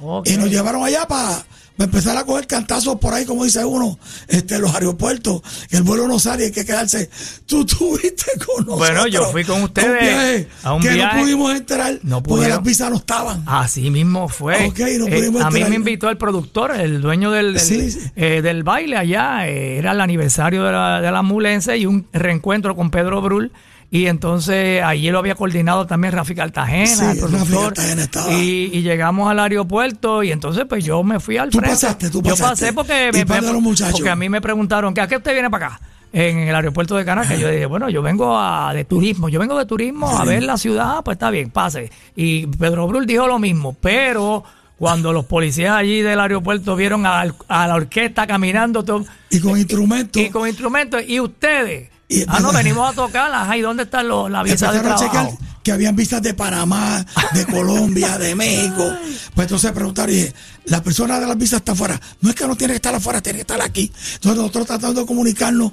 Ok. 0.00 0.28
Y 0.28 0.36
nos 0.36 0.48
llevaron 0.50 0.84
allá 0.84 1.06
para 1.08 1.44
empezar 1.84 2.16
a 2.16 2.24
coger 2.24 2.46
cantazos 2.46 2.96
por 2.98 3.14
ahí, 3.14 3.24
como 3.24 3.44
dice 3.44 3.64
uno, 3.64 3.98
este, 4.28 4.58
los 4.58 4.74
aeropuertos, 4.74 5.42
que 5.68 5.76
el 5.76 5.82
vuelo 5.82 6.08
no 6.08 6.18
sale 6.18 6.42
y 6.44 6.46
hay 6.46 6.52
que 6.52 6.64
quedarse. 6.64 7.08
Tú 7.46 7.60
estuviste 7.62 8.24
con 8.44 8.66
nosotros. 8.66 8.78
Bueno, 8.78 9.06
yo 9.06 9.30
fui 9.30 9.44
con 9.44 9.62
ustedes 9.62 9.88
a 9.88 10.00
viaje, 10.04 10.48
a 10.62 10.74
un 10.74 10.82
que 10.82 10.90
viaje. 10.90 11.16
no 11.16 11.22
pudimos 11.22 11.54
entrar 11.56 11.98
No 12.02 12.22
porque 12.22 12.48
las 12.48 12.62
visas 12.62 12.90
no 12.90 12.96
estaban. 12.96 13.42
Así 13.46 13.90
mismo 13.90 14.28
fue. 14.28 14.66
Ok, 14.66 14.78
no 14.98 15.06
Eh, 15.06 15.30
a 15.42 15.50
mí 15.50 15.64
me 15.64 15.76
invitó 15.76 16.08
el 16.10 16.16
productor, 16.18 16.74
el 16.80 17.00
dueño 17.00 17.30
del, 17.30 17.54
del, 17.54 17.62
Sí, 17.62 17.90
sí. 17.90 18.00
eh, 18.16 18.42
del 18.42 18.62
baile 18.64 18.96
allá. 18.96 19.48
eh, 19.48 19.78
era 19.78 19.92
el 19.92 20.00
aniversario 20.00 20.64
de 20.64 20.72
la, 20.72 21.00
de 21.00 21.10
la 21.12 21.22
Mulense 21.22 21.76
y 21.78 21.86
un 21.86 22.06
reencuentro 22.12 22.74
con 22.76 22.90
Pedro 22.90 23.20
Brul. 23.22 23.52
Y 23.90 24.06
entonces 24.06 24.82
allí 24.82 25.10
lo 25.10 25.18
había 25.18 25.34
coordinado 25.34 25.86
también 25.86 26.12
Rafi 26.12 26.34
Cartagena, 26.34 27.14
Sí, 27.14 27.20
el 27.20 27.60
Cartagena 27.62 28.02
estaba. 28.02 28.32
Y, 28.34 28.70
y 28.72 28.82
llegamos 28.82 29.30
al 29.30 29.38
aeropuerto 29.38 30.22
y 30.22 30.30
entonces 30.30 30.64
pues 30.68 30.84
yo 30.84 31.02
me 31.02 31.20
fui 31.20 31.38
al 31.38 31.48
Tú 31.48 31.58
frente. 31.58 31.74
pasaste, 31.74 32.10
tú 32.10 32.22
Yo 32.22 32.30
pasaste. 32.32 32.66
pasé 32.66 32.72
porque, 32.74 33.08
¿Y 33.14 33.24
me, 33.24 33.40
me- 33.40 33.90
porque 33.90 34.10
a 34.10 34.16
mí 34.16 34.28
me 34.28 34.40
preguntaron, 34.42 34.92
¿que 34.92 35.00
¿a 35.00 35.06
qué 35.06 35.16
usted 35.16 35.32
viene 35.32 35.48
para 35.50 35.66
acá? 35.66 35.80
En 36.12 36.38
el 36.38 36.54
aeropuerto 36.54 36.96
de 36.96 37.04
Caracas. 37.04 37.38
Yo 37.38 37.50
dije, 37.50 37.66
bueno, 37.66 37.90
yo 37.90 38.00
vengo 38.02 38.38
a, 38.38 38.72
de 38.72 38.84
turismo. 38.86 39.28
Yo 39.28 39.38
vengo 39.40 39.58
de 39.58 39.66
turismo 39.66 40.08
a 40.18 40.24
ver 40.24 40.42
la 40.42 40.56
ciudad. 40.56 41.02
Pues 41.04 41.16
está 41.16 41.30
bien, 41.30 41.50
pase. 41.50 41.90
Y 42.16 42.46
Pedro 42.46 42.86
Brul 42.86 43.04
dijo 43.04 43.26
lo 43.26 43.38
mismo. 43.38 43.74
Pero 43.78 44.42
cuando 44.78 45.12
los 45.12 45.26
policías 45.26 45.74
allí 45.76 46.00
del 46.00 46.18
aeropuerto 46.18 46.76
vieron 46.76 47.04
al- 47.04 47.34
a, 47.48 47.66
la 47.68 47.74
orquesta 47.74 48.26
caminando 48.26 48.82
todo, 48.84 49.04
Y 49.28 49.38
con 49.40 49.58
instrumentos. 49.58 50.22
y 50.22 50.30
con 50.30 50.48
instrumentos, 50.48 51.02
y 51.06 51.20
ustedes. 51.20 51.90
Y- 52.08 52.24
ah, 52.26 52.40
no, 52.40 52.52
venimos 52.52 52.90
a 52.90 52.94
tocar. 52.94 53.32
Ajá, 53.32 53.56
¿y 53.56 53.60
dónde 53.60 53.84
están 53.84 54.08
los, 54.08 54.30
la 54.30 54.42
visa 54.42 54.72
de 54.72 54.78
a 54.78 54.82
trabajo? 54.82 55.04
checar 55.04 55.48
que 55.62 55.72
habían 55.72 55.94
vistas 55.94 56.22
de 56.22 56.32
Panamá, 56.32 57.04
de 57.34 57.44
Colombia, 57.52 58.16
de 58.16 58.34
México. 58.34 58.90
Pues 59.34 59.44
entonces 59.46 59.70
preguntaron, 59.72 60.10
y 60.12 60.16
dije, 60.16 60.34
la 60.64 60.82
persona 60.82 61.20
de 61.20 61.26
las 61.26 61.36
visas 61.36 61.58
está 61.58 61.72
afuera. 61.72 62.00
No 62.22 62.30
es 62.30 62.36
que 62.36 62.46
no 62.46 62.56
tiene 62.56 62.72
que 62.72 62.76
estar 62.76 62.94
afuera, 62.94 63.20
tiene 63.20 63.38
que 63.38 63.42
estar 63.42 63.60
aquí. 63.60 63.92
Entonces 64.14 64.38
nosotros 64.38 64.66
tratando 64.66 65.02
de 65.02 65.06
comunicarnos. 65.06 65.72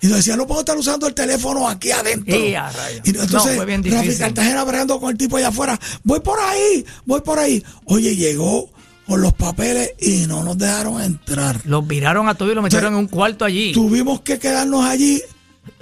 Y 0.00 0.08
nos 0.08 0.16
decían, 0.16 0.38
no 0.38 0.46
puedo 0.48 0.60
estar 0.60 0.76
usando 0.76 1.06
el 1.06 1.14
teléfono 1.14 1.68
aquí 1.68 1.92
adentro. 1.92 2.36
Y 2.36 2.54
a. 2.54 2.70
Y 3.04 3.10
entonces, 3.10 3.56
No, 3.56 3.96
Rafi. 3.96 4.16
Cartagena 4.16 4.64
bregando 4.64 4.98
con 5.00 5.10
el 5.12 5.16
tipo 5.16 5.36
allá 5.36 5.48
afuera. 5.48 5.78
Voy 6.02 6.18
por 6.20 6.40
ahí, 6.40 6.84
voy 7.04 7.20
por 7.20 7.38
ahí. 7.38 7.64
Oye, 7.84 8.16
llegó 8.16 8.68
con 9.06 9.22
los 9.22 9.32
papeles 9.32 9.92
y 10.00 10.26
no 10.26 10.42
nos 10.42 10.58
dejaron 10.58 11.00
entrar. 11.00 11.60
Los 11.64 11.86
viraron 11.86 12.28
a 12.28 12.34
todos 12.34 12.50
y 12.50 12.54
los 12.56 12.64
metieron 12.64 12.90
sea, 12.90 12.98
en 12.98 13.04
un 13.04 13.06
cuarto 13.06 13.44
allí. 13.44 13.72
Tuvimos 13.72 14.20
que 14.22 14.38
quedarnos 14.40 14.84
allí 14.84 15.22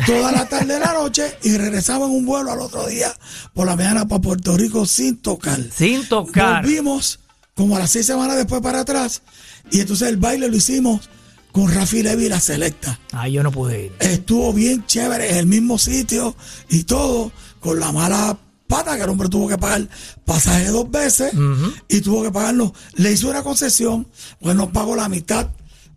toda 0.07 0.33
la 0.33 0.49
tarde 0.49 0.75
de 0.75 0.81
la 0.81 0.93
noche 0.93 1.37
y 1.43 1.57
regresamos 1.57 2.09
en 2.09 2.17
un 2.17 2.27
vuelo 2.27 2.53
al 2.53 2.61
otro 2.61 2.87
día 2.87 3.15
por 3.53 3.67
la 3.67 3.77
mañana 3.77 4.07
para 4.07 4.21
Puerto 4.21 4.57
Rico 4.57 4.87
sin 4.87 5.17
tocar. 5.19 5.61
Sin 5.75 6.07
tocar. 6.09 6.63
Volvimos 6.63 7.21
como 7.55 7.77
a 7.77 7.81
las 7.81 7.91
seis 7.91 8.07
semanas 8.07 8.37
después 8.37 8.61
para 8.61 8.81
atrás 8.81 9.23
y 9.71 9.81
entonces 9.81 10.09
el 10.09 10.17
baile 10.17 10.49
lo 10.49 10.57
hicimos 10.57 11.09
con 11.53 11.73
Rafi 11.73 12.03
Levy 12.03 12.29
la 12.29 12.41
selecta. 12.41 12.99
Ay, 13.13 13.33
yo 13.33 13.43
no 13.45 13.53
pude 13.53 13.87
ir. 13.87 13.93
Estuvo 14.01 14.53
bien 14.53 14.85
chévere 14.87 15.31
en 15.31 15.37
el 15.37 15.47
mismo 15.47 15.79
sitio 15.79 16.35
y 16.69 16.83
todo, 16.83 17.31
con 17.61 17.79
la 17.79 17.93
mala 17.93 18.37
pata 18.67 18.97
que 18.97 19.05
el 19.05 19.09
hombre 19.09 19.29
tuvo 19.29 19.47
que 19.47 19.57
pagar 19.57 19.89
pasaje 20.25 20.67
dos 20.69 20.91
veces 20.91 21.33
y 21.89 22.01
tuvo 22.01 22.25
que 22.25 22.33
pagarnos. 22.33 22.73
Le 22.95 23.13
hizo 23.13 23.31
una 23.31 23.45
concesión, 23.45 24.09
pues 24.41 24.57
nos 24.57 24.71
pagó 24.71 24.97
la 24.97 25.09
mitad 25.09 25.47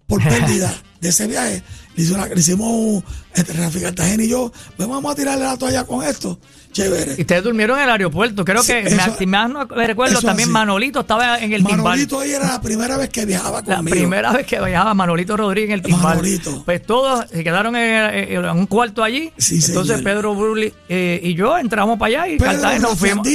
por 0.05 0.21
pérdida 0.29 0.71
de 1.01 1.09
ese 1.09 1.25
viaje 1.25 1.63
Le, 1.97 2.03
hizo 2.03 2.13
una- 2.15 2.27
le 2.27 2.39
hicimos, 2.39 3.03
entre 3.35 3.57
Rafi 3.59 3.81
Cartagena 3.81 4.23
y 4.23 4.29
yo, 4.29 4.51
pues 4.77 4.87
vamos 4.87 5.11
a 5.11 5.15
tirarle 5.15 5.43
la 5.43 5.57
toalla 5.57 5.83
con 5.83 6.03
esto. 6.05 6.39
Chévere. 6.71 7.15
Y 7.17 7.21
ustedes 7.21 7.43
durmieron 7.43 7.77
en 7.79 7.85
el 7.85 7.89
aeropuerto. 7.89 8.45
Creo 8.45 8.61
Sí, 8.61 8.67
que, 8.73 8.83
me, 8.83 8.89
eso- 8.89 9.15
si 9.17 9.25
más 9.25 9.49
no 9.49 9.65
me 9.65 9.87
recuerdo, 9.87 10.21
también 10.21 10.47
así. 10.49 10.53
Manolito 10.53 10.99
estaba 10.99 11.39
en 11.39 11.51
el 11.53 11.63
timbal. 11.63 11.77
Manolito 11.83 12.19
ahí 12.19 12.31
era 12.33 12.45
la 12.49 12.61
primera 12.61 12.97
vez 12.97 13.09
que 13.09 13.25
viajaba 13.25 13.63
La 13.65 13.77
conmigo. 13.77 13.97
primera 13.97 14.31
vez 14.31 14.45
que 14.45 14.59
viajaba 14.63 14.93
Manolito 14.93 15.35
Rodríguez 15.35 15.69
en 15.69 15.73
el 15.73 15.81
timbal. 15.81 16.03
Manolito. 16.17 16.61
Pues 16.65 16.83
todos 16.85 17.25
se 17.31 17.43
quedaron 17.43 17.75
en, 17.75 18.13
en 18.31 18.45
un 18.49 18.67
cuarto 18.67 19.03
allí. 19.03 19.31
Sí, 19.37 19.55
Entonces 19.65 19.97
señor. 19.97 20.03
Pedro 20.03 20.35
Brulli 20.35 20.71
eh, 20.87 21.19
y 21.23 21.33
yo 21.33 21.57
entramos 21.57 21.97
para 21.97 22.23
allá 22.23 22.33
y 22.33 22.37
Pedro 22.37 22.51
Cartagena 22.51 22.87
nos 22.89 22.99
fuimos. 22.99 23.27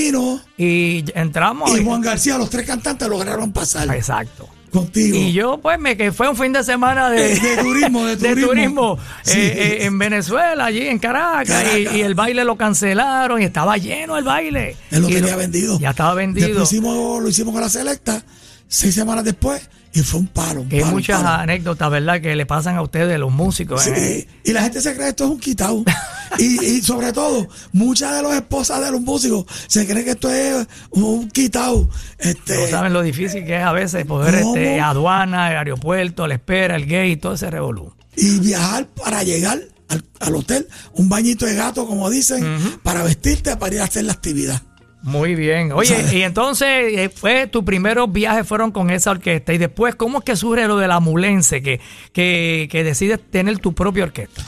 Y 0.56 1.04
entramos. 1.14 1.76
y 1.76 1.84
Juan 1.84 2.00
García, 2.00 2.38
los 2.38 2.48
tres 2.48 2.64
cantantes 2.66 3.08
lograron 3.08 3.50
pasar 3.52 3.92
Exacto. 3.92 4.46
Contigo. 4.72 5.16
Y 5.16 5.32
yo, 5.32 5.58
pues, 5.58 5.78
me 5.78 5.96
que 5.96 6.10
fue 6.12 6.28
un 6.28 6.36
fin 6.36 6.52
de 6.52 6.64
semana 6.64 7.10
de, 7.10 7.28
De- 7.34 7.40
de 7.56 7.62
turismo, 7.62 8.04
de 8.06 8.16
turismo. 8.36 8.98
eh, 8.98 9.20
Sí. 9.22 9.38
eh, 9.40 9.84
en 9.84 9.98
Venezuela, 9.98 10.64
allí 10.64 10.88
en 10.88 10.98
Caracas, 10.98 11.48
y- 11.48 11.84
Caracas. 11.84 11.94
Y, 11.96 12.00
el 12.00 12.14
baile 12.14 12.44
lo 12.44 12.56
cancelaron 12.56 13.40
y 13.40 13.44
estaba 13.44 13.76
lleno 13.76 14.16
el 14.18 14.24
baile. 14.24 14.76
Él 14.90 15.02
lo 15.02 15.08
Y 15.10 15.14
tenía 15.14 15.36
vendido. 15.36 15.78
Ya 15.78 15.90
estaba 15.90 16.14
vendido. 16.14 16.48
Después 16.48 16.72
hicimos, 16.72 17.22
lo 17.22 17.28
hicimos 17.28 17.52
con 17.52 17.60
la 17.60 17.68
selecta, 17.68 18.24
seis 18.72 18.94
semanas 18.94 19.24
después, 19.24 19.68
y 19.92 20.00
fue 20.00 20.20
un 20.20 20.26
palo. 20.28 20.62
un 20.62 20.68
Que 20.70 20.76
hay 20.76 20.82
palo, 20.82 20.94
muchas 20.94 21.22
palo. 21.22 21.42
anécdotas, 21.42 21.90
¿verdad?, 21.90 22.20
que 22.22 22.34
le 22.34 22.46
pasan 22.46 22.76
a 22.76 22.82
ustedes, 22.82 23.18
los 23.18 23.30
músicos. 23.30 23.82
Sí, 23.82 23.90
¿eh? 23.94 24.28
y 24.44 24.52
la 24.52 24.62
gente 24.62 24.80
se 24.80 24.92
cree 24.94 25.04
que 25.04 25.10
esto 25.10 25.24
es 25.24 25.30
un 25.30 25.38
quitado. 25.38 25.84
y, 26.38 26.64
y 26.64 26.80
sobre 26.82 27.12
todo, 27.12 27.46
muchas 27.72 28.16
de 28.16 28.22
las 28.22 28.32
esposas 28.36 28.82
de 28.82 28.90
los 28.90 29.02
músicos 29.02 29.44
se 29.66 29.86
creen 29.86 30.04
que 30.06 30.12
esto 30.12 30.30
es 30.30 30.66
un 30.90 31.28
quitado. 31.30 31.88
Este, 32.18 32.56
No 32.56 32.66
saben 32.68 32.92
lo 32.94 33.02
difícil 33.02 33.44
que 33.44 33.56
es 33.58 33.62
a 33.62 33.72
veces 33.72 34.06
poder, 34.06 34.40
¿Cómo? 34.42 34.56
este, 34.56 34.80
aduana, 34.80 35.50
el 35.50 35.58
aeropuerto, 35.58 36.26
la 36.26 36.34
espera, 36.34 36.76
el 36.76 36.86
gate, 36.86 37.18
todo 37.18 37.34
ese 37.34 37.50
revolú. 37.50 37.92
y 38.16 38.38
viajar 38.38 38.86
para 38.88 39.22
llegar 39.22 39.60
al, 39.88 40.02
al 40.20 40.34
hotel, 40.36 40.66
un 40.94 41.10
bañito 41.10 41.44
de 41.44 41.54
gato, 41.54 41.86
como 41.86 42.08
dicen, 42.08 42.78
para 42.82 43.02
vestirte 43.02 43.54
para 43.58 43.74
ir 43.74 43.80
a 43.82 43.84
hacer 43.84 44.04
la 44.04 44.14
actividad. 44.14 44.62
Muy 45.02 45.34
bien. 45.34 45.72
Oye, 45.72 46.04
y 46.12 46.22
entonces 46.22 46.68
eh, 46.68 47.08
fue 47.14 47.46
tus 47.48 47.64
primeros 47.64 48.10
viajes 48.12 48.46
fueron 48.46 48.70
con 48.70 48.90
esa 48.90 49.10
orquesta 49.10 49.52
y 49.52 49.58
después, 49.58 49.94
¿cómo 49.96 50.18
es 50.18 50.24
que 50.24 50.36
surge 50.36 50.66
lo 50.68 50.76
de 50.78 50.88
la 50.88 51.00
mulense 51.00 51.62
que, 51.62 51.80
que, 52.12 52.68
que 52.70 52.84
decides 52.84 53.20
tener 53.30 53.58
tu 53.58 53.74
propia 53.74 54.04
orquesta? 54.04 54.44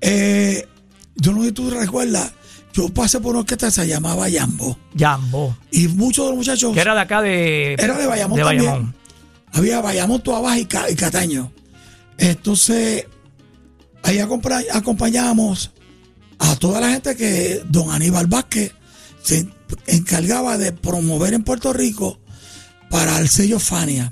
Eh, 0.00 0.66
yo 1.16 1.32
no 1.32 1.40
sé 1.42 1.48
si 1.48 1.52
tú 1.52 1.70
recuerdas, 1.70 2.32
yo 2.72 2.88
pasé 2.88 3.20
por 3.20 3.30
una 3.32 3.40
orquesta 3.40 3.66
que 3.66 3.72
se 3.72 3.86
llamaba 3.88 4.28
Yambo. 4.28 4.78
Jambo. 4.96 5.56
Y 5.70 5.88
muchos 5.88 6.24
de 6.26 6.30
los 6.30 6.38
muchachos. 6.38 6.72
Que 6.74 6.80
era 6.80 6.94
de 6.94 7.00
acá 7.00 7.20
de... 7.20 7.74
Era 7.74 7.96
de 7.98 8.06
Bayamón 8.06 8.36
de 8.38 8.42
también. 8.44 8.64
Bayamón. 8.66 8.94
Había 9.52 9.80
Bayamón, 9.80 10.22
Tuabaja 10.22 10.58
y, 10.58 10.64
Ca- 10.66 10.90
y 10.90 10.94
Cataño. 10.94 11.50
Entonces, 12.18 13.06
ahí 14.02 14.18
acompañábamos 14.72 15.72
a 16.38 16.56
toda 16.56 16.80
la 16.80 16.90
gente 16.90 17.16
que 17.16 17.62
don 17.68 17.90
Aníbal 17.90 18.26
Vázquez 18.26 18.72
se 19.28 19.46
encargaba 19.86 20.56
de 20.56 20.72
promover 20.72 21.34
en 21.34 21.44
Puerto 21.44 21.74
Rico 21.74 22.18
para 22.88 23.18
el 23.18 23.28
sello 23.28 23.60
Fania. 23.60 24.10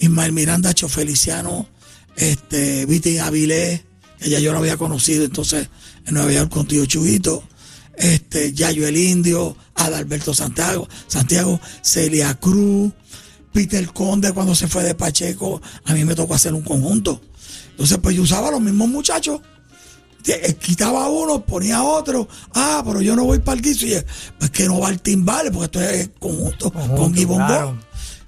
Ismael 0.00 0.32
Miranda, 0.32 0.74
Cho 0.74 0.88
Feliciano, 0.88 1.68
este, 2.16 2.84
Viti 2.84 3.18
Avilés, 3.18 3.84
que 4.18 4.28
ya 4.28 4.40
yo 4.40 4.50
lo 4.50 4.58
había 4.58 4.76
conocido 4.76 5.24
entonces 5.24 5.68
en 6.04 6.14
Nueva 6.14 6.32
York 6.32 6.50
con 6.50 6.66
Tío 6.66 6.84
Chuguito, 6.84 7.44
este, 7.96 8.54
Yayo 8.54 8.88
el 8.88 8.96
Indio, 8.96 9.56
Adalberto 9.76 10.34
Santiago, 10.34 10.88
Santiago, 11.06 11.60
Celia 11.82 12.34
Cruz, 12.34 12.92
Peter 13.52 13.86
Conde 13.92 14.32
cuando 14.32 14.56
se 14.56 14.66
fue 14.66 14.82
de 14.82 14.96
Pacheco, 14.96 15.62
a 15.84 15.94
mí 15.94 16.04
me 16.04 16.16
tocó 16.16 16.34
hacer 16.34 16.54
un 16.54 16.62
conjunto. 16.62 17.20
Entonces, 17.70 17.98
pues 18.02 18.16
yo 18.16 18.22
usaba 18.22 18.48
a 18.48 18.50
los 18.50 18.60
mismos 18.60 18.88
muchachos. 18.88 19.40
Eh, 20.28 20.54
Quitaba 20.60 21.08
uno, 21.08 21.44
ponía 21.44 21.82
otro. 21.82 22.28
Ah, 22.54 22.82
pero 22.84 23.00
yo 23.00 23.14
no 23.16 23.24
voy 23.24 23.38
para 23.38 23.56
el 23.56 23.62
guiso. 23.62 23.86
Y 23.86 23.94
pues 24.38 24.50
que 24.50 24.64
no 24.64 24.80
va 24.80 24.88
el 24.90 25.00
timbal, 25.00 25.50
porque 25.52 25.64
esto 25.64 25.80
es 25.82 26.10
conjunto, 26.18 26.70
Conjunto, 26.72 26.96
con 27.02 27.14
Gibongo. 27.14 27.46
claro. 27.46 27.78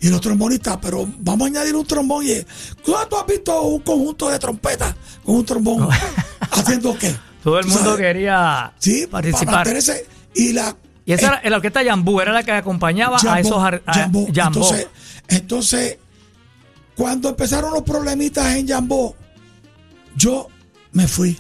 Y 0.01 0.09
los 0.11 0.21
trombonistas, 0.21 0.79
pero 0.81 1.09
vamos 1.19 1.47
a 1.47 1.49
añadir 1.49 1.75
un 1.75 1.85
trombón. 1.85 2.25
Y 2.25 2.35
¿tú 2.85 2.95
has 2.97 3.09
visto 3.27 3.61
un 3.63 3.81
conjunto 3.81 4.29
de 4.31 4.39
trompetas 4.39 4.95
con 5.25 5.37
un 5.37 5.45
trombón? 5.45 5.89
¿Haciendo 6.53 6.97
qué? 6.97 7.15
Todo 7.43 7.59
el 7.59 7.65
¿Tú 7.67 7.73
mundo 7.73 7.85
sabes? 7.91 7.99
quería 8.07 8.73
Sí, 8.79 9.07
participar. 9.11 9.67
Y 10.35 10.53
la 10.53 10.77
y 11.05 11.13
esa 11.15 11.39
era 11.39 11.51
la 11.51 11.57
orquesta 11.57 11.83
Jambú, 11.83 12.21
era 12.21 12.33
la 12.33 12.43
que 12.43 12.53
acompañaba 12.53 13.17
a 13.27 13.41
esos 13.41 13.57
a-. 13.57 13.81
Entonces, 14.37 14.87
entonces, 15.27 15.99
cuando 16.95 17.31
empezaron 17.31 17.73
los 17.73 17.83
problemitas 17.83 18.55
en 18.57 18.69
Jambó, 18.69 19.17
yo 20.17 20.49
me 20.93 21.09
fui. 21.09 21.39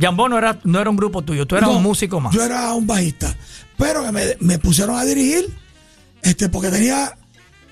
Jambó 0.00 0.28
no 0.28 0.38
era, 0.38 0.60
no 0.64 0.80
era 0.80 0.90
un 0.90 0.96
grupo 0.96 1.22
tuyo, 1.22 1.46
tú 1.46 1.56
eras 1.56 1.68
No, 1.68 1.76
un 1.76 1.82
músico 1.82 2.20
más. 2.20 2.34
Yo 2.34 2.44
era 2.44 2.72
un 2.74 2.86
bajista. 2.86 3.34
Pero 3.76 4.04
que 4.04 4.12
me, 4.12 4.36
me 4.40 4.58
pusieron 4.58 4.96
a 4.96 5.04
dirigir, 5.04 5.48
este, 6.22 6.48
porque 6.48 6.68
tenía, 6.68 7.16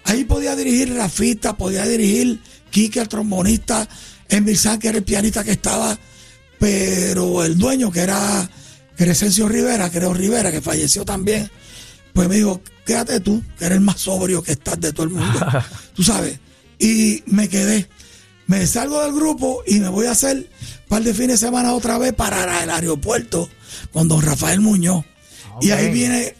ahí 0.04 0.24
podía 0.24 0.54
dirigir 0.54 0.94
Rafita, 0.94 1.56
podía 1.56 1.84
dirigir 1.84 2.40
Kike, 2.70 3.00
el 3.00 3.08
trombonista, 3.08 3.88
Emil 4.28 4.56
San, 4.56 4.78
que 4.78 4.88
era 4.88 4.98
el 4.98 5.04
pianista 5.04 5.42
que 5.44 5.52
estaba, 5.52 5.98
pero 6.58 7.44
el 7.44 7.58
dueño, 7.58 7.90
que 7.90 8.00
era 8.00 8.48
Crescencio 8.96 9.48
Rivera, 9.48 9.90
creo 9.90 10.14
Rivera, 10.14 10.50
que 10.50 10.60
falleció 10.60 11.04
también, 11.04 11.50
pues 12.12 12.28
me 12.28 12.36
dijo, 12.36 12.62
quédate 12.86 13.20
tú, 13.20 13.42
que 13.58 13.66
eres 13.66 13.78
el 13.78 13.84
más 13.84 14.00
sobrio 14.00 14.42
que 14.42 14.52
estás 14.52 14.80
de 14.80 14.92
todo 14.92 15.04
el 15.04 15.10
mundo. 15.10 15.38
tú 15.94 16.02
sabes. 16.02 16.38
Y 16.78 17.22
me 17.26 17.48
quedé. 17.48 17.88
Me 18.46 18.66
salgo 18.66 19.02
del 19.02 19.12
grupo 19.12 19.62
y 19.66 19.80
me 19.80 19.88
voy 19.88 20.06
a 20.06 20.12
hacer 20.12 20.48
par 20.88 21.02
de 21.02 21.12
fines 21.14 21.40
de 21.40 21.46
semana 21.46 21.72
otra 21.74 21.98
vez 21.98 22.12
para 22.12 22.62
el 22.62 22.70
aeropuerto 22.70 23.48
con 23.92 24.08
don 24.08 24.22
Rafael 24.22 24.60
Muñoz. 24.60 25.04
Y 25.60 25.70
ahí 25.70 25.90
viene 25.90 26.34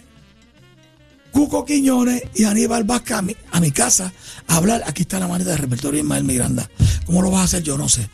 Cuco 1.33 1.65
Quiñones 1.65 2.23
y 2.35 2.45
Aníbal 2.45 2.85
Vázquez 2.85 3.17
a 3.17 3.23
mi, 3.23 3.37
a 3.51 3.61
mi 3.61 3.71
casa 3.71 4.13
a 4.47 4.57
hablar. 4.57 4.83
Aquí 4.87 5.03
está 5.03 5.19
la 5.19 5.29
manita 5.29 5.51
de 5.51 5.57
repertorio 5.59 5.99
de 5.99 6.05
Ismael 6.05 6.25
Miranda. 6.25 6.71
¿Cómo 7.05 7.23
lo 7.23 7.31
vas 7.31 7.41
a 7.43 7.45
hacer? 7.45 7.63
Yo 7.63 7.77
no 7.77 7.89
sé. 7.89 8.09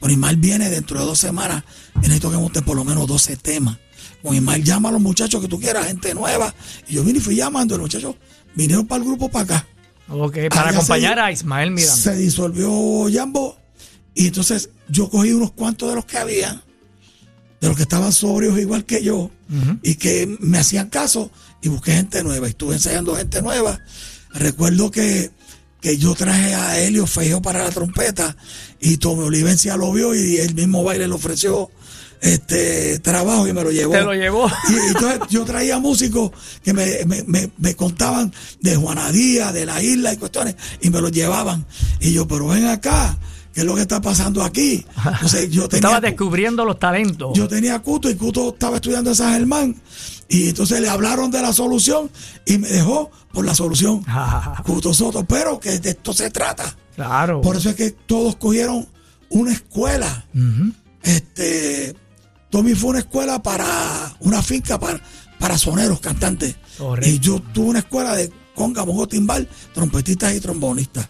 Pero 0.00 0.12
Ismael 0.12 0.36
viene 0.36 0.68
dentro 0.70 0.98
de 1.00 1.06
dos 1.06 1.18
semanas 1.18 1.64
y 1.96 2.00
necesito 2.00 2.30
que 2.30 2.36
monten 2.36 2.64
por 2.64 2.76
lo 2.76 2.84
menos 2.84 3.06
12 3.06 3.36
temas. 3.36 3.78
Con 4.22 4.34
Ismael 4.34 4.62
llama 4.64 4.88
a 4.90 4.92
los 4.92 5.00
muchachos 5.00 5.40
que 5.40 5.48
tú 5.48 5.58
quieras, 5.58 5.86
gente 5.86 6.14
nueva. 6.14 6.54
Y 6.88 6.94
yo 6.94 7.04
vine 7.04 7.18
y 7.18 7.20
fui 7.22 7.34
llamando. 7.36 7.76
Los 7.76 7.82
muchachos 7.84 8.14
vinieron 8.54 8.86
para 8.86 9.02
el 9.02 9.08
grupo 9.08 9.28
para 9.28 9.44
acá. 9.44 9.66
Ok, 10.10 10.36
para 10.50 10.68
Allá 10.68 10.78
acompañar 10.78 11.14
se- 11.14 11.20
a 11.20 11.32
Ismael 11.32 11.70
Miranda. 11.70 11.96
Se 11.96 12.14
disolvió 12.16 13.06
Jambo 13.12 13.56
y 14.22 14.26
entonces 14.28 14.70
yo 14.88 15.08
cogí 15.08 15.32
unos 15.32 15.52
cuantos 15.52 15.88
de 15.88 15.94
los 15.96 16.04
que 16.04 16.18
había, 16.18 16.62
de 17.60 17.68
los 17.68 17.76
que 17.76 17.82
estaban 17.82 18.12
sobrios 18.12 18.58
igual 18.58 18.84
que 18.84 19.02
yo 19.02 19.30
y 19.82 19.94
que 19.94 20.36
me 20.40 20.58
hacían 20.58 20.88
caso 20.90 21.30
y 21.62 21.68
busqué 21.68 21.92
gente 21.92 22.22
nueva 22.22 22.46
y 22.46 22.50
estuve 22.50 22.74
ensayando 22.74 23.16
gente 23.16 23.40
nueva. 23.42 23.80
Recuerdo 24.34 24.90
que, 24.90 25.30
que 25.80 25.96
yo 25.96 26.14
traje 26.14 26.54
a 26.54 26.78
Helio 26.80 27.06
Feijo 27.06 27.40
para 27.40 27.62
la 27.64 27.70
trompeta 27.70 28.36
y 28.80 28.98
Tommy 28.98 29.24
Olivencia 29.24 29.76
lo 29.76 29.92
vio 29.92 30.14
y 30.14 30.36
el 30.36 30.54
mismo 30.54 30.84
baile 30.84 31.08
le 31.08 31.14
ofreció 31.14 31.70
este 32.20 32.98
trabajo 32.98 33.46
y 33.48 33.52
me 33.52 33.62
lo 33.62 33.70
llevó. 33.70 33.92
Te 33.92 34.02
lo 34.02 34.12
llevó. 34.14 34.50
Y, 34.68 34.72
y 34.72 34.76
entonces 34.88 35.20
yo 35.30 35.44
traía 35.44 35.78
músicos 35.78 36.32
que 36.62 36.72
me, 36.72 37.04
me- 37.06 37.22
me- 37.24 37.50
me 37.58 37.74
contaban 37.76 38.32
de 38.60 38.76
Juana 38.76 39.10
Díaz, 39.12 39.52
de 39.54 39.64
la 39.66 39.82
isla 39.82 40.12
y 40.12 40.16
cuestiones, 40.16 40.56
y 40.80 40.90
me 40.90 41.00
los 41.00 41.12
llevaban. 41.12 41.64
Y 42.00 42.12
yo, 42.12 42.26
pero 42.28 42.48
ven 42.48 42.66
acá, 42.66 43.16
¿qué 43.58 43.62
es 43.62 43.66
lo 43.66 43.74
que 43.74 43.80
está 43.80 44.00
pasando 44.00 44.44
aquí? 44.44 44.86
Entonces 45.04 45.50
yo 45.50 45.68
tenía, 45.68 46.00
descubriendo 46.00 46.64
los 46.64 46.78
talentos. 46.78 47.36
yo 47.36 47.48
tenía 47.48 47.76
Cuto 47.80 48.08
y 48.08 48.14
Cuto 48.14 48.50
estaba 48.50 48.76
estudiando 48.76 49.10
en 49.10 49.16
San 49.16 49.32
Germán. 49.32 49.74
Y 50.28 50.50
entonces 50.50 50.80
le 50.80 50.88
hablaron 50.88 51.32
de 51.32 51.42
la 51.42 51.52
solución 51.52 52.08
y 52.46 52.58
me 52.58 52.68
dejó 52.68 53.10
por 53.32 53.44
la 53.44 53.56
solución. 53.56 54.04
Cuto 54.64 54.94
Soto, 54.94 55.24
pero 55.24 55.58
que 55.58 55.80
de 55.80 55.90
esto 55.90 56.12
se 56.12 56.30
trata. 56.30 56.76
claro. 56.94 57.40
Por 57.40 57.56
eso 57.56 57.70
es 57.70 57.74
que 57.74 57.90
todos 57.90 58.36
cogieron 58.36 58.86
una 59.30 59.52
escuela. 59.52 60.24
Este, 61.02 61.96
Tommy 62.50 62.76
fue 62.76 62.90
una 62.90 62.98
escuela 63.00 63.42
para 63.42 63.66
una 64.20 64.40
finca 64.40 64.78
para, 64.78 65.00
para 65.40 65.58
soneros, 65.58 65.98
cantantes. 65.98 66.54
Correcto. 66.78 67.10
Y 67.10 67.18
yo 67.18 67.40
tuve 67.52 67.70
una 67.70 67.78
escuela 67.80 68.14
de 68.14 68.30
conga, 68.54 68.82
bongo, 68.84 69.08
timbal, 69.08 69.48
trompetistas 69.74 70.36
y 70.36 70.40
trombonistas. 70.40 71.08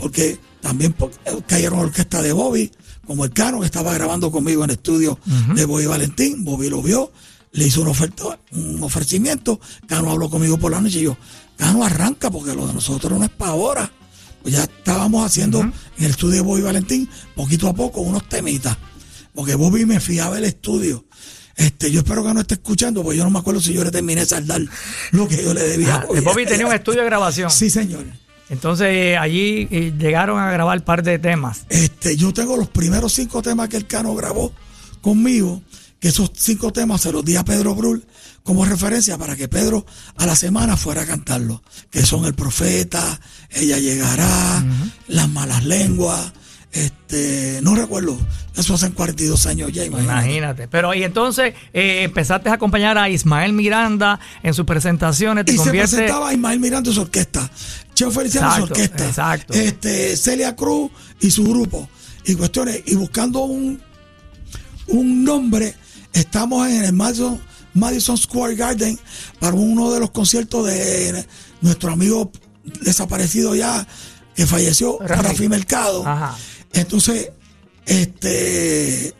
Porque 0.00 0.38
también 0.60 0.92
po- 0.92 1.10
eh, 1.24 1.32
cayeron 1.46 1.78
orquesta 1.80 2.22
de 2.22 2.32
Bobby, 2.32 2.70
como 3.06 3.24
el 3.24 3.32
Cano, 3.32 3.60
que 3.60 3.66
estaba 3.66 3.92
grabando 3.94 4.30
conmigo 4.30 4.64
en 4.64 4.70
el 4.70 4.76
estudio 4.76 5.18
de 5.54 5.64
Bobby 5.64 5.86
Valentín. 5.86 6.44
Bobby 6.44 6.68
lo 6.70 6.82
vio, 6.82 7.12
le 7.52 7.66
hizo 7.66 7.82
una 7.82 7.90
oferta, 7.90 8.38
un 8.52 8.82
ofrecimiento. 8.82 9.60
Cano 9.86 10.10
habló 10.10 10.30
conmigo 10.30 10.58
por 10.58 10.70
la 10.72 10.80
noche 10.80 11.00
y 11.00 11.02
yo, 11.02 11.16
Cano 11.56 11.84
arranca 11.84 12.30
porque 12.30 12.54
lo 12.54 12.66
de 12.66 12.74
nosotros 12.74 13.18
no 13.18 13.24
es 13.24 13.30
para 13.30 13.52
ahora. 13.52 13.92
Pues 14.42 14.54
ya 14.54 14.62
estábamos 14.62 15.26
haciendo 15.26 15.60
en 15.60 16.04
el 16.04 16.10
estudio 16.12 16.36
de 16.36 16.40
Bobby 16.40 16.62
Valentín, 16.62 17.08
poquito 17.36 17.68
a 17.68 17.74
poco, 17.74 18.00
unos 18.00 18.26
temitas. 18.28 18.76
Porque 19.34 19.54
Bobby 19.54 19.84
me 19.84 20.00
fiaba 20.00 20.38
el 20.38 20.44
estudio. 20.44 21.04
Este, 21.56 21.90
yo 21.90 22.00
espero 22.00 22.24
que 22.24 22.32
no 22.32 22.40
esté 22.40 22.54
escuchando, 22.54 23.02
porque 23.02 23.18
yo 23.18 23.24
no 23.24 23.30
me 23.30 23.38
acuerdo 23.38 23.60
si 23.60 23.74
yo 23.74 23.84
le 23.84 23.90
terminé 23.90 24.22
de 24.22 24.26
saldar 24.26 24.62
lo 25.10 25.28
que 25.28 25.44
yo 25.44 25.52
le 25.52 25.62
debía. 25.62 25.96
Ah, 25.96 26.06
Bobby 26.22 26.46
tenía 26.46 26.66
un 26.66 26.72
estudio 26.72 27.00
de 27.00 27.06
grabación. 27.06 27.50
Sí, 27.50 27.68
señor. 27.68 28.04
Entonces 28.50 28.88
eh, 28.90 29.16
allí 29.16 29.68
eh, 29.70 29.94
llegaron 29.96 30.38
a 30.38 30.50
grabar 30.50 30.78
un 30.78 30.84
par 30.84 31.02
de 31.02 31.18
temas. 31.18 31.64
Este, 31.68 32.16
yo 32.16 32.32
tengo 32.32 32.56
los 32.56 32.68
primeros 32.68 33.12
cinco 33.12 33.40
temas 33.42 33.68
que 33.68 33.76
el 33.76 33.86
Cano 33.86 34.14
grabó 34.14 34.52
conmigo, 35.00 35.62
que 36.00 36.08
esos 36.08 36.32
cinco 36.36 36.72
temas 36.72 37.00
se 37.00 37.12
los 37.12 37.24
di 37.24 37.36
a 37.36 37.44
Pedro 37.44 37.74
Brul 37.74 38.04
como 38.42 38.64
referencia 38.64 39.16
para 39.16 39.36
que 39.36 39.48
Pedro 39.48 39.86
a 40.16 40.26
la 40.26 40.34
semana 40.34 40.76
fuera 40.76 41.02
a 41.02 41.06
cantarlo, 41.06 41.62
que 41.90 42.04
son 42.04 42.24
El 42.24 42.34
Profeta, 42.34 43.20
Ella 43.50 43.78
Llegará, 43.78 44.64
Las 45.06 45.28
Malas 45.28 45.64
Lenguas, 45.64 46.32
este, 46.72 47.60
no 47.62 47.74
recuerdo, 47.74 48.16
eso 48.56 48.74
hace 48.74 48.90
42 48.90 49.46
años 49.46 49.72
ya, 49.72 49.84
imagínate. 49.84 50.22
Imagínate. 50.26 50.68
Pero 50.68 50.94
y 50.94 51.02
entonces 51.02 51.54
eh, 51.72 52.02
empezaste 52.04 52.48
a 52.48 52.54
acompañar 52.54 52.96
a 52.98 53.08
Ismael 53.08 53.52
Miranda 53.52 54.20
en 54.42 54.54
sus 54.54 54.64
presentaciones. 54.66 55.44
Te 55.46 55.52
Y 55.52 55.56
se 55.58 55.64
convierte- 55.64 55.96
presentaba 55.96 56.28
a 56.28 56.32
Ismael 56.32 56.60
Miranda 56.60 56.90
y 56.90 56.94
su 56.94 57.00
orquesta, 57.00 57.50
Cheo 57.94 58.10
Feliciano 58.10 58.54
su 58.56 58.62
orquesta, 58.64 59.06
exacto. 59.06 59.52
este, 59.54 60.16
Celia 60.16 60.54
Cruz 60.54 60.90
y 61.20 61.30
su 61.30 61.44
grupo, 61.44 61.88
y 62.24 62.34
cuestiones, 62.34 62.82
y 62.86 62.94
buscando 62.94 63.40
un, 63.40 63.80
un 64.88 65.24
nombre, 65.24 65.74
estamos 66.12 66.68
en 66.68 66.84
el 66.84 66.92
Madison, 66.92 67.40
Madison 67.74 68.16
Square 68.16 68.54
Garden 68.56 68.98
para 69.38 69.54
uno 69.54 69.90
de 69.92 70.00
los 70.00 70.10
conciertos 70.10 70.66
de 70.66 71.24
nuestro 71.60 71.92
amigo 71.92 72.30
desaparecido 72.82 73.54
ya, 73.54 73.86
que 74.34 74.46
falleció, 74.46 74.98
Rafi. 75.00 75.22
Rafi 75.28 75.48
Mercado. 75.48 76.06
Ajá. 76.06 76.36
Entonces, 76.72 77.30
este, 77.86 79.12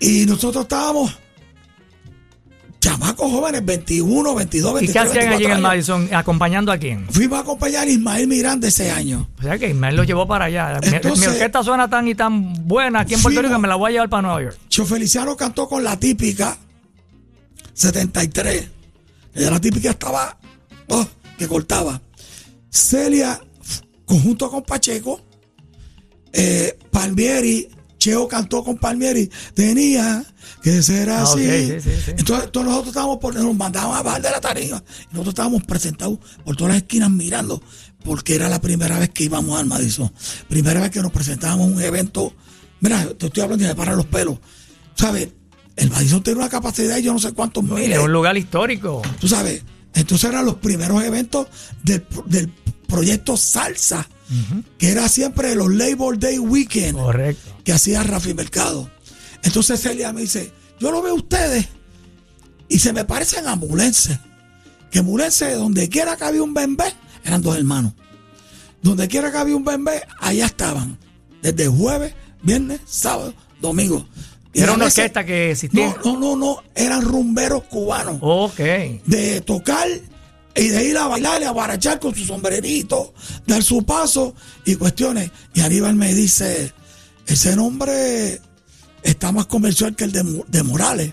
y 0.00 0.26
nosotros 0.26 0.64
estábamos 0.64 1.16
chamacos 2.80 3.30
jóvenes, 3.30 3.64
21, 3.64 4.34
22, 4.34 4.70
¿Y 4.72 4.74
23, 4.86 4.92
qué 4.92 4.98
hacían 5.20 5.32
allí 5.34 5.34
en 5.34 5.38
24 5.38 5.46
el 5.46 5.52
años. 5.52 5.62
Madison? 5.62 6.08
¿Acompañando 6.14 6.72
a 6.72 6.78
quién? 6.78 7.06
Fuimos 7.10 7.38
a 7.38 7.42
acompañar 7.42 7.86
a 7.86 7.90
Ismael 7.90 8.26
Miranda 8.26 8.66
ese 8.68 8.90
año. 8.90 9.28
O 9.38 9.42
sea 9.42 9.56
que 9.56 9.68
Ismael 9.70 9.94
lo 9.96 10.02
llevó 10.04 10.26
para 10.26 10.46
allá. 10.46 10.80
Mi- 10.82 10.88
Entonces- 10.88 11.20
mi, 11.20 11.32
orquesta 11.32 11.62
suena 11.62 11.88
tan 11.88 12.08
y 12.08 12.14
tan 12.16 12.66
buena 12.66 13.00
aquí 13.00 13.14
en 13.14 13.22
Puerto 13.22 13.38
Fuimos- 13.38 13.42
Rico 13.50 13.54
que 13.54 13.62
me 13.62 13.68
la 13.68 13.76
voy 13.76 13.90
a 13.90 13.92
llevar 13.92 14.08
para 14.10 14.22
Nueva 14.22 14.42
York. 14.42 14.58
Cho 14.68 14.84
Feliciano 14.84 15.36
cantó 15.36 15.68
con 15.68 15.84
la 15.84 15.96
típica 15.98 16.58
73. 17.72 18.68
Ella 19.34 19.50
la 19.52 19.60
típica 19.60 19.90
estaba 19.90 20.36
oh, 20.88 21.06
que 21.38 21.46
cortaba. 21.46 22.00
Celia, 22.68 23.40
conjunto 24.04 24.50
con 24.50 24.62
Pacheco, 24.64 25.20
eh, 26.32 26.78
Palmieri, 26.90 27.68
Cheo 27.98 28.26
cantó 28.26 28.64
con 28.64 28.76
Palmieri, 28.78 29.30
tenía 29.54 30.24
que 30.62 30.82
ser 30.82 31.10
Ah, 31.10 31.22
así. 31.22 31.32
ok, 31.44 31.82
sí, 31.82 31.90
sí, 31.90 31.90
sí. 32.04 32.10
Entonces 32.16 32.50
todos 32.50 32.66
nosotros 32.66 32.88
estábamos 32.88 33.18
por, 33.18 33.34
nos 33.34 33.54
mandaban 33.54 33.96
a 33.96 34.02
bajar 34.02 34.22
de 34.22 34.30
la 34.30 34.40
tarima. 34.40 34.82
Nosotros 35.10 35.28
estábamos 35.32 35.62
presentados 35.64 36.18
por 36.44 36.56
todas 36.56 36.74
las 36.74 36.82
esquinas 36.82 37.10
mirando, 37.10 37.62
porque 38.04 38.34
era 38.34 38.48
la 38.48 38.60
primera 38.60 38.98
vez 38.98 39.10
que 39.10 39.24
íbamos 39.24 39.58
al 39.58 39.66
Madison. 39.66 40.12
Primera 40.48 40.80
vez 40.80 40.90
que 40.90 41.00
nos 41.00 41.12
presentábamos 41.12 41.68
en 41.68 41.74
un 41.76 41.82
evento. 41.82 42.34
Mira, 42.80 43.06
te 43.16 43.26
estoy 43.26 43.42
hablando 43.44 43.64
y 43.64 43.68
me 43.68 43.74
paran 43.76 43.96
los 43.96 44.06
pelos. 44.06 44.38
¿Sabes? 44.96 45.28
El 45.76 45.90
Madison 45.90 46.22
tiene 46.22 46.40
una 46.40 46.48
capacidad 46.48 46.96
de 46.96 47.02
yo 47.02 47.12
no 47.12 47.18
sé 47.20 47.32
cuántos 47.32 47.62
miles. 47.64 47.96
Es 47.98 48.04
un 48.04 48.12
lugar 48.12 48.36
histórico. 48.36 49.00
Tú 49.20 49.28
sabes, 49.28 49.62
entonces 49.94 50.28
eran 50.28 50.44
los 50.44 50.56
primeros 50.56 51.02
eventos 51.04 51.46
del, 51.84 52.04
del 52.26 52.52
proyecto 52.88 53.36
Salsa, 53.36 54.06
que 54.78 54.90
era 54.90 55.08
siempre 55.08 55.54
los 55.54 55.72
Labor 55.72 56.18
Day 56.18 56.38
Weekend 56.38 56.96
Correcto. 56.98 57.56
que 57.64 57.72
hacía 57.72 58.02
Rafi 58.02 58.34
Mercado. 58.34 58.90
Entonces 59.42 59.80
Celia 59.80 60.12
me 60.12 60.22
dice, 60.22 60.52
yo 60.80 60.90
lo 60.90 61.02
veo 61.02 61.12
a 61.12 61.16
ustedes 61.16 61.66
y 62.68 62.78
se 62.78 62.92
me 62.92 63.04
parecen 63.04 63.46
a 63.48 63.56
Mulense. 63.56 64.18
Que 64.90 65.02
Mulense, 65.02 65.52
donde 65.54 65.88
quiera 65.88 66.16
que 66.16 66.24
había 66.24 66.42
un 66.42 66.54
bembé, 66.54 66.84
eran 67.24 67.40
dos 67.42 67.56
hermanos. 67.56 67.92
Donde 68.82 69.08
quiera 69.08 69.30
que 69.30 69.38
había 69.38 69.56
un 69.56 69.64
bembé, 69.64 70.02
allá 70.20 70.46
estaban. 70.46 70.98
Desde 71.40 71.66
jueves, 71.68 72.14
viernes, 72.42 72.80
sábado, 72.86 73.34
domingo. 73.60 74.06
Y 74.52 74.60
Era 74.60 74.72
una 74.74 74.84
orquesta 74.86 75.24
que 75.24 75.52
existía. 75.52 75.96
No, 76.04 76.12
no, 76.14 76.18
no, 76.20 76.36
no, 76.36 76.62
eran 76.74 77.00
rumberos 77.02 77.64
cubanos 77.64 78.18
Ok. 78.20 78.58
de 79.06 79.40
tocar 79.46 79.88
y 80.54 80.68
de 80.68 80.84
ir 80.84 80.96
a 80.98 81.06
bailar 81.06 81.40
y 81.42 81.44
a 81.44 81.52
barachar 81.52 81.98
con 81.98 82.14
su 82.14 82.24
sombrerito, 82.24 83.14
dar 83.46 83.62
su 83.62 83.84
paso 83.84 84.34
y 84.64 84.74
cuestiones. 84.76 85.30
Y 85.54 85.60
Aníbal 85.60 85.94
me 85.94 86.12
dice, 86.14 86.72
ese 87.26 87.56
nombre 87.56 88.40
está 89.02 89.32
más 89.32 89.46
comercial 89.46 89.94
que 89.96 90.04
el 90.04 90.12
de, 90.12 90.44
de 90.48 90.62
Morales. 90.62 91.12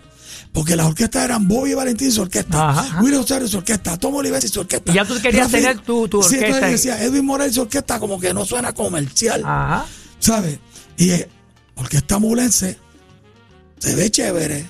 Porque 0.51 0.75
las 0.75 0.87
orquestas 0.87 1.25
eran 1.25 1.47
Bobby 1.47 1.75
Valentín 1.75 2.07
y 2.07 2.11
su 2.11 2.21
orquesta, 2.23 2.69
Ajá, 2.69 2.81
ajá. 2.81 3.01
Willy 3.03 3.17
su 3.47 3.57
orquesta, 3.57 3.97
Tomo 3.97 4.17
Olivetti 4.17 4.47
y 4.47 4.49
su 4.49 4.61
orquesta. 4.61 4.91
Y 4.91 4.95
ya 4.95 5.05
tú 5.05 5.13
querías 5.21 5.47
Rafi- 5.47 5.51
tener 5.51 5.79
tu- 5.81 6.07
tu 6.07 6.23
Sí, 6.23 6.35
entonces 6.37 6.55
orquesta. 6.63 6.67
decía, 6.69 7.03
Edwin 7.03 7.23
Morales 7.25 7.51
y 7.51 7.55
su 7.55 7.61
orquesta 7.61 7.99
como 7.99 8.19
que 8.19 8.33
no 8.33 8.43
suena 8.45 8.73
comercial. 8.73 9.43
Ajá. 9.45 9.85
¿Sabes? 10.19 10.57
Y 10.97 11.11
eh, 11.11 11.29
orquesta 11.75 12.17
mulense 12.17 12.77
se 13.77 13.95
ve 13.95 14.09
chévere. 14.09 14.65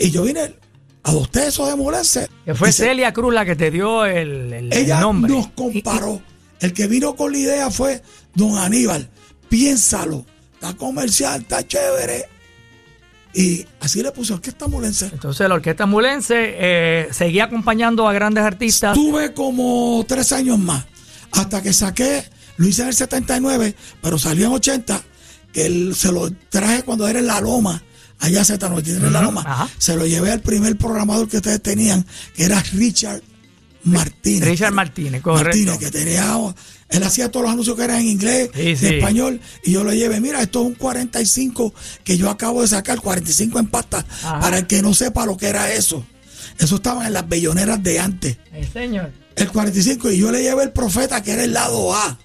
Y 0.00 0.10
yo 0.10 0.24
vine, 0.24 0.56
adopté 1.04 1.46
eso 1.46 1.66
de 1.66 1.76
mulense. 1.76 2.28
Que 2.44 2.54
fue 2.54 2.72
Celia 2.72 3.12
Cruz 3.12 3.32
la 3.32 3.44
que 3.44 3.54
te 3.56 3.70
dio 3.70 4.04
el, 4.04 4.52
el- 4.52 4.72
el 4.72 4.72
ella 4.72 5.00
nombre. 5.00 5.32
nos 5.32 5.48
comparó. 5.52 6.20
El 6.60 6.72
que 6.72 6.86
vino 6.86 7.14
con 7.14 7.30
la 7.32 7.38
idea 7.38 7.70
fue 7.70 8.02
don 8.34 8.58
Aníbal. 8.58 9.08
Piénsalo. 9.48 10.24
Está 10.54 10.74
comercial, 10.74 11.42
está 11.42 11.66
chévere. 11.66 12.24
Y 13.34 13.66
así 13.80 14.02
le 14.02 14.12
puse 14.12 14.32
orquesta 14.32 14.68
mulense. 14.68 15.06
Entonces 15.12 15.48
la 15.48 15.56
orquesta 15.56 15.86
mulense 15.86 16.34
eh, 16.56 17.08
seguía 17.10 17.44
acompañando 17.44 18.08
a 18.08 18.12
grandes 18.12 18.44
artistas. 18.44 18.94
Tuve 18.94 19.34
como 19.34 20.04
tres 20.08 20.32
años 20.32 20.58
más. 20.58 20.84
Hasta 21.32 21.60
que 21.60 21.72
saqué, 21.72 22.24
lo 22.58 22.68
hice 22.68 22.82
en 22.82 22.88
el 22.88 22.94
79, 22.94 23.74
pero 24.00 24.18
salió 24.18 24.46
en 24.46 24.52
80, 24.52 25.02
que 25.52 25.66
él, 25.66 25.94
se 25.96 26.12
lo 26.12 26.30
traje 26.48 26.84
cuando 26.84 27.08
era 27.08 27.18
en 27.18 27.26
La 27.26 27.40
Loma, 27.40 27.82
allá 28.20 28.42
Z93 28.42 28.88
en 29.06 29.12
La 29.12 29.22
Loma. 29.22 29.42
ajá. 29.46 29.68
Se 29.78 29.96
lo 29.96 30.06
llevé 30.06 30.30
al 30.32 30.40
primer 30.40 30.76
programador 30.76 31.28
que 31.28 31.36
ustedes 31.38 31.62
tenían, 31.62 32.06
que 32.34 32.44
era 32.44 32.60
Richard 32.72 33.22
Martínez. 33.84 34.48
Richard 34.48 34.72
Martínez, 34.72 35.20
correcto. 35.22 35.48
Martínez, 35.48 35.78
que 35.78 35.90
tenía, 35.90 36.34
él 36.88 37.02
hacía 37.02 37.30
todos 37.30 37.44
los 37.44 37.52
anuncios 37.52 37.76
que 37.76 37.84
eran 37.84 38.00
en 38.00 38.06
inglés, 38.06 38.50
Sí, 38.54 38.68
en 38.68 38.76
sí. 38.78 38.86
español, 38.86 39.40
y 39.62 39.72
yo 39.72 39.84
lo 39.84 39.92
llevé, 39.92 40.20
mira, 40.20 40.40
esto 40.40 40.62
es 40.62 40.66
un 40.68 40.74
45 40.74 41.74
que 42.02 42.16
yo 42.16 42.30
acabo 42.30 42.62
de 42.62 42.68
sacar, 42.68 43.00
45 43.00 43.58
en 43.58 43.66
pasta, 43.66 44.06
Ajá. 44.22 44.40
para 44.40 44.58
el 44.58 44.66
que 44.66 44.80
no 44.80 44.94
sepa 44.94 45.26
lo 45.26 45.36
que 45.36 45.48
era 45.48 45.72
eso. 45.72 46.06
Eso 46.58 46.76
estaba 46.76 47.06
en 47.06 47.12
las 47.12 47.28
belloneras 47.28 47.82
de 47.82 47.98
antes 47.98 48.38
Eh, 48.52 48.68
señor. 48.72 49.10
el 49.36 49.48
45 49.50 50.10
y 50.12 50.18
yo 50.18 50.30
le 50.30 50.42
llevé 50.42 50.62
el 50.62 50.72
profeta 50.72 51.22
que 51.22 51.32
era 51.32 51.44
el 51.44 51.52
lado 51.52 51.94
A. 51.94 52.18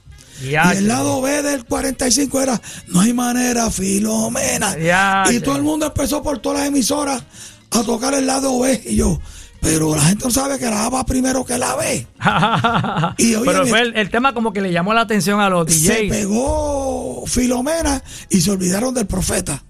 Ya, 0.43 0.73
y 0.73 0.77
el 0.77 0.87
lado 0.87 1.21
B 1.21 1.41
del 1.41 1.65
45 1.65 2.41
era 2.41 2.61
No 2.87 3.01
hay 3.01 3.13
manera, 3.13 3.69
Filomena. 3.71 4.77
Ya, 4.77 5.23
y 5.29 5.33
ya. 5.39 5.43
todo 5.43 5.55
el 5.57 5.63
mundo 5.63 5.85
empezó 5.87 6.21
por 6.23 6.39
todas 6.39 6.59
las 6.59 6.67
emisoras 6.69 7.23
a 7.71 7.83
tocar 7.83 8.13
el 8.13 8.25
lado 8.27 8.57
B. 8.59 8.81
Y 8.85 8.95
yo, 8.95 9.19
pero 9.61 9.95
la 9.95 10.01
gente 10.03 10.25
no 10.25 10.31
sabe 10.31 10.57
que 10.57 10.65
la 10.65 10.85
A 10.85 10.89
va 10.89 11.05
primero 11.05 11.43
que 11.43 11.57
la 11.57 11.75
B. 11.75 12.07
Y, 13.17 13.35
oye, 13.35 13.51
Pero 13.51 13.67
fue 13.67 13.81
el, 13.81 13.95
el 13.97 14.09
tema 14.09 14.33
como 14.33 14.53
que 14.53 14.61
le 14.61 14.71
llamó 14.71 14.93
la 14.93 15.01
atención 15.01 15.39
a 15.41 15.49
los 15.49 15.71
Se 15.73 16.03
DJs. 16.05 16.09
pegó 16.09 17.23
Filomena 17.27 18.01
y 18.29 18.39
se 18.41 18.51
olvidaron 18.51 18.93
del 18.93 19.07
profeta. 19.07 19.63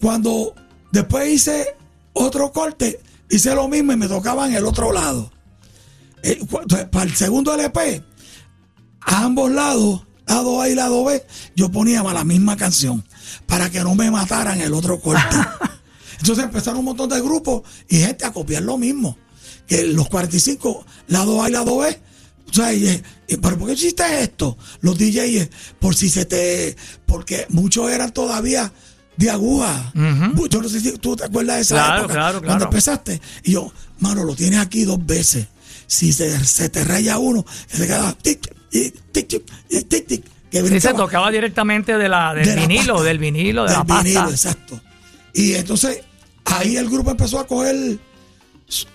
Cuando 0.00 0.54
después 0.92 1.28
hice 1.30 1.74
otro 2.12 2.52
corte, 2.52 3.00
hice 3.30 3.54
lo 3.54 3.68
mismo 3.68 3.92
y 3.92 3.96
me 3.96 4.06
tocaba 4.08 4.46
en 4.46 4.54
el 4.54 4.64
otro 4.66 4.92
lado. 4.92 5.32
Eh, 6.22 6.40
para 6.90 7.04
el 7.04 7.14
segundo 7.14 7.54
LP, 7.54 8.02
a 9.00 9.24
ambos 9.24 9.50
lados, 9.50 10.02
lado 10.26 10.60
A 10.60 10.68
y 10.68 10.74
lado 10.74 11.04
B, 11.04 11.24
yo 11.56 11.70
ponía 11.70 12.02
la 12.02 12.24
misma 12.24 12.56
canción 12.56 13.04
para 13.46 13.70
que 13.70 13.80
no 13.80 13.94
me 13.94 14.10
mataran 14.10 14.60
el 14.60 14.74
otro 14.74 15.00
corte. 15.00 15.36
Entonces 16.20 16.44
empezaron 16.44 16.80
un 16.80 16.86
montón 16.86 17.08
de 17.08 17.20
grupos 17.20 17.62
y 17.88 17.98
gente 17.98 18.24
a 18.24 18.32
copiar 18.32 18.62
lo 18.62 18.76
mismo. 18.76 19.16
Que 19.66 19.84
los 19.84 20.08
45, 20.08 20.84
lado 21.08 21.42
A 21.42 21.48
y 21.48 21.52
lado 21.52 21.78
B. 21.78 22.00
O 22.50 22.52
sea, 22.52 22.72
y, 22.72 23.02
y, 23.28 23.36
pero 23.36 23.58
¿por 23.58 23.68
qué 23.68 23.74
hiciste 23.74 24.22
esto? 24.22 24.56
Los 24.80 24.96
DJs, 24.98 25.48
por 25.78 25.94
si 25.94 26.08
se 26.08 26.24
te. 26.24 26.74
Porque 27.06 27.46
muchos 27.50 27.90
eran 27.90 28.10
todavía 28.12 28.72
de 29.16 29.30
aguja. 29.30 29.92
Yo 30.50 30.62
no 30.62 30.68
sé 30.68 30.80
si 30.80 30.92
tú 30.98 31.14
te 31.16 31.24
acuerdas 31.24 31.56
de 31.56 31.62
esa 31.62 31.74
Claro, 31.74 31.98
época. 32.00 32.14
claro, 32.14 32.38
Cuando 32.38 32.56
claro. 32.56 32.64
empezaste. 32.64 33.20
Y 33.44 33.52
yo, 33.52 33.70
mano, 33.98 34.24
lo 34.24 34.34
tienes 34.34 34.58
aquí 34.58 34.84
dos 34.84 35.04
veces. 35.04 35.46
Si 35.88 36.12
se, 36.12 36.44
se 36.44 36.68
te 36.68 36.84
raya 36.84 37.18
uno, 37.18 37.44
que 37.68 37.76
se 37.76 37.86
queda 37.88 38.12
tic, 38.12 38.40
tic, 38.70 38.94
tic, 39.10 39.26
tic, 39.28 39.88
tic, 39.88 40.06
tic, 40.06 40.24
que 40.50 40.62
Sí, 40.68 40.80
se 40.80 40.94
tocaba 40.94 41.30
directamente 41.32 41.98
de 41.98 42.08
la, 42.08 42.32
del 42.34 42.44
de 42.46 42.54
la 42.54 42.60
vinilo, 42.66 42.94
pasta. 42.94 43.08
del 43.08 43.18
vinilo, 43.18 43.62
de 43.64 43.68
Del 43.70 43.78
la 43.78 43.84
pasta. 43.84 44.02
vinilo, 44.04 44.30
exacto. 44.30 44.80
Y 45.34 45.54
entonces 45.54 46.02
ahí 46.44 46.76
el 46.76 46.88
grupo 46.88 47.10
empezó 47.10 47.40
a 47.40 47.46
coger 47.46 47.98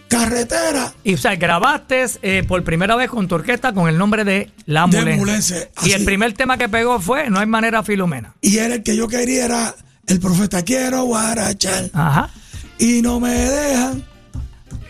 carretera 0.07 0.93
Y 1.03 1.15
o 1.15 1.17
sea, 1.17 1.35
grabaste 1.35 2.05
eh, 2.21 2.43
por 2.47 2.63
primera 2.63 2.95
vez 2.95 3.09
con 3.09 3.27
tu 3.27 3.35
orquesta 3.35 3.73
con 3.73 3.89
el 3.89 3.97
nombre 3.97 4.23
de 4.23 4.51
La. 4.65 4.85
Mulense, 4.87 5.71
Y 5.83 5.91
el 5.91 6.03
primer 6.05 6.33
tema 6.33 6.57
que 6.57 6.69
pegó 6.69 6.99
fue 6.99 7.29
No 7.29 7.39
hay 7.39 7.47
manera 7.47 7.81
Filomena. 7.83 8.35
y 8.41 8.57
era 8.57 8.75
el 8.75 8.83
que 8.83 8.95
yo 8.95 9.07
quería, 9.07 9.45
era 9.45 9.75
el 10.07 10.19
profeta 10.19 10.61
quiero 10.63 11.03
guarachar 11.05 11.89
Ajá. 11.93 12.29
y 12.77 13.01
no 13.01 13.19
me 13.19 13.31
dejan. 13.33 14.03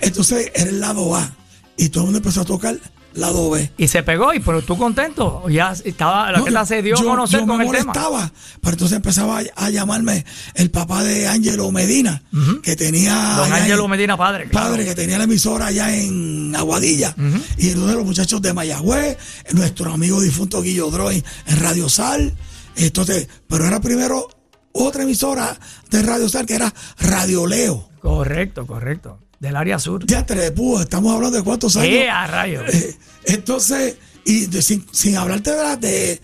Entonces 0.01 0.51
era 0.54 0.70
el 0.70 0.80
lado 0.82 1.16
A 1.16 1.32
y 1.78 1.89
todo 1.89 2.03
el 2.03 2.05
mundo 2.07 2.19
empezó 2.19 2.41
a 2.41 2.45
tocar 2.45 2.78
lado 3.15 3.51
B. 3.51 3.71
Y 3.78 3.88
se 3.88 4.01
pegó, 4.01 4.34
y 4.34 4.39
pero 4.39 4.63
tú 4.63 4.76
contento. 4.76 5.47
Ya 5.47 5.71
estaba, 5.86 6.32
la 6.32 6.39
No, 6.39 6.43
orquesta 6.45 6.65
se 6.65 6.82
dio 6.82 6.95
a 6.95 6.99
yo- 7.01 7.05
conocer 7.07 7.41
yo 7.41 7.45
con 7.47 7.57
me 7.59 7.65
el 7.65 7.71
tema. 7.71 7.84
molestaba, 7.93 8.32
pero 8.59 8.74
entonces 8.74 8.95
empezaba 8.95 9.39
a, 9.39 9.43
a 9.65 9.69
llamarme 9.69 10.26
el 10.55 10.71
papá 10.71 11.03
de 11.03 11.28
Ángelo 11.28 11.71
Medina, 11.71 12.24
que 12.63 12.76
tenía... 12.76 13.13
Don 13.38 13.53
Ángelo 13.53 13.88
Medina 13.88 14.17
Padre. 14.17 14.47
claro. 14.49 14.69
Padre 14.69 14.86
que 14.86 14.95
tenía 14.95 15.19
la 15.19 15.26
emisora 15.26 15.67
allá 15.67 15.95
en 15.95 16.55
Aguadilla. 16.55 17.13
Y 17.57 17.69
entonces 17.69 17.95
los 17.95 18.05
muchachos 18.05 18.41
de 18.41 18.51
Mayagüez, 18.51 19.17
nuestro 19.51 19.93
amigo 19.93 20.19
difunto 20.19 20.63
Guillo 20.63 20.89
Droy 20.89 21.24
en 21.45 21.59
Radio 21.59 21.89
Sal. 21.89 22.34
Entonces, 22.76 23.28
pero 23.47 23.67
era 23.67 23.80
primero 23.80 24.28
otra 24.71 25.03
emisora 25.03 25.55
de 25.91 26.01
Radio 26.01 26.28
Sal 26.30 26.47
que 26.47 26.55
era 26.55 26.74
Radio 26.99 27.45
Leo. 27.45 27.89
Correcto, 28.01 28.65
correcto. 28.65 29.19
Del 29.44 29.58
área 29.58 29.78
sur. 29.78 30.06
Ya 30.08 30.26
te 30.26 30.34
estamos 30.80 31.14
hablando 31.14 31.36
de 31.36 31.44
cuántos 31.44 31.76
años. 31.76 31.89
¡Eh, 31.89 32.10
a 32.10 32.26
rayos! 32.28 32.64
Eh, 32.74 32.96
entonces, 33.26 33.98
y 34.24 34.46
de- 34.46 34.62
sin, 34.62 34.86
sin 34.94 35.18
hablarte 35.18 35.52
de, 35.52 35.58
la- 35.62 35.76
de- 35.76 36.22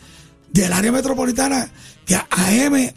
del 0.54 0.72
área 0.72 0.90
metropolitana, 0.94 1.70
que 2.06 2.16
a 2.16 2.26
AM, 2.32 2.94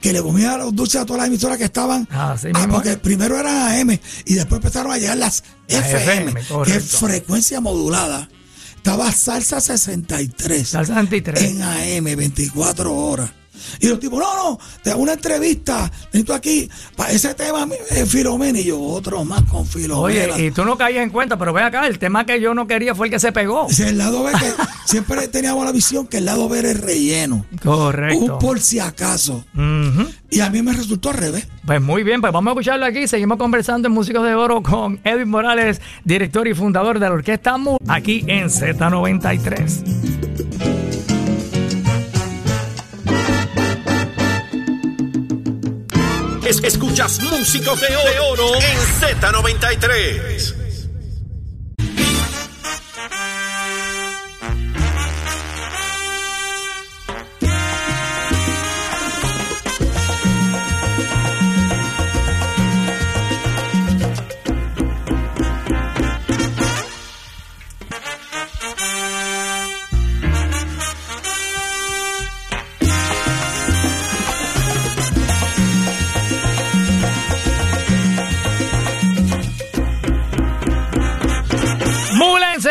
que 0.00 0.12
le 0.12 0.22
comía 0.22 0.56
los 0.58 0.72
dulces 0.76 1.00
a 1.00 1.04
todas 1.04 1.22
las 1.22 1.26
emisoras 1.28 1.58
que 1.58 1.64
estaban, 1.64 2.06
Ah, 2.12 2.36
sí 2.40 2.50
ah, 2.54 2.68
porque 2.70 2.98
primero 2.98 3.36
eran 3.36 3.72
AM 3.80 3.98
y 4.26 4.34
después 4.34 4.58
empezaron 4.60 4.92
a 4.92 4.96
llegar 4.96 5.16
las, 5.16 5.42
FM, 5.66 6.30
FM, 6.40 6.64
que 6.64 6.76
es 6.76 6.84
frecuencia 6.92 7.60
modulada. 7.60 8.28
Estaba 8.76 9.10
Salsa 9.10 9.60
63 9.60 10.68
Salsa 10.68 10.94
63. 10.94 11.42
en 11.42 11.62
AM 11.62 12.04
24 12.16 12.94
horas. 12.94 13.30
Y 13.80 13.88
los 13.88 13.98
tipos, 13.98 14.18
no, 14.18 14.36
no, 14.36 14.58
te 14.82 14.90
hago 14.90 15.02
una 15.02 15.14
entrevista, 15.14 15.90
necesito 16.06 16.34
aquí, 16.34 16.68
para 16.96 17.12
ese 17.12 17.34
tema, 17.34 17.66
eh, 17.90 18.06
Filomena, 18.06 18.58
y 18.58 18.64
yo, 18.64 18.80
otro 18.80 19.24
más 19.24 19.42
con 19.44 19.66
Filomena. 19.66 20.34
Oye, 20.34 20.46
y 20.46 20.50
tú 20.50 20.64
no 20.64 20.76
caías 20.76 21.02
en 21.02 21.10
cuenta, 21.10 21.36
pero 21.36 21.52
ve 21.52 21.62
acá, 21.62 21.86
el 21.86 21.98
tema 21.98 22.26
que 22.26 22.40
yo 22.40 22.54
no 22.54 22.66
quería 22.66 22.94
fue 22.94 23.08
el 23.08 23.12
que 23.12 23.20
se 23.20 23.32
pegó. 23.32 23.66
Dice, 23.68 23.88
el 23.88 23.98
lado 23.98 24.24
B 24.24 24.32
que 24.32 24.52
siempre 24.84 25.28
teníamos 25.28 25.64
la 25.64 25.72
visión 25.72 26.06
que 26.06 26.18
el 26.18 26.24
lado 26.24 26.48
B 26.48 26.58
era 26.58 26.70
el 26.70 26.78
relleno. 26.78 27.46
Correcto. 27.62 28.34
Un 28.34 28.38
por 28.38 28.60
si 28.60 28.78
acaso. 28.78 29.44
Y 30.30 30.40
a 30.40 30.50
mí 30.50 30.62
me 30.62 30.72
resultó 30.72 31.10
al 31.10 31.16
revés. 31.16 31.48
Pues 31.64 31.80
muy 31.80 32.02
bien, 32.02 32.20
pues 32.20 32.32
vamos 32.32 32.50
a 32.50 32.52
escucharlo 32.52 32.86
aquí. 32.86 33.08
Seguimos 33.08 33.38
conversando 33.38 33.88
en 33.88 33.94
Músicos 33.94 34.24
de 34.24 34.34
Oro 34.34 34.62
con 34.62 35.00
Edwin 35.04 35.28
Morales, 35.28 35.80
director 36.04 36.46
y 36.48 36.54
fundador 36.54 36.98
de 36.98 37.08
la 37.08 37.12
Orquesta 37.12 37.56
MU, 37.56 37.76
aquí 37.86 38.24
en 38.26 38.46
Z93. 38.46 40.47
Es- 46.48 46.64
escuchas 46.64 47.20
Músicos 47.20 47.78
de 47.80 47.94
Oro 48.20 48.54
en 48.54 48.78
Z93. 49.00 50.54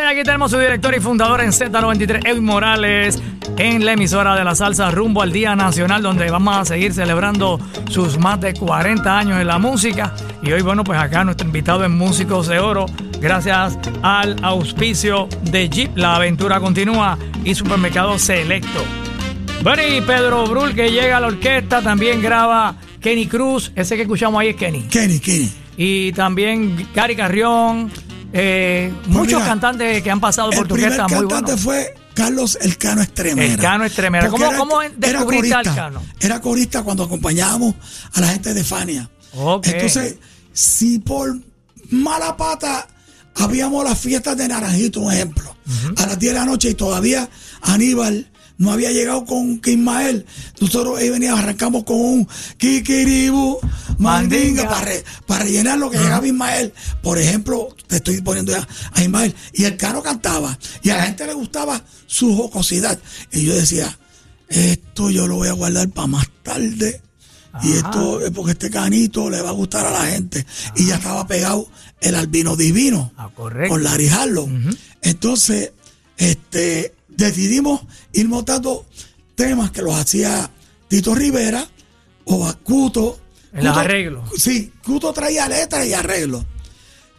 Aquí 0.06 0.24
tenemos 0.24 0.52
su 0.52 0.60
director 0.60 0.93
y 0.95 1.00
fundador 1.00 1.41
en 1.41 1.50
Z93, 1.50 2.28
Edwin 2.28 2.45
Morales, 2.45 3.22
en 3.58 3.84
la 3.84 3.93
emisora 3.93 4.36
de 4.36 4.43
la 4.43 4.54
salsa 4.54 4.91
rumbo 4.91 5.22
al 5.22 5.32
Día 5.32 5.56
Nacional, 5.56 6.04
donde 6.04 6.30
vamos 6.30 6.56
a 6.56 6.66
seguir 6.66 6.93
celebrando 6.93 7.60
sus 7.89 8.18
más 8.18 8.39
de 8.39 8.54
40 8.54 9.18
años 9.18 9.39
en 9.39 9.48
la 9.48 9.58
música. 9.58 10.14
Y 10.43 10.52
hoy, 10.52 10.62
bueno, 10.62 10.84
pues 10.84 11.00
acá 11.00 11.24
nuestro 11.24 11.48
invitado 11.48 11.84
en 11.84 11.98
Músicos 11.98 12.48
de 12.48 12.60
Oro, 12.60 12.86
gracias 13.20 13.78
al 14.04 14.38
auspicio 14.43 15.28
de 15.43 15.68
Jeep, 15.68 15.98
la 15.98 16.16
aventura 16.16 16.60
continúa 16.60 17.18
y 17.43 17.56
Supermercado 17.56 18.20
Selecto. 18.20 18.84
Bueno, 19.64 19.82
y 19.84 20.02
Pedro 20.02 20.45
Brul, 20.45 20.76
que 20.76 20.91
llega 20.91 21.18
a 21.18 21.20
la 21.20 21.28
orquesta, 21.28 21.82
también 21.82 22.22
graba 22.22 22.76
Kenny 23.02 23.26
Cruz, 23.26 23.72
ese 23.76 23.95
que 23.95 24.04
escuchamos 24.04 24.39
ahí 24.39 24.50
es 24.50 24.56
Kenny. 24.56 24.84
Kenny, 24.84 25.20
Kenny. 25.20 25.52
Y 25.76 26.12
también 26.14 26.88
Cari 26.93 27.16
Carrión, 27.16 27.91
eh, 28.34 28.93
muchos 29.07 29.17
Pues 29.25 29.34
mira, 29.36 29.45
cantantes 29.45 30.03
que 30.03 30.11
han 30.11 30.19
pasado 30.19 30.49
por 30.51 30.59
El 30.63 30.67
tu 30.67 30.73
primer 30.75 30.91
orquesta, 30.91 31.07
muy 31.07 31.28
cantante 31.28 31.43
buenos. 31.55 31.61
fue 31.61 31.95
Carlos 32.13 32.57
Elcano 32.61 33.01
Estremera. 33.01 33.53
Elcano 33.53 33.84
Estremera. 33.86 34.30
¿Cómo- 34.30 34.51
cómo 34.57 34.82
era 34.82 34.91
descubriste 34.97 35.17
a 35.53 35.57
corista. 35.57 35.59
Elcano? 35.61 36.03
Era 36.19 36.41
corista 36.41 36.84
cuando 36.84 37.03
acompañábamos 37.03 37.75
a 38.13 38.21
la 38.21 38.28
gente 38.30 38.53
de 38.53 38.63
Fania. 38.63 39.09
Ok. 39.36 39.67
Entonces, 39.67 40.15
si 40.53 40.99
por 40.99 41.38
mala 41.91 42.36
pata 42.36 42.88
habíamos 43.36 43.84
las 43.84 43.97
fiestas 43.99 44.36
de 44.36 44.47
Naranjito, 44.47 44.99
un 45.01 45.13
ejemplo, 45.13 45.55
a 45.97 46.05
las 46.07 46.17
10 46.17 46.34
de 46.34 46.39
la 46.39 46.45
noche 46.45 46.69
y 46.71 46.73
todavía 46.73 47.30
Aníbal 47.61 48.28
no 48.58 48.72
había 48.72 48.91
llegado 48.91 49.24
con 49.26 49.62
Ismael, 49.66 50.26
nosotros 50.60 50.97
ahí 50.99 51.10
veníamos, 51.10 51.39
arrancamos 51.41 51.84
con 51.84 51.97
un 51.97 52.28
Kikiribu, 52.58 53.60
Mandinga, 53.97 54.68
para, 54.68 54.82
re- 54.86 55.03
para 55.26 55.43
rellenar 55.43 55.78
lo 55.78 55.89
que 55.91 55.97
llegaba 55.97 56.26
Ismael. 56.26 56.74
Por 57.01 57.18
ejemplo, 57.20 57.76
te 57.88 57.97
estoy 57.97 58.22
poniendo 58.22 58.51
ya 58.51 58.68
a 58.93 59.01
Ismael, 59.03 59.34
y 59.53 59.66
el 59.66 59.78
caro 59.78 60.01
cantaba, 60.01 60.58
y 60.84 60.89
a 60.89 60.97
la 60.97 61.03
gente 61.05 61.26
le 61.26 61.34
gustaba 61.34 61.84
su 62.05 62.36
jocosidad. 62.36 62.99
Y 63.32 63.43
yo 63.45 63.53
decía, 63.53 63.97
esto 64.49 65.10
yo 65.10 65.28
lo 65.28 65.36
voy 65.36 65.49
a 65.49 65.53
guardar 65.53 65.89
para 65.89 66.08
más 66.08 66.28
tarde. 66.43 67.01
Y 67.64 67.72
esto 67.74 68.22
es 68.24 68.30
porque 68.32 68.51
este 68.51 68.70
canito 68.70 69.32
le 69.32 69.41
va 69.41 69.49
a 69.49 69.53
gustar 69.53 69.86
a 69.88 69.91
la 69.91 70.05
gente. 70.12 70.45
Y 70.76 70.86
ya 70.86 70.95
estaba 70.97 71.26
pegado 71.26 71.68
el 72.01 72.14
albino 72.14 72.55
divino. 72.55 73.12
Ah, 73.18 73.32
correcto. 73.34 73.74
Con 73.74 73.84
Larry 73.84 74.10
Harlow. 74.10 74.47
Entonces, 75.01 75.72
este, 76.18 76.93
decidimos 77.18 77.82
ir 78.13 78.30
montando 78.30 78.86
temas 79.36 79.72
que 79.72 79.82
los 79.82 79.95
hacía 79.95 80.49
Tito 80.88 81.13
Rivera 81.13 81.68
o 82.26 82.47
a 82.47 82.53
Cuto. 82.53 83.20
En 83.51 83.65
los 83.65 83.76
arreglos. 83.76 84.30
Sí, 84.38 84.72
Cuto 84.86 85.11
traía 85.11 85.49
letras 85.49 85.86
y 85.86 85.93
arreglos. 85.93 86.45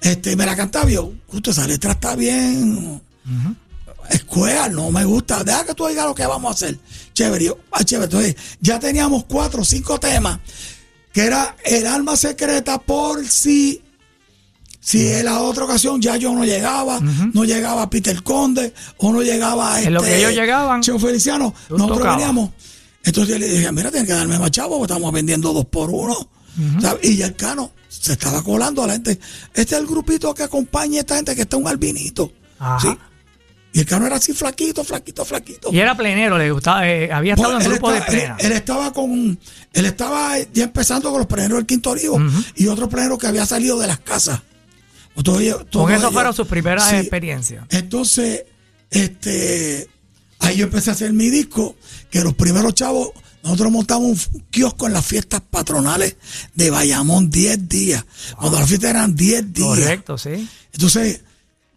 Este, 0.01 0.37
me 0.37 0.47
la 0.47 0.57
cantaba 0.57 0.89
yo. 0.89 1.13
Cuto, 1.27 1.51
esa 1.51 1.67
letra 1.67 1.93
está 1.93 2.15
bien. 2.15 3.03
Escuela, 4.09 4.69
no 4.69 4.91
me 4.91 5.05
gusta. 5.05 5.43
Deja 5.43 5.67
que 5.67 5.75
tú 5.75 5.87
digas 5.89 6.07
lo 6.07 6.15
que 6.15 6.27
vamos 6.27 6.51
a 6.51 6.55
hacer. 6.55 6.79
Chévere, 7.13 7.47
yo, 7.47 7.59
ah, 7.73 7.85
chévere. 7.85 8.05
Entonces, 8.05 8.37
ya 8.61 8.79
teníamos 8.79 9.25
cuatro 9.25 9.63
o 9.63 9.65
cinco 9.65 9.99
temas. 9.99 10.39
Que 11.13 11.23
era 11.27 11.57
el 11.65 11.87
alma 11.87 12.17
secreta 12.17 12.79
por 12.79 13.27
si. 13.27 13.83
Si 14.81 15.09
en 15.13 15.25
la 15.25 15.41
otra 15.41 15.65
ocasión 15.65 16.01
ya 16.01 16.17
yo 16.17 16.33
no 16.33 16.45
llegaba, 16.45 17.01
no 17.01 17.45
llegaba 17.45 17.91
Peter 17.91 18.23
Conde, 18.23 18.73
o 18.99 19.13
no 19.13 19.23
llegaba 19.23 19.81
En 19.83 19.93
lo 19.95 20.01
que 20.01 20.09
este, 20.09 20.19
ellos 20.21 20.33
llegaban, 20.35 20.81
Cheo 20.83 20.99
Feliciano, 20.99 21.55
nosotros 21.69 22.07
veníamos. 22.17 22.51
Entonces 23.05 23.35
yo 23.35 23.39
le 23.39 23.49
dije, 23.49 23.73
mira, 23.73 23.91
tienes 23.91 24.09
que 24.09 24.15
darme 24.15 24.39
más 24.39 24.51
chavo, 24.51 24.79
porque 24.79 24.93
estamos 24.93 25.13
vendiendo 25.13 25.53
dos 25.53 25.67
por 25.67 25.91
uno. 25.91 26.31
Y 27.03 27.17
ya 27.17 27.27
el 27.27 27.37
cano 27.37 27.73
se 27.89 28.13
estaba 28.13 28.43
colando 28.43 28.83
a 28.85 28.87
la 28.87 28.93
gente. 28.95 29.19
Este 29.55 29.75
es 29.75 29.81
el 29.81 29.87
grupito 29.87 30.35
que 30.35 30.43
acompaña 30.45 30.99
a 30.99 31.01
esta 31.01 31.17
gente 31.17 31.35
que 31.35 31.43
está 31.43 31.57
un 31.57 31.69
albinito. 31.69 32.33
¿sí? 32.81 32.89
Y 33.73 33.81
el 33.81 33.87
cano 33.87 34.07
era 34.07 34.17
así 34.17 34.33
flaquito, 34.33 34.83
flaquito, 34.83 35.25
flaquito. 35.25 35.69
Y 35.73 35.79
era 35.79 35.97
plenero, 35.97 36.39
le 36.39 36.51
gustaba, 36.51 36.89
eh, 36.89 37.13
había 37.13 37.35
estado 37.35 37.53
Bueno, 37.55 37.65
en 37.65 37.71
grupo 37.73 37.93
de 37.93 37.99
estaba, 37.99 38.13
plena. 38.19 38.37
él 38.41 38.53
estaba 38.53 38.93
con. 38.93 39.39
Él 39.73 39.85
estaba 39.87 40.39
ya 40.53 40.65
empezando 40.65 41.11
con 41.11 41.19
los 41.19 41.27
pleneros 41.27 41.59
del 41.59 41.67
Quinto 41.67 41.91
Olivo 41.91 42.19
y 42.57 42.67
otro 42.67 42.89
plenero 42.89 43.19
que 43.19 43.27
había 43.27 43.45
salido 43.47 43.79
de 43.79 43.87
las 43.87 43.99
casas. 44.01 44.41
Con 45.25 45.93
eso 45.93 46.11
fueron 46.13 46.35
sus 46.35 46.47
primeras 46.47 46.89
Sí. 46.91 46.97
experiencias. 46.97 47.65
Entonces, 47.71 48.45
este, 48.91 49.89
ahí 50.41 50.57
yo 50.57 50.65
empecé 50.65 50.91
a 50.91 50.93
hacer 50.95 51.13
mi 51.13 51.29
disco, 51.31 51.77
que 52.11 52.21
los 52.23 52.35
primeros 52.35 52.75
chavos, 52.75 53.11
nosotros 53.43 53.71
montamos 53.73 54.29
un 54.33 54.41
kiosco 54.51 54.87
en 54.87 54.93
las 54.93 55.05
fiestas 55.07 55.41
patronales 55.49 56.17
de 56.55 56.71
Bayamón 56.71 57.31
10 57.31 57.69
días, 57.69 58.05
cuando 58.37 58.59
las 58.59 58.69
fiestas 58.69 58.91
eran 58.91 59.15
10 59.15 59.53
días. 59.53 59.69
Correcto, 59.69 60.19
sí. 60.19 60.49
Entonces, 60.73 61.21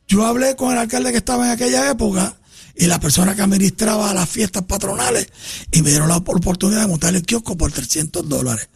yo 0.08 0.26
hablé 0.26 0.56
con 0.56 0.72
el 0.72 0.78
alcalde 0.78 1.12
que 1.12 1.18
estaba 1.18 1.46
en 1.46 1.52
aquella 1.52 1.90
época 1.90 2.36
y 2.82 2.88
la 2.88 3.00
persona 3.00 3.36
que 3.36 3.44
administraba 3.44 4.12
las 4.12 4.28
fiestas 4.28 4.64
patronales 4.64 5.28
y 5.72 5.84
me 5.84 5.92
dieron 5.92 6.10
la 6.10 6.18
oportunidad 6.18 6.82
de 6.82 6.88
montar 6.88 7.14
el 7.14 7.22
kiosco 7.22 7.56
por 7.56 7.72
300 7.72 8.28
dólares. 8.28 8.70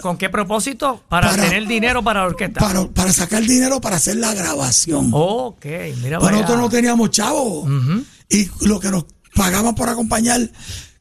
¿Con, 0.00 0.16
qué 0.16 0.28
propósito? 0.30 1.02
Para, 1.08 1.30
Para- 1.30 1.42
tener 1.42 1.66
dinero 1.66 2.04
para 2.04 2.20
la 2.20 2.26
orquesta. 2.26 2.60
para, 2.60 2.86
para 2.86 3.12
sacar 3.12 3.42
dinero 3.42 3.80
para 3.80 3.96
hacer 3.96 4.16
la 4.18 4.34
grabación. 4.34 5.10
Ok, 5.12 5.66
mira. 6.00 6.20
Vaya. 6.20 6.30
nosotros 6.36 6.58
no 6.58 6.68
teníamos 6.70 7.10
chavos. 7.10 7.68
Y 8.28 8.48
lo 8.66 8.78
que 8.78 8.90
nos 8.92 9.04
pagaban 9.34 9.74
por 9.74 9.88
acompañar, 9.88 10.40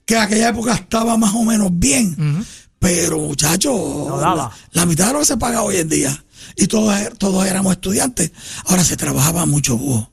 que 0.05 0.15
en 0.15 0.21
aquella 0.21 0.49
época 0.49 0.73
estaba 0.73 1.17
más 1.17 1.35
o 1.35 1.43
menos 1.43 1.69
bien. 1.71 2.45
Pero, 2.79 3.19
muchachos, 3.19 4.07
daba. 4.19 4.35
la, 4.35 4.51
la 4.71 4.85
mitad 4.87 5.07
de 5.07 5.13
lo 5.13 5.19
que 5.19 5.25
se 5.25 5.37
paga 5.37 5.61
hoy 5.61 5.77
en 5.77 5.89
día. 5.89 6.23
Y 6.55 6.65
todos, 6.65 6.95
todos 7.19 7.45
éramos 7.45 7.73
estudiantes. 7.73 8.31
Ahora 8.65 8.83
se 8.83 8.97
trabajaba 8.97 9.45
mucho 9.45 9.77
búho. 9.77 10.11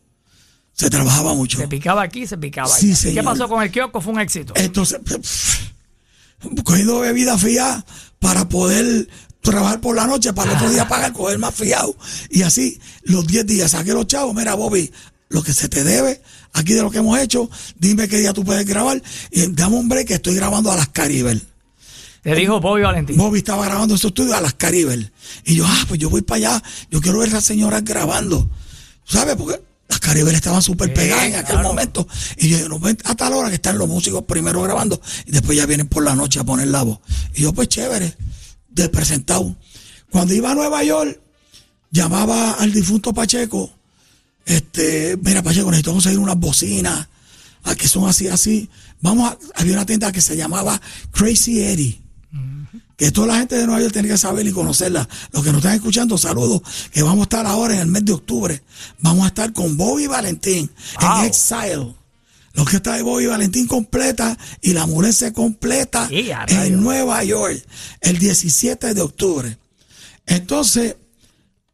Se 0.75 0.91
trabajaba 0.91 1.35
mucho. 1.35 1.59
Se 1.59 1.69
picaba 1.69 2.03
aquí, 2.03 2.27
se 2.27 2.37
picaba 2.37 2.69
Sí, 2.69 2.87
allá. 2.87 2.95
¿Qué 2.95 3.01
señor. 3.09 3.25
pasó 3.25 3.49
con 3.49 3.63
el 3.63 3.71
kiosco? 3.71 4.01
Fue 4.01 4.13
un 4.13 4.21
éxito. 4.21 4.53
Entonces, 4.57 4.99
cogiendo 6.65 7.01
bebida 7.01 7.39
fría 7.39 7.85
para 8.19 8.49
poder 8.49 9.09
trabajar 9.41 9.81
por 9.81 9.95
la 9.95 10.07
noche, 10.07 10.33
para 10.33 10.51
el 10.51 10.57
otro 10.57 10.71
día 10.71 10.89
pagar, 10.89 11.13
coger 11.13 11.39
más 11.39 11.55
fiado. 11.55 11.97
Y 12.31 12.43
así, 12.43 12.81
los 13.03 13.27
10 13.27 13.47
días, 13.47 13.71
saqué 13.73 13.93
los 13.93 14.07
chavos, 14.07 14.35
mira, 14.35 14.55
Bobby, 14.55 14.91
lo 15.29 15.43
que 15.43 15.53
se 15.53 15.69
te 15.69 15.85
debe, 15.85 16.23
aquí 16.53 16.73
de 16.73 16.83
lo 16.83 16.91
que 16.91 16.99
hemos 16.99 17.19
hecho, 17.19 17.49
dime 17.79 18.09
qué 18.09 18.19
día 18.19 18.33
tú 18.33 18.45
puedes 18.45 18.67
grabar. 18.67 19.01
Y 19.31 19.47
dame 19.53 19.77
un 19.77 19.89
break 19.89 20.09
que 20.09 20.15
estoy 20.15 20.35
grabando 20.35 20.73
a 20.73 20.77
las 20.77 20.89
Caribel. 20.89 21.43
Te 22.23 22.35
dijo 22.35 22.59
Bobby 22.59 22.83
Valentín. 22.83 23.17
Bobby 23.19 23.39
estaba 23.39 23.65
grabando 23.67 23.95
en 23.95 23.99
su 23.99 24.09
estudio 24.09 24.35
a 24.35 24.41
las 24.41 24.55
Caribel. 24.55 25.13
Y 25.45 25.57
yo, 25.57 25.67
ah, 25.69 25.85
pues 25.87 26.01
yo 26.01 26.09
voy 26.09 26.23
para 26.23 26.37
allá, 26.39 26.63
yo 26.91 27.01
quiero 27.03 27.19
ver 27.19 27.27
a 27.29 27.33
esas 27.33 27.45
señoras 27.45 27.85
grabando. 27.85 28.49
¿Sabes? 29.05 29.37
Porque 29.37 29.61
las 30.01 30.35
estaban 30.35 30.63
súper 30.63 30.93
pegadas 30.93 31.25
en 31.25 31.35
aquel 31.35 31.55
claro. 31.55 31.69
momento. 31.69 32.07
Y 32.37 32.49
yo, 32.49 32.69
no 32.69 32.81
a 33.05 33.15
tal 33.15 33.33
hora 33.33 33.49
que 33.49 33.57
están 33.57 33.79
los 33.79 33.89
músicos 33.89 34.25
primero 34.25 34.63
grabando 34.63 35.01
y 35.27 35.33
después 35.33 35.57
ya 35.57 35.67
vienen 35.67 35.89
por 35.89 36.05
la 36.05 36.15
noche 36.15 36.41
a 36.41 36.45
poner 36.45 36.69
la 36.69 36.83
voz. 36.83 37.01
Y 37.35 37.43
yo, 37.43 37.53
pues 37.53 37.69
chévere, 37.69 38.17
de 38.69 38.89
presentado. 38.89 39.57
Cuando 40.11 40.35
iba 40.35 40.51
a 40.51 40.55
Nueva 40.55 40.83
York, 40.85 41.21
llamaba 41.91 42.53
al 42.53 42.73
difunto 42.73 43.13
Pacheco. 43.13 43.71
Este, 44.47 45.19
mira, 45.23 45.43
Pacheco, 45.43 45.71
necesito 45.71 45.93
conseguir 45.93 46.19
unas 46.19 46.39
bocinas 46.39 47.09
que 47.79 47.89
son 47.89 48.09
así, 48.09 48.29
así. 48.29 48.69
Vamos 49.01 49.33
a, 49.33 49.39
había 49.55 49.75
una 49.75 49.87
tienda 49.87 50.13
que 50.13 50.21
se 50.21 50.37
llamaba 50.37 50.81
Crazy 51.13 51.63
Eddie 51.63 52.04
que 52.97 53.11
toda 53.11 53.27
la 53.29 53.39
gente 53.39 53.57
de 53.57 53.67
Nueva 53.67 53.81
York 53.81 53.93
tiene 53.93 54.09
que 54.09 54.19
saber 54.19 54.47
y 54.47 54.53
conocerla. 54.53 55.09
Los 55.33 55.43
que 55.43 55.51
nos 55.51 55.59
están 55.59 55.75
escuchando, 55.75 56.17
saludos, 56.19 56.63
que 56.93 57.03
vamos 57.03 57.21
a 57.21 57.23
estar 57.25 57.47
ahora 57.47 57.75
en 57.75 57.81
el 57.81 57.87
mes 57.89 58.05
de 58.05 58.13
octubre. 58.13 58.63
Vamos 59.01 59.25
a 59.25 59.29
estar 59.29 59.53
con 59.53 59.77
Bobby 59.77 60.07
Valentín 60.07 60.71
Wow. 61.01 61.19
en 61.21 61.25
Exile. 61.27 61.95
Lo 62.53 62.65
que 62.65 62.77
está 62.77 62.95
de 62.95 63.03
Bobby 63.03 63.27
Valentín 63.27 63.67
completa 63.67 64.39
y 64.61 64.75
la 64.75 64.87
murense 64.87 65.33
completa 65.33 66.07
Y 66.09 66.31
a 66.31 66.47
rayos. 66.47 66.67
en 66.67 66.81
Nueva 66.81 67.25
York 67.25 67.61
el 68.01 68.19
17 68.19 68.95
de 68.95 69.01
octubre. 69.03 69.59
Entonces, 70.27 70.95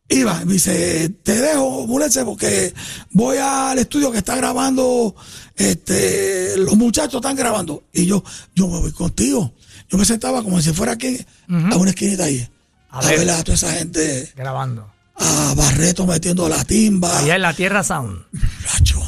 iba, 0.09 0.43
me 0.47 0.55
dice, 0.55 1.11
te 1.23 1.39
dejo, 1.39 1.87
murense, 1.87 2.25
porque 2.25 2.73
voy 3.11 3.37
al 3.37 3.79
estudio 3.79 4.11
que 4.11 4.19
está 4.19 4.35
grabando, 4.37 5.15
este, 5.55 6.57
los 6.57 6.77
muchachos 6.77 7.17
están 7.17 7.37
grabando. 7.37 7.85
Y 7.93 8.07
yo, 8.07 8.25
yo 8.55 8.67
me 8.69 8.81
voy 8.81 8.93
contigo. 8.93 9.53
Yo 9.91 9.99
me 9.99 10.05
sentaba 10.05 10.43
como 10.43 10.61
si 10.63 10.73
fuera 10.73 10.93
aquí, 10.93 11.19
a 11.49 11.77
una 11.77 11.91
esquinita 11.91 12.25
ahí. 12.25 12.47
A 12.91 12.99
A, 13.01 13.07
ver. 13.09 13.19
ver 13.21 13.31
a 13.31 13.43
toda 13.45 13.55
esa 13.57 13.73
gente, 13.73 14.33
Grabando. 14.37 14.91
a 15.17 15.55
Barreto 15.57 16.07
metiendo 16.07 16.49
la 16.49 16.65
timba, 16.65 17.19
Allá 17.21 17.37
en 17.37 17.43
la 17.43 17.53
Tierra 17.55 17.83
Sound. 17.85 18.23
Lacho, 18.65 19.03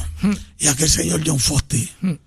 y 0.59 0.67
aquel 0.67 0.89
señor 0.89 1.21
John 1.25 1.39
Fosti 1.39 1.89
en 2.01 2.19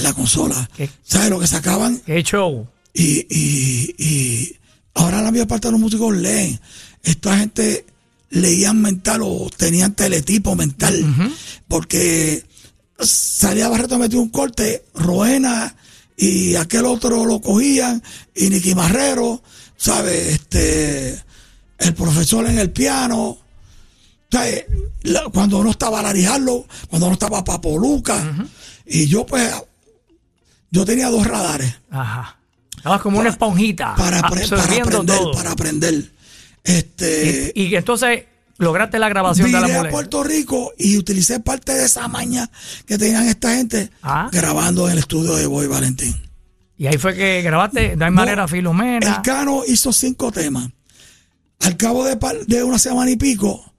la 0.00 0.12
consola. 0.12 0.68
¿Qué? 0.76 0.90
¿Sabes 1.02 1.30
lo 1.30 1.38
que 1.40 1.46
sacaban? 1.46 1.98
Qué 2.04 2.22
show. 2.22 2.66
Y, 2.94 3.26
y, 3.30 3.94
y 3.98 4.56
ahora 4.94 5.22
la 5.22 5.30
mayor 5.30 5.46
parte 5.46 5.68
de 5.68 5.72
los 5.72 5.80
músicos 5.80 6.14
leen. 6.16 6.58
Esta 7.02 7.38
gente 7.38 7.86
leían 8.30 8.80
mental 8.82 9.20
o 9.22 9.48
tenían 9.56 9.94
teletipo 9.94 10.54
mental. 10.56 11.32
Porque 11.68 12.44
salía 13.00 13.68
Barreto 13.68 13.98
metió 13.98 14.20
un 14.20 14.28
corte, 14.30 14.84
Roena 14.94 15.74
y 16.18 16.56
aquel 16.56 16.84
otro 16.84 17.24
lo 17.24 17.40
cogían, 17.40 18.02
y 18.34 18.50
Nicky 18.50 18.74
Marrero, 18.74 19.40
¿sabes? 19.76 20.26
Este, 20.34 21.22
el 21.78 21.94
profesor 21.94 22.46
en 22.46 22.58
el 22.58 22.70
piano. 22.72 23.38
¿sabes? 24.30 24.66
La- 25.04 25.24
Cuando 25.32 25.62
no 25.64 25.70
estaba 25.70 26.02
Larry 26.02 26.26
Harlow, 26.26 26.66
cuando 26.90 27.06
no 27.06 27.12
estaba 27.14 27.42
Papo 27.44 27.78
Luca. 27.78 28.36
Y 28.84 29.06
yo, 29.06 29.24
pues, 29.24 29.50
yo 30.70 30.84
tenía 30.84 31.08
dos 31.08 31.26
radares 31.26 31.74
Ajá. 31.90 32.38
Estabas 32.76 33.00
como 33.00 33.20
una 33.20 33.30
esponjita. 33.30 33.94
para, 33.96 34.18
aprender, 34.18 35.06
todo. 35.06 35.32
para 35.32 35.52
aprender. 35.52 36.12
Este, 36.64 37.52
y, 37.54 37.62
y 37.64 37.76
entonces 37.76 38.24
lograste 38.58 38.98
la 38.98 39.08
grabación 39.08 39.46
de 39.46 39.52
la 39.52 39.60
vine 39.66 39.72
a 39.72 39.78
muleta. 39.78 39.92
Puerto 39.92 40.22
Rico 40.24 40.72
y 40.76 40.98
utilicé 40.98 41.40
parte 41.40 41.72
de 41.74 41.84
esa 41.86 42.08
maña 42.08 42.50
que 42.86 42.98
tenían 42.98 43.26
esta 43.28 43.54
gente 43.54 43.90
Ah. 44.02 44.28
grabando 44.32 44.86
en 44.86 44.92
el 44.92 44.98
estudio 44.98 45.34
de 45.36 45.46
Boy 45.46 45.66
Valentín. 45.66 46.14
Y 46.76 46.86
ahí 46.86 46.96
fue 46.98 47.14
que 47.16 47.42
grabaste 47.42 47.96
No 47.96 48.04
hay 48.04 48.10
manera, 48.10 48.46
Filomena. 48.46 49.16
El 49.16 49.22
Cano 49.22 49.62
hizo 49.66 49.92
cinco 49.92 50.30
temas. 50.30 50.68
Al 51.60 51.76
cabo 51.76 52.04
de, 52.04 52.62
una 52.62 52.78
semana 52.78 53.10
y 53.10 53.16
pico, 53.16 53.74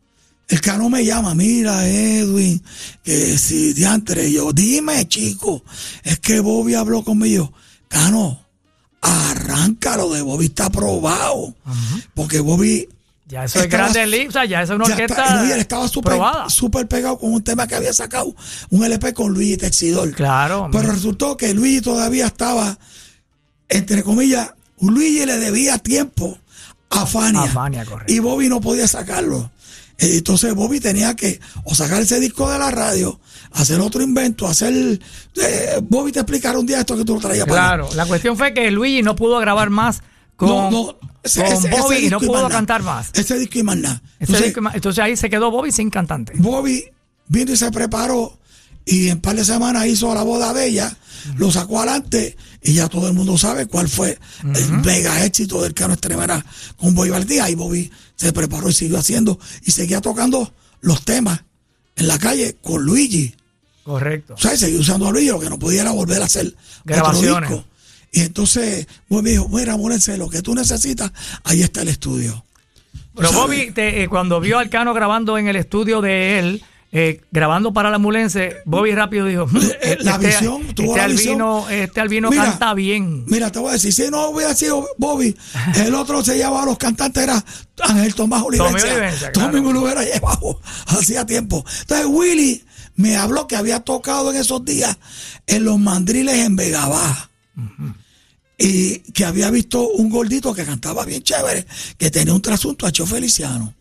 el 0.49 0.59
Cano 0.59 0.89
me 0.89 1.05
llama, 1.05 1.33
mira 1.33 1.87
Edwin, 1.87 2.61
que 3.03 3.37
si 3.37 3.73
diantre, 3.73 4.27
Y 4.27 4.33
yo, 4.33 4.51
dime 4.51 5.07
chico, 5.07 5.63
es 6.03 6.19
que 6.19 6.41
Bobby 6.41 6.73
habló 6.73 7.03
conmigo. 7.05 7.53
Cano, 7.87 8.45
arráncalo 9.01 10.13
de 10.13 10.21
Bobby, 10.21 10.45
está 10.47 10.65
aprobado. 10.65 11.55
Porque 12.13 12.41
Bobby 12.41 12.89
Ya 13.29 13.43
eso 13.45 13.59
es 13.59 13.65
Estaba- 13.65 13.83
grande 13.91 14.07
Lips, 14.07 14.29
o 14.29 14.31
sea, 14.31 14.45
ya 14.45 14.61
eso 14.63 14.73
es 14.73 14.75
una 14.77 14.85
orquesta 14.85 15.23
está- 15.23 15.53
él 15.53 15.59
estaba 15.59 15.87
súper 15.87 16.87
pegado 16.87 17.17
con 17.19 17.31
un 17.31 17.43
tema 17.43 17.67
que 17.67 17.75
había 17.75 17.93
sacado, 17.93 18.35
un 18.71 18.83
LP 18.83 19.13
con 19.13 19.31
Luigi 19.33 19.55
Texidor. 19.55 20.11
Claro. 20.13 20.67
Pero 20.71 20.91
resultó 20.91 21.37
que 21.37 21.53
Luigi 21.53 21.79
todavía 21.81 22.25
estaba, 22.25 22.77
entre 23.69 24.01
comillas, 24.03 24.51
Luigi 24.81 25.25
le 25.25 25.37
debía 25.37 25.77
tiempo 25.77 26.39
a 26.89 27.05
Fania. 27.05 27.41
A 27.43 27.47
Fania, 27.47 27.85
correcto. 27.85 28.11
Y 28.11 28.17
Bobby 28.19 28.49
no 28.49 28.59
podía 28.61 28.87
sacarlo. 28.87 29.51
Eh, 29.99 30.15
Entonces 30.17 30.55
Bobby 30.55 30.79
tenía 30.79 31.15
que 31.15 31.39
o 31.65 31.75
sacar 31.75 32.01
ese 32.01 32.19
disco 32.19 32.49
de 32.49 32.57
la 32.57 32.71
radio, 32.71 33.19
hacer 33.51 33.79
otro 33.79 34.01
invento, 34.01 34.47
hacer... 34.47 34.73
eh, 34.73 35.79
Bobby 35.83 36.11
te 36.13 36.19
explicará 36.21 36.57
un 36.57 36.65
día 36.65 36.79
esto 36.79 36.97
que 36.97 37.05
tú 37.05 37.15
lo 37.15 37.19
traías 37.21 37.45
para. 37.45 37.61
Claro, 37.61 37.89
la 37.95 38.05
cuestión 38.05 38.37
fue 38.37 38.53
que 38.53 38.71
Luigi 38.71 39.03
no 39.03 39.15
pudo 39.15 39.37
grabar 39.39 39.69
más 39.69 40.01
con, 40.39 40.47
No, 40.49 40.71
no, 40.71 40.95
ese- 41.21 41.43
con 41.43 41.51
ese- 41.53 41.67
ese 41.67 41.81
Bobby 41.81 41.95
y 41.97 42.09
no 42.09 42.19
pudo 42.19 42.43
más 42.43 42.51
cantar 42.51 42.81
más. 42.81 43.09
Ese 43.13 43.37
disco 43.37 43.59
y 43.59 43.63
más 43.63 43.75
nada. 43.77 44.01
Entonces, 44.19 44.45
disco- 44.47 44.61
entonces 44.73 45.03
ahí 45.03 45.17
se 45.17 45.29
quedó 45.29 45.51
Bobby 45.51 45.71
sin 45.73 45.89
cantante. 45.89 46.31
Bobby 46.37 46.85
vino 47.27 47.51
y 47.51 47.57
se 47.57 47.69
preparó 47.71 48.39
y 48.85 49.09
en 49.09 49.19
par 49.19 49.35
de 49.35 49.43
semanas 49.43 49.85
hizo 49.85 50.15
la 50.15 50.23
boda 50.23 50.53
de 50.53 50.67
ella, 50.67 50.95
lo 51.35 51.51
sacó 51.51 51.79
adelante 51.81 52.37
y 52.63 52.73
ya 52.73 52.87
todo 52.87 53.07
el 53.09 53.13
mundo 53.13 53.37
sabe 53.37 53.65
cuál 53.67 53.89
fue 53.89 54.17
el 54.55 54.71
mega 54.79 55.25
éxito 55.25 55.61
del 55.61 55.73
Cano 55.73 55.93
Extremera 55.93 56.43
con 56.77 56.95
Bobby 56.95 57.09
Valdía. 57.09 57.49
Y 57.49 57.55
Bobby 57.55 57.91
se 58.15 58.31
preparó 58.31 58.69
y 58.69 58.73
siguió 58.73 58.97
haciendo 58.97 59.37
y 59.65 59.71
seguía 59.71 59.99
tocando 59.99 60.53
los 60.79 61.03
temas 61.03 61.41
en 61.97 62.07
la 62.07 62.17
calle 62.17 62.55
con 62.61 62.81
Luigi. 62.83 63.35
Correcto. 63.83 64.35
O 64.35 64.37
sea, 64.37 64.55
seguía 64.55 64.79
usando 64.79 65.07
a 65.07 65.11
Luigi, 65.11 65.27
lo 65.29 65.39
que 65.39 65.49
no 65.49 65.59
podía 65.59 65.81
era 65.81 65.91
volver 65.91 66.21
a 66.21 66.25
hacer 66.25 66.55
Grabaciones. 66.85 67.31
otro 67.49 67.55
disco. 67.57 67.68
Y 68.11 68.21
entonces 68.21 68.87
Bobby 69.07 69.23
me 69.23 69.29
dijo, 69.31 69.49
mira, 69.49 69.77
Morense, 69.77 70.17
lo 70.17 70.29
que 70.29 70.41
tú 70.41 70.55
necesitas, 70.55 71.11
ahí 71.43 71.61
está 71.61 71.81
el 71.83 71.89
estudio. 71.89 72.43
Pero 73.15 73.29
¿Sabes? 73.29 73.43
Bobby, 73.43 73.71
te- 73.71 74.03
eh, 74.03 74.07
cuando 74.07 74.39
vio 74.39 74.57
al 74.59 74.69
Cano 74.69 74.93
grabando 74.93 75.37
en 75.37 75.47
el 75.47 75.55
estudio 75.55 76.01
de 76.01 76.39
él, 76.39 76.63
eh, 76.91 77.21
grabando 77.31 77.71
para 77.71 77.91
la 77.91 77.99
Mulense, 77.99 78.57
Bobby 78.65 78.91
rápido 78.93 79.27
dijo, 79.27 79.45
"Hmm, 79.45 79.57
Eh, 79.83 79.97
la 79.99 80.17
visión, 80.17 80.73
tuvo 80.73 80.95
este 80.95 80.97
la 81.01 81.07
visión. 81.07 81.33
albino, 81.41 81.69
este 81.69 82.01
albino 82.01 82.29
Mira, 82.31 82.45
canta 82.45 82.73
bien. 82.73 83.25
Mira, 83.27 83.51
te 83.51 83.59
voy 83.59 83.69
a 83.69 83.73
decir, 83.73 83.93
si 83.93 84.09
no 84.09 84.29
hubiera 84.29 84.55
sido 84.55 84.87
Bobby, 84.97 85.35
el 85.85 85.93
otro 85.93 86.23
se 86.23 86.35
llevaba 86.37 86.63
a 86.63 86.65
los 86.65 86.79
cantantes, 86.79 87.21
era 87.21 87.45
Ángel 87.83 88.15
Tomás 88.15 88.41
Olivencia. 88.41 88.91
Olivencia, 88.91 89.31
Tommy 89.33 89.49
claro. 89.51 89.63
me 89.67 89.73
lo 89.73 89.81
hubiera 89.83 90.03
llevado 90.03 90.59
hacía 90.87 91.25
tiempo. 91.27 91.63
Entonces 91.81 92.07
Willy 92.09 92.63
me 92.95 93.17
habló 93.17 93.45
que 93.47 93.55
había 93.55 93.81
tocado 93.81 94.31
en 94.31 94.37
esos 94.37 94.65
días 94.65 94.97
en 95.45 95.65
los 95.65 95.77
mandriles 95.77 96.39
en 96.39 96.55
Y 98.57 98.99
que 99.13 99.25
había 99.25 99.49
visto 99.51 99.87
un 99.87 100.09
gordito 100.09 100.53
que 100.53 100.65
cantaba 100.65 101.05
bien 101.05 101.23
chévere, 101.23 101.65
que 101.97 102.11
tenía 102.11 102.33
un 102.33 102.41
trasunto 102.41 102.85
a 102.85 102.91
Cho 102.91 103.05
Feliciano. 103.05 103.73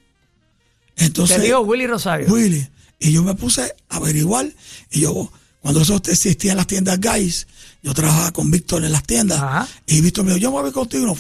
Entonces, 0.97 1.37
Te 1.37 1.43
digo 1.43 1.61
Willy 1.61 1.87
Rosario. 1.87 2.29
Willy. 2.29 2.69
Y 3.01 3.13
yo 3.13 3.23
me 3.23 3.35
puse 3.35 3.75
a 3.89 3.97
averiguar. 3.97 4.49
Y 4.91 5.01
yo, 5.01 5.33
cuando 5.61 5.81
eso 5.81 5.97
existía 5.97 6.53
en 6.53 6.57
las 6.57 6.67
tiendas 6.67 7.01
Guys, 7.01 7.47
yo 7.83 7.95
trabajaba 7.95 8.33
con 8.33 8.51
Víctor 8.51 8.85
en 8.85 8.93
las 8.93 9.05
tiendas. 9.05 9.39
Ajá. 9.41 9.69
Y 9.87 10.01
Víctor 10.01 10.25
me 10.25 10.31
dijo, 10.35 10.41
yo 10.41 10.53
me 10.53 10.63
voy 10.63 10.73
contigo. 10.73 11.17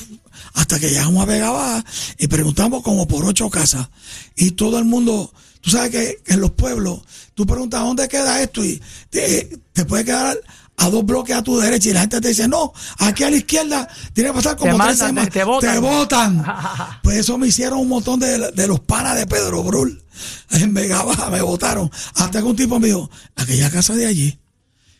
Hasta 0.54 0.78
que 0.78 0.88
llegamos 0.88 1.22
a 1.22 1.26
Vega 1.26 1.50
Baja 1.50 1.84
y 2.18 2.26
preguntamos 2.26 2.82
como 2.82 3.06
por 3.06 3.24
ocho 3.24 3.48
casas. 3.50 3.88
Y 4.36 4.52
todo 4.52 4.78
el 4.78 4.84
mundo, 4.84 5.32
tú 5.60 5.70
sabes 5.70 5.90
que 5.90 6.22
en 6.32 6.40
los 6.40 6.52
pueblos, 6.52 7.00
tú 7.34 7.46
preguntas 7.46 7.80
dónde 7.80 8.08
queda 8.08 8.42
esto 8.42 8.64
y 8.64 8.80
te, 9.10 9.58
te 9.72 9.84
puede 9.84 10.04
quedar 10.04 10.38
a 10.78 10.88
dos 10.90 11.04
bloques 11.04 11.34
a 11.36 11.42
tu 11.42 11.58
derecha 11.58 11.90
y 11.90 11.92
la 11.92 12.00
gente 12.02 12.20
te 12.20 12.28
dice, 12.28 12.48
no, 12.48 12.72
aquí 12.98 13.24
a 13.24 13.30
la 13.30 13.36
izquierda 13.36 13.88
tiene 14.12 14.30
que 14.30 14.34
pasar 14.36 14.56
como 14.56 14.76
Te 14.78 14.84
tres 14.84 14.98
semanas. 14.98 15.30
te- 15.30 15.44
botan. 15.44 15.72
Te 15.74 15.78
botan. 15.80 16.44
Pues 17.02 17.18
eso 17.18 17.36
me 17.38 17.48
hicieron 17.48 17.78
un 17.80 17.88
montón 17.88 18.20
de, 18.20 18.50
de 18.52 18.66
los 18.66 18.80
panas 18.80 19.16
de 19.16 19.26
Pedro 19.26 19.62
Brul. 19.62 20.02
En 20.50 20.72
Vega 20.74 21.02
Baja 21.02 21.30
me 21.30 21.42
votaron. 21.42 21.90
Hasta 22.14 22.38
que 22.40 22.44
un 22.44 22.56
tipo 22.56 22.78
me 22.80 22.88
dijo, 22.88 23.10
aquella 23.36 23.70
casa 23.70 23.94
de 23.94 24.06
allí. 24.06 24.38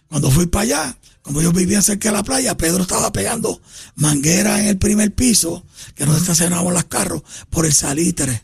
Cuando 0.09 0.31
fui 0.31 0.47
para 0.47 0.63
allá, 0.63 0.99
como 1.23 1.43
yo 1.43 1.53
vivía 1.53 1.83
cerca 1.83 2.09
de 2.11 2.17
la 2.17 2.23
playa, 2.23 2.57
Pedro 2.57 2.83
estaba 2.83 3.13
pegando 3.13 3.61
manguera 3.97 4.59
en 4.61 4.67
el 4.67 4.79
primer 4.79 5.13
piso, 5.15 5.65
que 5.95 6.07
nos 6.07 6.17
estacionábamos 6.21 6.73
los 6.73 6.85
carros, 6.85 7.23
por 7.51 7.67
el 7.67 7.73
salitre. 7.75 8.43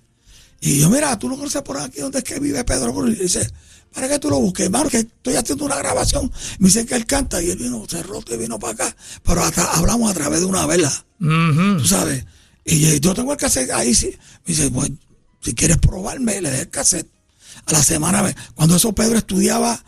Y 0.61 0.78
yo, 0.80 0.91
mira, 0.91 1.18
tú 1.18 1.28
no 1.28 1.37
conoces 1.37 1.62
por 1.62 1.78
aquí 1.78 2.01
donde 2.01 2.18
es 2.18 2.24
que 2.24 2.39
vive 2.39 2.62
Pedro 2.64 2.93
Bruno. 2.93 3.11
Y 3.12 3.16
dice, 3.16 3.51
¿para 3.95 4.09
qué 4.09 4.18
tú 4.18 4.28
lo 4.28 4.40
busques? 4.40 4.66
Hermano, 4.66 4.90
que 4.90 4.99
estoy 4.99 5.36
haciendo 5.36 5.64
una 5.64 5.76
grabación. 5.76 6.30
Me 6.59 6.68
dice 6.68 6.84
que 6.84 6.95
él 6.95 7.07
canta 7.07 7.40
y 7.42 7.51
él 7.51 7.59
vino, 7.59 7.84
se 7.88 8.03
roto 8.03 8.34
y 8.34 8.36
vino 8.36 8.59
para 8.59 8.72
acá. 8.74 8.97
Pero 9.22 9.42
hasta 9.42 9.64
hablamos 9.72 10.11
a 10.11 10.14
través 10.14 10.40
de 10.40 10.47
una 10.47 10.66
vela. 10.66 10.92
Tú 11.18 11.84
sabes. 11.84 12.24
Y 12.64 13.01
yo 13.01 13.14
tengo 13.14 13.32
el 13.32 13.38
cassette 13.38 13.70
ahí. 13.70 13.95
Sí. 13.95 14.07
Me 14.47 14.55
dice, 14.55 14.70
pues, 14.70 14.90
si 15.40 15.55
quieres 15.55 15.78
probarme, 15.78 16.40
le 16.40 16.51
dé 16.51 16.61
el 16.62 16.70
cassette. 16.70 17.09
A 17.66 17.72
la 17.72 17.82
semana, 17.82 18.34
cuando 18.55 18.76
eso 18.76 18.92
Pedro 18.92 19.16
estudiaba 19.16 19.82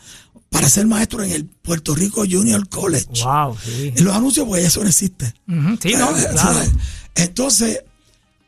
para 0.51 0.69
ser 0.69 0.87
maestro 0.87 1.23
en 1.23 1.33
el 1.33 1.45
Puerto 1.45 1.95
Rico 1.95 2.25
Junior 2.31 2.67
College. 2.69 3.25
Wow, 3.25 3.57
sí. 3.63 3.93
Y 3.97 4.03
los 4.03 4.15
anuncios, 4.15 4.47
pues 4.47 4.65
eso 4.65 4.83
no 4.83 4.89
existe. 4.89 5.35
Sí, 5.83 5.95
no. 5.95 6.11
Entonces, 7.15 7.83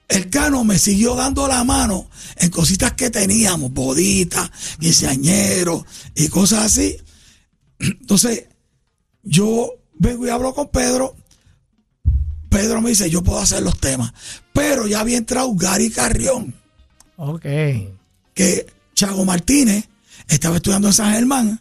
el 0.08 0.30
Cano 0.30 0.64
me 0.64 0.78
siguió 0.78 1.14
dando 1.14 1.46
la 1.46 1.62
mano 1.64 2.08
en 2.36 2.50
cositas 2.50 2.92
que 2.94 3.10
teníamos, 3.10 3.72
boditas, 3.72 4.50
quinceañeros 4.80 5.84
y 6.14 6.28
cosas 6.28 6.64
así. 6.64 6.96
Entonces, 7.78 8.46
yo 9.22 9.70
vengo 9.98 10.26
y 10.26 10.30
hablo 10.30 10.54
con 10.54 10.68
Pedro. 10.68 11.14
Pedro 12.48 12.80
me 12.80 12.90
dice, 12.90 13.10
yo 13.10 13.22
puedo 13.22 13.38
hacer 13.38 13.62
los 13.62 13.78
temas. 13.78 14.12
Pero 14.52 14.86
ya 14.86 15.00
había 15.00 15.18
entrado 15.18 15.54
Gary 15.54 15.90
Carrión, 15.90 16.54
Ok. 17.16 17.42
que 18.34 18.66
Chago 18.94 19.24
Martínez 19.24 19.88
estaba 20.28 20.56
estudiando 20.56 20.88
en 20.88 20.94
San 20.94 21.12
Germán. 21.12 21.60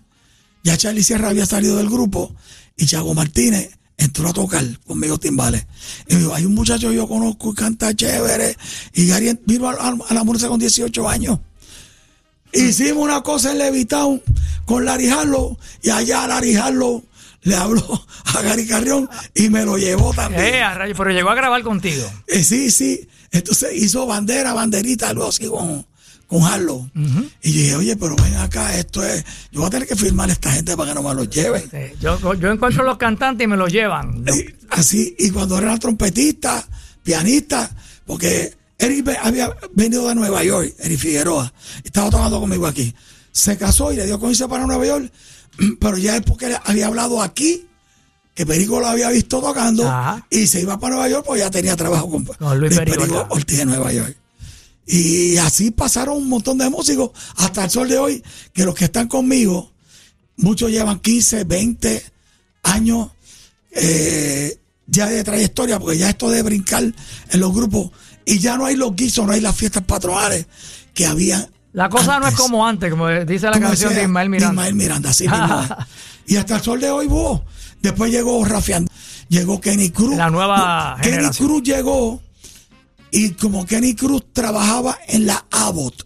Ya 0.64 0.78
Charlie 0.78 1.04
Sierra 1.04 1.30
había 1.30 1.46
salido 1.46 1.78
del 1.78 1.90
grupo 1.90 2.34
y 2.76 2.86
Chago 2.86 3.14
Martínez 3.14 3.77
entró 3.98 4.30
a 4.30 4.34
tocar 4.34 4.64
conmigo 4.86 5.18
timbales. 5.20 5.66
Y 6.08 6.14
me 6.14 6.20
dijo, 6.22 6.34
hay 6.36 6.46
un 6.46 6.54
muchacho 6.56 6.90
que 6.90 6.96
yo 6.96 7.08
conozco 7.08 7.52
y 7.52 7.56
canta 7.56 7.94
chévere. 7.96 8.56
Y 8.94 9.08
Gary 9.08 9.38
vino 9.46 9.70
a, 9.70 9.74
a- 9.74 9.98
a 10.10 10.14
la 10.14 10.24
música 10.24 10.48
con 10.50 10.60
18 10.60 11.10
años. 11.10 11.40
Hicimos 12.54 13.04
una 13.04 13.22
cosa 13.22 13.52
en 13.52 13.58
Levitown 13.60 14.22
con 14.66 14.86
Larry 14.86 15.10
Harlow 15.10 15.58
y 15.84 15.90
allá 15.90 16.26
Larry 16.28 16.56
Harlow 16.56 17.04
le 17.42 17.56
habló 17.56 18.06
a 18.26 18.42
Gary 18.42 18.66
Carrión 18.66 19.10
y 19.36 19.50
me 19.50 19.64
lo 19.66 19.78
llevó 19.78 20.14
también. 20.14 20.44
Eh, 20.56 20.74
rayo, 20.74 20.94
pero 20.98 21.12
llegó 21.12 21.30
a 21.30 21.36
grabar 21.36 21.62
contigo. 21.64 22.04
Eh, 22.28 22.44
sí, 22.44 22.72
sí. 22.72 23.08
Entonces 23.32 23.74
hizo 23.76 24.06
bandera, 24.06 24.54
banderita, 24.54 25.10
algo 25.10 25.28
así 25.28 25.46
con, 25.48 25.86
con 26.28 26.44
Harlow. 26.44 26.90
Y 27.42 27.52
yo 27.54 27.62
dije, 27.62 27.76
oye, 27.76 27.96
pero 27.96 28.16
ven 28.16 28.36
acá, 28.36 28.78
esto 28.78 29.04
es. 29.04 29.24
Yo 29.52 29.62
voy 29.62 29.68
a 29.68 29.70
tener 29.72 29.88
que 29.88 29.96
firmar 29.96 30.30
a 30.30 30.34
esta 30.34 30.52
gente 30.52 30.76
para 30.76 30.90
que 30.92 30.96
no 30.96 31.08
me 31.08 31.16
lo 31.16 31.24
lleven. 31.24 31.70
Yo, 32.02 32.20
yo 32.36 32.52
encuentro 32.52 32.84
los 32.84 32.98
cantantes 32.98 33.46
y 33.46 33.48
me 33.48 33.58
los 33.58 33.72
llevan. 33.72 34.26
Y 34.28 34.46
así, 34.70 35.16
y 35.18 35.32
cuando 35.32 35.58
era 35.58 35.78
trompetista, 35.80 36.68
pianista, 37.02 37.70
porque 38.06 38.56
Eric 38.78 39.10
había 39.22 39.56
venido 39.74 40.08
de 40.10 40.16
Nueva 40.16 40.44
York, 40.44 40.74
Eric 40.80 41.00
Figueroa, 41.00 41.52
estaba 41.84 42.10
tocando 42.10 42.40
conmigo 42.42 42.68
aquí. 42.68 42.94
Se 43.32 43.58
casó 43.58 43.92
y 43.94 43.96
le 43.96 44.06
dio 44.06 44.20
con 44.20 44.30
irse 44.30 44.48
para 44.48 44.66
Nueva 44.66 44.86
York, 44.86 45.12
pero 45.80 45.98
ya 45.98 46.18
es 46.18 46.22
porque 46.24 46.56
había 46.66 46.88
hablado 46.88 47.22
aquí, 47.22 47.66
que 48.36 48.46
Perico 48.46 48.80
lo 48.80 48.88
había 48.88 49.10
visto 49.10 49.40
tocando, 49.40 49.88
Ajá. 49.88 50.28
y 50.30 50.46
se 50.46 50.62
iba 50.62 50.78
para 50.80 50.96
Nueva 50.96 51.10
York 51.10 51.24
porque 51.26 51.40
ya 51.40 51.50
tenía 51.50 51.76
trabajo 51.76 52.10
con, 52.10 52.26
Con 52.26 52.60
Luis 52.60 52.78
Perico, 52.78 53.06
claro. 53.06 53.28
Ortiz 53.30 53.58
de 53.58 53.66
Nueva 53.66 53.92
York. 53.94 54.16
Y 54.88 55.36
así 55.38 55.72
pasaron 55.72 56.18
un 56.18 56.30
montón 56.30 56.58
de 56.58 56.70
músicos 56.70 57.12
hasta 57.36 57.66
el 57.66 57.70
sol 57.70 57.90
de 57.90 57.98
hoy, 57.98 58.24
que 58.54 58.64
los 58.64 58.74
que 58.74 58.86
están 58.86 59.10
conmigo, 59.10 59.74
muchos 60.38 60.72
llevan 60.72 61.00
15, 61.00 61.44
20 61.44 62.04
años 62.64 63.10
eh, 63.72 64.58
ya 64.86 65.08
de 65.08 65.24
trayectoria, 65.26 65.78
porque 65.78 65.98
ya 65.98 66.10
esto 66.10 66.30
de 66.30 66.42
brincar 66.42 66.84
en 66.84 67.40
los 67.40 67.54
grupos, 67.54 67.92
y 68.26 68.40
ya 68.40 68.58
no 68.58 68.66
hay 68.66 68.78
los 68.78 68.96
guisos, 68.96 69.26
no 69.26 69.34
hay 69.34 69.42
las 69.42 69.56
fiestas 69.56 69.84
patronales 69.84 70.48
que 70.94 71.06
había. 71.06 71.50
La 71.74 71.90
cosa 71.90 72.20
no 72.20 72.28
es 72.28 72.36
como 72.36 72.66
antes, 72.66 72.90
como 72.90 73.10
dice 73.10 73.50
la 73.50 73.60
canción 73.60 73.94
de 73.94 74.04
Ismael 74.04 74.30
Miranda. 74.30 74.54
Ismael 74.54 74.76
Miranda, 74.76 75.10
es. 75.12 75.24
Y 76.30 76.36
hasta 76.36 76.58
el 76.58 76.62
sol 76.62 76.80
de 76.80 76.92
hoy, 76.92 77.08
vos. 77.08 77.42
Después 77.82 78.12
llegó 78.12 78.44
Rafián, 78.44 78.88
llegó 79.30 79.62
Kenny 79.62 79.92
Cruz. 79.92 80.18
La 80.18 80.30
nueva 80.30 80.96
No, 80.98 81.04
Kenny. 81.04 81.30
Cruz 81.30 81.64
llegó 81.64 82.22
y 83.12 83.32
como 83.32 83.66
Kenny 83.66 83.96
Cruz 83.96 84.24
trabajaba 84.34 84.98
en 85.08 85.26
la 85.28 85.46
Abbott, 85.52 86.06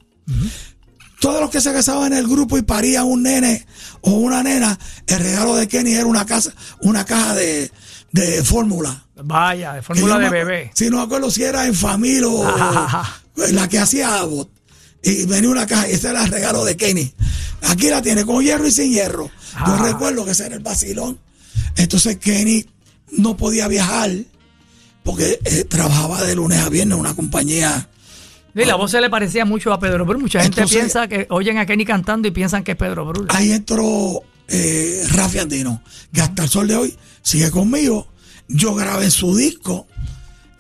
todos 1.20 1.40
los 1.42 1.50
que 1.52 1.62
se 1.62 1.72
casaban 1.72 2.12
en 2.14 2.20
el 2.20 2.28
grupo 2.28 2.58
y 2.58 2.62
parían 2.64 3.06
un 3.06 3.24
nene 3.24 3.66
o 4.02 4.12
una 4.12 4.42
nena, 4.44 4.78
el 5.08 5.20
regalo 5.20 5.56
de 5.56 5.68
Kenny 5.68 5.94
era 5.94 6.06
una 6.06 6.26
casa, 6.26 6.52
una 6.82 7.06
caja 7.06 7.36
de, 7.36 7.72
de 8.12 8.44
fórmula. 8.44 9.06
Vaya, 9.24 9.74
de 9.74 9.82
fórmula 9.84 10.16
de 10.18 10.22
me 10.26 10.30
bebé. 10.32 10.72
Si 10.74 10.90
no 10.90 10.98
me 10.98 11.04
acuerdo 11.04 11.30
si 11.30 11.44
era 11.44 11.68
en 11.68 11.76
familia 11.76 12.28
o 12.28 12.44
Ajá. 12.48 13.22
la 13.52 13.68
que 13.70 13.78
hacía 13.80 14.18
Abbott. 14.20 14.50
Y 15.04 15.26
venía 15.26 15.50
una 15.50 15.66
caja, 15.68 15.90
y 15.90 15.94
ese 15.94 16.10
era 16.10 16.24
el 16.24 16.30
regalo 16.32 16.64
de 16.66 16.76
Kenny. 16.78 17.12
Aquí 17.64 17.90
la 17.90 18.02
tiene, 18.02 18.24
con 18.26 18.44
hierro 18.44 18.68
y 18.68 18.72
sin 18.72 18.92
hierro. 18.92 19.26
Yo 19.26 19.74
Ah. 19.74 19.80
recuerdo 19.84 20.26
que 20.26 20.32
ese 20.32 20.46
era 20.48 20.56
el 20.56 20.62
vacilón. 20.64 21.20
Entonces 21.76 22.18
Kenny 22.18 22.68
no 23.12 23.36
podía 23.38 23.68
viajar 23.68 24.12
porque 25.04 25.40
eh, 25.46 25.64
trabajaba 25.66 26.22
de 26.24 26.36
lunes 26.36 26.60
a 26.60 26.70
viernes 26.70 26.96
en 26.96 27.00
una 27.02 27.16
compañía. 27.16 27.90
Sí, 28.56 28.66
la 28.66 28.76
voz 28.76 28.92
se 28.92 29.00
le 29.00 29.10
parecía 29.10 29.46
mucho 29.46 29.72
a 29.72 29.80
Pedro 29.80 30.06
Brul. 30.06 30.20
Mucha 30.22 30.42
gente 30.42 30.60
Entonces- 30.62 30.78
piensa 30.78 31.08
que 31.08 31.26
oyen 31.30 31.58
a 31.58 31.66
Kenny 31.66 31.86
cantando 31.86 32.28
y 32.28 32.32
piensan 32.32 32.64
que 32.64 32.72
es 32.72 32.78
Pedro 32.78 33.06
Brul. 33.06 33.28
Ahí 33.30 33.52
entró 33.52 34.22
eh, 34.48 35.04
Rafi 35.12 35.40
Andino, 35.40 35.82
que 36.14 36.22
hasta 36.22 36.44
el 36.44 36.50
sol 36.50 36.68
de 36.68 36.76
hoy 36.76 36.98
sigue 37.22 37.50
conmigo. 37.50 38.08
Yo 38.50 38.76
grabé 38.76 39.10
su 39.10 39.36
disco, 39.36 39.88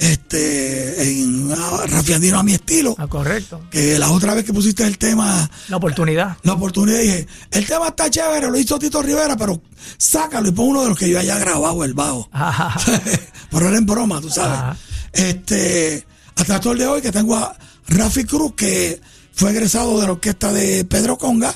este, 0.01 1.03
en 1.03 1.51
ah, 1.51 1.83
Rafi 1.85 2.13
Andino 2.13 2.39
a 2.39 2.43
mi 2.43 2.53
estilo. 2.53 2.95
Ah, 2.97 3.05
correcto. 3.05 3.61
Que 3.69 3.99
la 3.99 4.09
otra 4.09 4.33
vez 4.33 4.43
que 4.43 4.51
pusiste 4.51 4.83
el 4.83 4.97
tema, 4.97 5.47
La 5.69 5.77
oportunidad. 5.77 6.37
la 6.41 6.53
oportunidad, 6.53 6.99
dije, 6.99 7.27
el 7.51 7.67
tema 7.67 7.89
está 7.89 8.09
chévere, 8.09 8.49
lo 8.49 8.57
hizo 8.57 8.79
Tito 8.79 9.03
Rivera, 9.03 9.37
pero 9.37 9.61
sácalo 9.99 10.49
y 10.49 10.51
pon 10.53 10.69
uno 10.69 10.81
de 10.81 10.89
los 10.89 10.97
que 10.97 11.07
yo 11.07 11.19
haya 11.19 11.37
grabado, 11.37 11.83
el 11.83 11.93
bajo. 11.93 12.27
Ajá. 12.31 12.75
pero 13.51 13.67
era 13.67 13.77
en 13.77 13.85
broma, 13.85 14.19
tú 14.19 14.31
sabes. 14.31 14.57
Ajá. 14.57 14.77
Este, 15.13 16.03
hasta 16.35 16.71
el 16.71 16.77
de 16.79 16.87
hoy 16.87 17.01
que 17.03 17.11
tengo 17.11 17.35
a 17.35 17.55
Rafi 17.87 18.23
Cruz, 18.23 18.53
que 18.55 18.99
fue 19.33 19.51
egresado 19.51 19.99
de 19.99 20.07
la 20.07 20.13
orquesta 20.13 20.51
de 20.51 20.83
Pedro 20.83 21.19
Conga, 21.19 21.53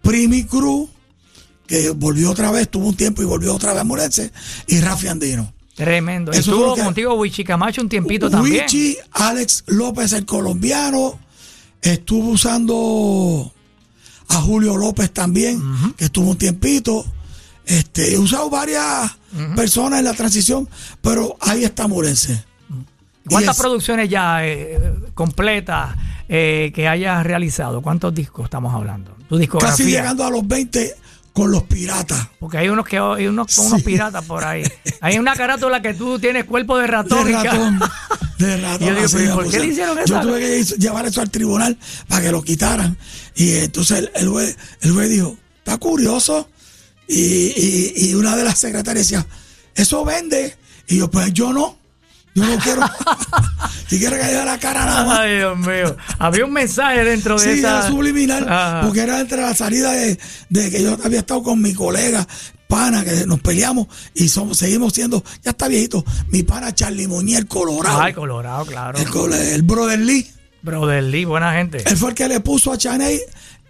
Primi 0.00 0.44
Cruz, 0.44 0.88
que 1.66 1.90
volvió 1.90 2.30
otra 2.30 2.50
vez, 2.50 2.70
tuvo 2.70 2.88
un 2.88 2.96
tiempo 2.96 3.20
y 3.20 3.26
volvió 3.26 3.54
otra 3.54 3.72
vez 3.72 3.82
a 3.82 3.84
Murense, 3.84 4.32
y 4.68 4.80
Rafi 4.80 5.08
Andino. 5.08 5.52
Tremendo. 5.74 6.30
Eso 6.32 6.40
Estuvo 6.52 6.76
contigo 6.76 7.14
Wichi 7.14 7.42
Camacho 7.44 7.80
un 7.82 7.88
tiempito 7.88 8.30
también. 8.30 8.62
Wichi, 8.62 8.96
Alex 9.12 9.64
López, 9.66 10.12
el 10.12 10.24
colombiano, 10.24 11.18
estuvo 11.82 12.30
usando 12.30 13.52
a 14.28 14.34
Julio 14.40 14.76
López 14.76 15.10
también, 15.12 15.60
que 15.96 16.06
estuvo 16.06 16.30
un 16.30 16.38
tiempito. 16.38 17.04
Este, 17.66 18.14
he 18.14 18.18
usado 18.18 18.50
varias 18.50 19.10
personas 19.56 19.98
en 19.98 20.04
la 20.04 20.14
transición, 20.14 20.68
pero 21.00 21.36
ahí 21.40 21.64
está 21.64 21.88
Murense. 21.88 22.44
¿Cuántas 23.28 23.56
Y 23.56 23.56
es- 23.56 23.62
producciones 23.62 24.08
ya 24.10 24.46
eh, 24.46 24.78
completas 25.14 25.96
eh, 26.28 26.70
que 26.74 26.86
hayas 26.88 27.24
realizado? 27.24 27.80
¿Cuántos 27.80 28.14
discos 28.14 28.44
estamos 28.44 28.72
hablando? 28.74 29.16
Tu 29.28 29.38
discografía. 29.38 29.70
Casi 29.76 29.90
llegando 29.90 30.24
a 30.24 30.30
los 30.30 30.46
20 30.46 30.94
con 31.34 31.50
los 31.50 31.64
piratas. 31.64 32.28
Porque 32.38 32.56
hay 32.58 32.68
unos 32.70 32.86
que 32.86 32.96
hay 32.96 33.26
unos 33.26 33.48
piratas 33.84 34.24
por 34.24 34.42
ahí. 34.44 34.62
Hay 35.02 35.18
una 35.18 35.34
carátula 35.34 35.82
que 35.82 35.92
tú 35.92 36.18
tienes 36.18 36.44
cuerpo 36.44 36.78
de 36.78 36.86
ratón. 36.86 37.26
De 37.26 37.32
ratón. 37.32 37.80
De 38.38 38.56
ratón. 38.62 38.88
Yo 38.88 38.94
digo, 38.94 39.04
así 39.04 39.16
pero 39.16 39.24
¿y 39.24 39.28
me 39.28 39.34
por 39.34 39.50
qué 39.50 39.58
le 39.58 39.66
hicieron 39.66 39.96
Yo 39.98 40.02
eso? 40.04 40.20
tuve 40.20 40.40
que 40.40 40.64
llevar 40.78 41.04
eso 41.06 41.20
al 41.20 41.30
tribunal 41.30 41.76
para 42.08 42.22
que 42.22 42.30
lo 42.32 42.40
quitaran. 42.42 42.96
Y 43.34 43.52
entonces 43.56 43.98
el, 43.98 44.10
el 44.14 44.28
juez, 44.28 44.56
el 44.80 44.92
juez 44.92 45.10
dijo, 45.10 45.36
está 45.58 45.76
curioso. 45.76 46.48
Y, 47.08 47.16
y- 47.20 47.92
y 47.96 48.14
una 48.14 48.34
de 48.36 48.44
las 48.44 48.58
secretarias 48.58 49.06
decía, 49.08 49.26
eso 49.74 50.04
vende. 50.04 50.56
Y 50.86 50.98
yo, 50.98 51.10
pues 51.10 51.32
yo 51.34 51.52
no. 51.52 51.76
Yo 52.34 52.44
no 52.44 52.58
quiero. 52.58 52.82
si 53.88 53.98
quiero 53.98 54.16
que 54.16 54.32
la 54.44 54.58
cara 54.58 54.84
nada 54.84 55.04
más. 55.04 55.18
Ay, 55.20 55.36
Dios 55.36 55.58
mío. 55.58 55.96
Había 56.18 56.44
un 56.44 56.52
mensaje 56.52 57.04
dentro 57.04 57.38
de 57.38 57.44
Sí, 57.44 57.58
esa. 57.60 57.78
era 57.78 57.88
subliminal, 57.88 58.46
Ajá. 58.48 58.82
porque 58.84 59.00
era 59.00 59.20
entre 59.20 59.40
la 59.40 59.54
salida 59.54 59.92
de, 59.92 60.18
de 60.48 60.70
que 60.70 60.82
yo 60.82 60.96
había 61.04 61.20
estado 61.20 61.42
con 61.42 61.60
mi 61.62 61.72
colega, 61.74 62.26
pana, 62.66 63.04
que 63.04 63.24
nos 63.26 63.40
peleamos 63.40 63.86
y 64.14 64.28
somos, 64.28 64.58
seguimos 64.58 64.92
siendo, 64.92 65.22
ya 65.44 65.50
está 65.52 65.68
viejito, 65.68 66.04
mi 66.28 66.42
pana 66.42 66.74
Charlie 66.74 67.06
Muñiz, 67.06 67.44
Colorado, 67.46 68.00
Ay, 68.00 68.12
Colorado, 68.14 68.66
claro. 68.66 68.98
el, 68.98 69.32
el 69.32 69.62
brother 69.62 70.00
Lee, 70.00 70.28
Brother 70.62 71.04
Lee, 71.04 71.24
buena 71.24 71.52
gente. 71.52 71.84
él 71.88 71.96
fue 71.96 72.08
el 72.10 72.14
que 72.16 72.26
le 72.26 72.40
puso 72.40 72.72
a 72.72 72.78
Chaney 72.78 73.20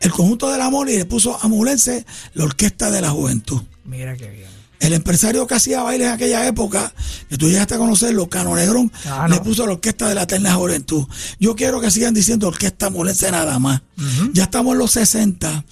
el 0.00 0.10
conjunto 0.10 0.50
del 0.50 0.60
amor 0.62 0.88
y 0.88 0.96
le 0.96 1.04
puso 1.04 1.38
a 1.42 1.48
Mulense 1.48 2.06
la 2.34 2.44
orquesta 2.44 2.90
de 2.90 3.00
la 3.00 3.10
juventud. 3.10 3.60
Mira 3.84 4.16
qué 4.16 4.28
bien. 4.30 4.48
El 4.84 4.92
empresario 4.92 5.46
que 5.46 5.54
hacía 5.54 5.82
bailes 5.82 6.08
en 6.08 6.12
aquella 6.12 6.46
época, 6.46 6.92
que 7.30 7.38
tú 7.38 7.48
llegaste 7.48 7.74
a 7.74 7.78
conocerlo, 7.78 8.28
Cano 8.28 8.54
Negrón, 8.54 8.92
le 9.30 9.40
puso 9.40 9.66
la 9.66 9.72
orquesta 9.72 10.10
de 10.10 10.14
la 10.14 10.24
eterna 10.24 10.52
juventud. 10.52 11.06
Yo 11.40 11.56
quiero 11.56 11.80
que 11.80 11.90
sigan 11.90 12.12
diciendo 12.12 12.48
orquesta 12.48 12.90
Mulense 12.90 13.30
nada 13.30 13.58
más. 13.58 13.80
Ya 14.34 14.44
estamos 14.44 14.74
en 14.74 14.78
los 14.78 14.90
60 14.90 15.64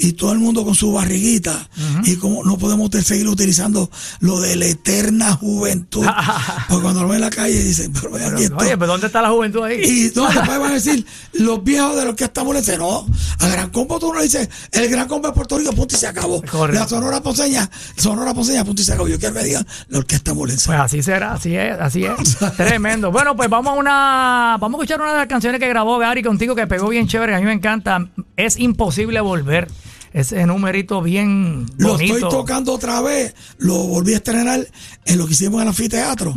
y 0.00 0.12
todo 0.14 0.32
el 0.32 0.38
mundo 0.38 0.64
con 0.64 0.74
su 0.74 0.92
barriguita 0.92 1.68
y 2.04 2.16
como 2.16 2.42
no 2.44 2.56
podemos 2.58 2.90
seguir 3.04 3.28
utilizando 3.28 3.90
lo 4.20 4.40
de 4.40 4.56
la 4.56 4.66
eterna 4.66 5.32
juventud 5.34 6.06
porque 6.68 6.82
cuando 6.82 7.02
lo 7.02 7.08
ven 7.08 7.16
en 7.16 7.20
la 7.22 7.30
calle 7.30 7.62
dicen 7.62 7.92
pero 7.92 8.10
ven 8.12 8.34
aquí 8.34 8.46
Oye, 8.56 8.76
pero 8.78 8.86
¿dónde 8.86 9.06
está 9.08 9.20
la 9.22 9.30
juventud 9.30 9.62
ahí? 9.62 9.80
y 9.82 10.12
no, 10.16 10.26
después 10.32 10.58
van 10.58 10.70
a 10.70 10.74
decir 10.74 11.04
los 11.34 11.62
viejos 11.62 11.96
de 11.96 12.04
los 12.06 12.14
que 12.14 12.24
estamos 12.24 12.54
no 12.78 13.06
a 13.38 13.48
Gran 13.48 13.70
Combo 13.70 13.98
tú 13.98 14.12
no 14.12 14.22
dices 14.22 14.48
el 14.72 14.88
Gran 14.88 15.06
Combo 15.06 15.28
de 15.28 15.34
Puerto 15.34 15.58
Rico 15.58 15.72
punto 15.72 15.94
y 15.94 15.98
se 15.98 16.06
acabó 16.06 16.42
Correcto. 16.42 16.80
la 16.82 16.88
Sonora 16.88 17.20
Ponceña 17.22 17.70
Sonora 17.96 18.32
Ponceña 18.34 18.64
punto 18.64 18.82
y 18.82 18.84
se 18.84 18.92
acabó 18.92 19.08
yo 19.08 19.18
quiero 19.18 19.34
que 19.34 19.44
digan 19.44 19.66
la 19.88 19.98
orquesta 19.98 20.34
molense 20.34 20.66
Pues 20.66 20.78
así 20.80 21.02
será, 21.02 21.34
así 21.34 21.54
es, 21.54 21.78
así 21.78 22.04
es. 22.04 22.38
Tremendo. 22.56 23.10
Bueno, 23.10 23.36
pues 23.36 23.48
vamos 23.50 23.72
a 23.72 23.76
una, 23.76 24.56
vamos 24.60 24.78
a 24.78 24.82
escuchar 24.82 25.00
una 25.00 25.12
de 25.12 25.18
las 25.18 25.26
canciones 25.26 25.60
que 25.60 25.68
grabó 25.68 25.98
Gary 25.98 26.22
contigo 26.22 26.54
que 26.54 26.66
pegó 26.66 26.88
bien 26.88 27.06
chévere, 27.06 27.34
a 27.34 27.38
mí 27.38 27.44
me 27.44 27.52
encanta. 27.52 28.08
Es 28.36 28.58
imposible 28.58 29.20
volver. 29.20 29.68
Ese 30.12 30.44
numerito 30.46 31.00
bien 31.02 31.66
Lo 31.76 31.92
bonito. 31.92 32.14
estoy 32.14 32.30
tocando 32.30 32.72
otra 32.72 33.00
vez. 33.00 33.34
Lo 33.58 33.74
volví 33.76 34.12
a 34.14 34.16
estrenar 34.16 34.66
en 35.04 35.18
lo 35.18 35.26
que 35.26 35.32
hicimos 35.34 35.56
en 35.56 35.62
el 35.62 35.68
anfiteatro. 35.68 36.34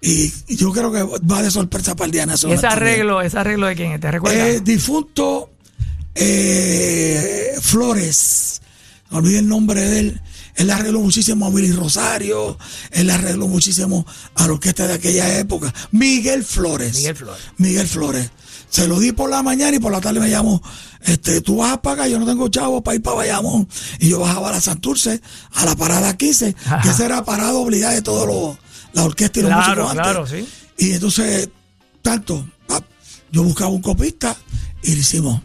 y, 0.00 0.32
y 0.48 0.56
yo 0.56 0.70
creo 0.72 0.92
que 0.92 1.02
va 1.26 1.42
de 1.42 1.50
sorpresa 1.50 1.96
para 1.96 2.06
el 2.06 2.12
Día 2.12 2.24
¿Y 2.24 2.26
Nacional. 2.26 2.58
ese 2.58 2.66
arreglo, 2.66 3.22
ese 3.22 3.38
arreglo 3.38 3.66
de 3.66 3.74
quién 3.74 3.92
es? 3.92 4.00
¿Te 4.00 4.10
recuerdas? 4.10 4.46
Eh, 4.48 4.60
difunto 4.62 5.50
eh, 6.14 7.52
Flores. 7.60 8.60
No 9.10 9.18
olvidé 9.18 9.38
el 9.38 9.48
nombre 9.48 9.80
de 9.80 9.98
él. 10.00 10.20
Él 10.56 10.70
arregló 10.70 11.00
muchísimo 11.00 11.46
a 11.46 11.48
Willy 11.50 11.72
Rosario. 11.72 12.58
Él 12.90 13.10
arregló 13.10 13.46
muchísimo 13.46 14.06
a 14.34 14.46
la 14.46 14.54
orquesta 14.54 14.86
de 14.86 14.94
aquella 14.94 15.38
época. 15.38 15.72
Miguel 15.92 16.44
Flores. 16.44 16.96
Miguel 16.96 17.14
Flores. 17.16 17.42
Miguel 17.58 17.86
Flores. 17.86 18.30
Se 18.76 18.86
lo 18.86 19.00
di 19.00 19.10
por 19.12 19.30
la 19.30 19.42
mañana 19.42 19.74
y 19.74 19.80
por 19.80 19.90
la 19.90 20.02
tarde 20.02 20.20
me 20.20 20.28
llamó. 20.28 20.62
Este, 21.00 21.40
tú 21.40 21.56
vas 21.56 21.72
a 21.72 21.80
pagar, 21.80 22.08
yo 22.10 22.18
no 22.18 22.26
tengo 22.26 22.46
chavo 22.48 22.82
para 22.82 22.94
ir 22.96 23.00
para 23.02 23.16
Bayamón. 23.16 23.66
Y 24.00 24.10
yo 24.10 24.20
bajaba 24.20 24.50
a 24.50 24.52
la 24.52 24.60
Santurce, 24.60 25.22
a 25.54 25.64
la 25.64 25.74
parada 25.74 26.14
15, 26.14 26.54
que 26.82 26.88
esa 26.90 27.06
era 27.06 27.24
parada 27.24 27.54
obligada 27.54 27.94
de 27.94 28.02
todos 28.02 28.26
los, 28.26 28.58
la 28.92 29.04
orquesta 29.04 29.38
y 29.38 29.42
los 29.44 29.50
Claro, 29.50 29.84
músicos 29.84 29.90
antes. 29.90 30.02
claro, 30.02 30.26
sí. 30.26 30.46
Y 30.76 30.92
entonces, 30.92 31.48
tanto, 32.02 32.46
yo 33.32 33.42
buscaba 33.44 33.70
un 33.70 33.80
copista 33.80 34.36
y 34.82 34.92
lo 34.92 34.98
hicimos. 35.00 35.40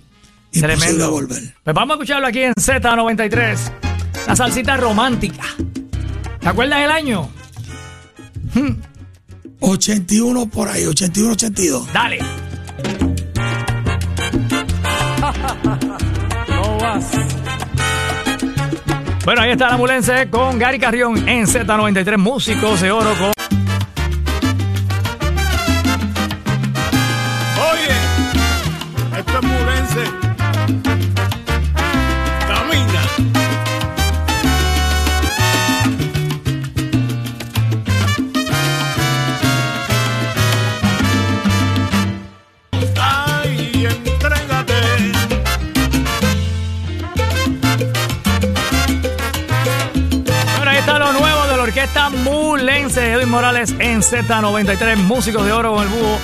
Tremendo. 0.51 1.09
volver. 1.09 1.55
Pues 1.63 1.73
vamos 1.73 1.91
a 1.91 1.93
escucharlo 1.93 2.27
aquí 2.27 2.39
en 2.41 2.53
Z93. 2.55 3.57
La 4.27 4.35
salsita 4.35 4.75
romántica. 4.75 5.45
¿Te 6.41 6.49
acuerdas 6.49 6.81
del 6.81 6.91
año? 6.91 7.29
81 9.61 10.47
por 10.49 10.67
ahí, 10.67 10.85
81, 10.85 11.31
82. 11.31 11.93
Dale. 11.93 12.19
Bueno, 19.23 19.41
ahí 19.41 19.51
está 19.51 19.67
la 19.67 19.73
ambulense 19.75 20.29
con 20.29 20.57
Gary 20.57 20.79
Carrión 20.79 21.29
en 21.29 21.45
Z93 21.45 22.17
Músicos 22.17 22.81
de 22.81 22.91
Oro 22.91 23.13
con 23.17 23.40
orquesta 51.81 52.09
Mulense. 52.09 53.13
Edwin 53.13 53.29
Morales 53.29 53.73
en 53.79 54.01
Z93, 54.01 54.97
músicos 54.97 55.43
de 55.45 55.51
oro 55.51 55.73
con 55.73 55.83
el 55.83 55.89
búho. 55.89 56.17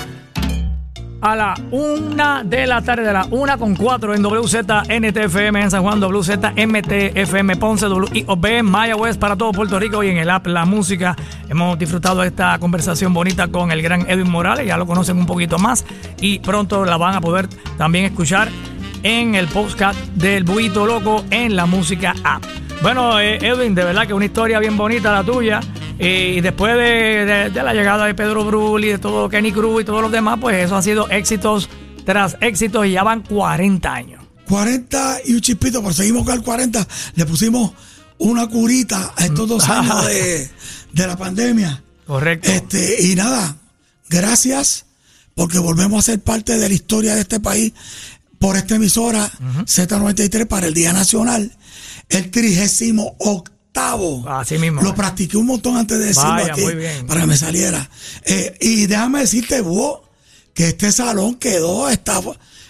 A 1.20 1.34
la 1.34 1.54
una 1.72 2.44
de 2.44 2.64
la 2.64 2.80
tarde, 2.80 3.02
de 3.02 3.12
la 3.12 3.26
una 3.32 3.56
con 3.56 3.74
cuatro 3.74 4.14
en 4.14 4.24
WZNTFM 4.24 5.62
en 5.62 5.70
San 5.70 5.82
Juan, 5.82 6.00
WZMTFM 6.00 7.56
Ponce, 7.56 7.88
WIOB 7.88 8.46
en 8.46 8.66
Mayagüez 8.66 9.18
para 9.18 9.34
todo 9.34 9.50
Puerto 9.50 9.80
Rico 9.80 10.04
y 10.04 10.10
en 10.10 10.18
el 10.18 10.30
app 10.30 10.46
La 10.46 10.64
Música. 10.64 11.16
Hemos 11.48 11.76
disfrutado 11.76 12.20
de 12.20 12.28
esta 12.28 12.56
conversación 12.60 13.12
bonita 13.12 13.48
con 13.48 13.72
el 13.72 13.82
gran 13.82 14.08
Edwin 14.08 14.30
Morales, 14.30 14.64
ya 14.64 14.76
lo 14.76 14.86
conocen 14.86 15.18
un 15.18 15.26
poquito 15.26 15.58
más 15.58 15.84
y 16.20 16.38
pronto 16.38 16.84
la 16.84 16.96
van 16.96 17.16
a 17.16 17.20
poder 17.20 17.48
también 17.76 18.04
escuchar 18.04 18.48
en 19.02 19.34
el 19.34 19.48
podcast 19.48 19.98
del 20.14 20.44
Buito 20.44 20.86
Loco 20.86 21.24
en 21.30 21.56
la 21.56 21.66
música 21.66 22.14
app. 22.22 22.44
Bueno, 22.82 23.18
eh, 23.20 23.38
Edwin, 23.42 23.74
de 23.74 23.84
verdad 23.84 24.06
que 24.06 24.14
una 24.14 24.24
historia 24.24 24.58
bien 24.60 24.76
bonita 24.76 25.12
la 25.12 25.24
tuya. 25.24 25.60
Y 25.98 26.40
después 26.40 26.74
de, 26.74 27.24
de- 27.24 27.50
de 27.50 27.62
la 27.62 27.74
llegada 27.74 28.06
de 28.06 28.14
Pedro 28.14 28.44
Brul 28.44 28.84
y 28.84 28.88
de 28.88 28.98
todo 28.98 29.28
Kenny 29.28 29.50
Cruz 29.52 29.82
y 29.82 29.84
todos 29.84 30.00
los 30.00 30.12
demás, 30.12 30.38
pues 30.40 30.64
eso 30.64 30.76
ha 30.76 30.82
sido 30.82 31.08
éxitos 31.10 31.68
tras 32.04 32.36
éxitos 32.40 32.86
y 32.86 32.92
ya 32.92 33.02
van 33.02 33.22
40 33.22 33.92
años. 33.92 34.22
40 34.48 35.18
y 35.26 35.34
un 35.34 35.40
chispito, 35.40 35.82
por 35.82 35.92
seguimos 35.92 36.24
con 36.24 36.34
el 36.34 36.42
40, 36.42 36.86
le 37.16 37.26
pusimos 37.26 37.72
una 38.18 38.46
curita 38.46 39.12
a 39.16 39.24
estos 39.24 39.48
dos 39.48 39.64
años 39.68 40.06
de, 40.06 40.48
de 40.92 41.06
la 41.06 41.16
pandemia. 41.16 41.82
Correcto. 42.06 42.48
Este, 42.50 43.02
y 43.08 43.14
nada, 43.16 43.56
gracias, 44.08 44.86
porque 45.34 45.58
volvemos 45.58 45.98
a 46.08 46.12
ser 46.12 46.20
parte 46.20 46.56
de 46.56 46.68
la 46.68 46.74
historia 46.74 47.14
de 47.16 47.22
este 47.22 47.40
país 47.40 47.72
por 48.38 48.56
esta 48.56 48.76
emisora 48.76 49.28
Z93 49.64 50.46
para 50.46 50.68
el 50.68 50.74
Día 50.74 50.92
Nacional, 50.92 51.50
el 52.08 52.30
trigésimo 52.30 53.16
octavo. 53.18 54.28
Así 54.28 54.58
mismo. 54.58 54.82
Lo 54.82 54.94
practiqué 54.94 55.36
un 55.36 55.46
montón 55.46 55.76
antes 55.76 55.98
de 55.98 56.06
decirlo 56.06 56.30
Vaya, 56.30 56.52
aquí, 56.52 56.62
muy 56.62 56.74
bien. 56.74 57.06
para 57.06 57.20
que 57.22 57.26
me 57.26 57.36
saliera. 57.36 57.88
Eh, 58.24 58.56
y 58.60 58.86
déjame 58.86 59.20
decirte, 59.20 59.60
vos, 59.60 60.00
que 60.54 60.68
este 60.68 60.90
salón 60.90 61.36
quedó, 61.36 61.88
está, 61.88 62.20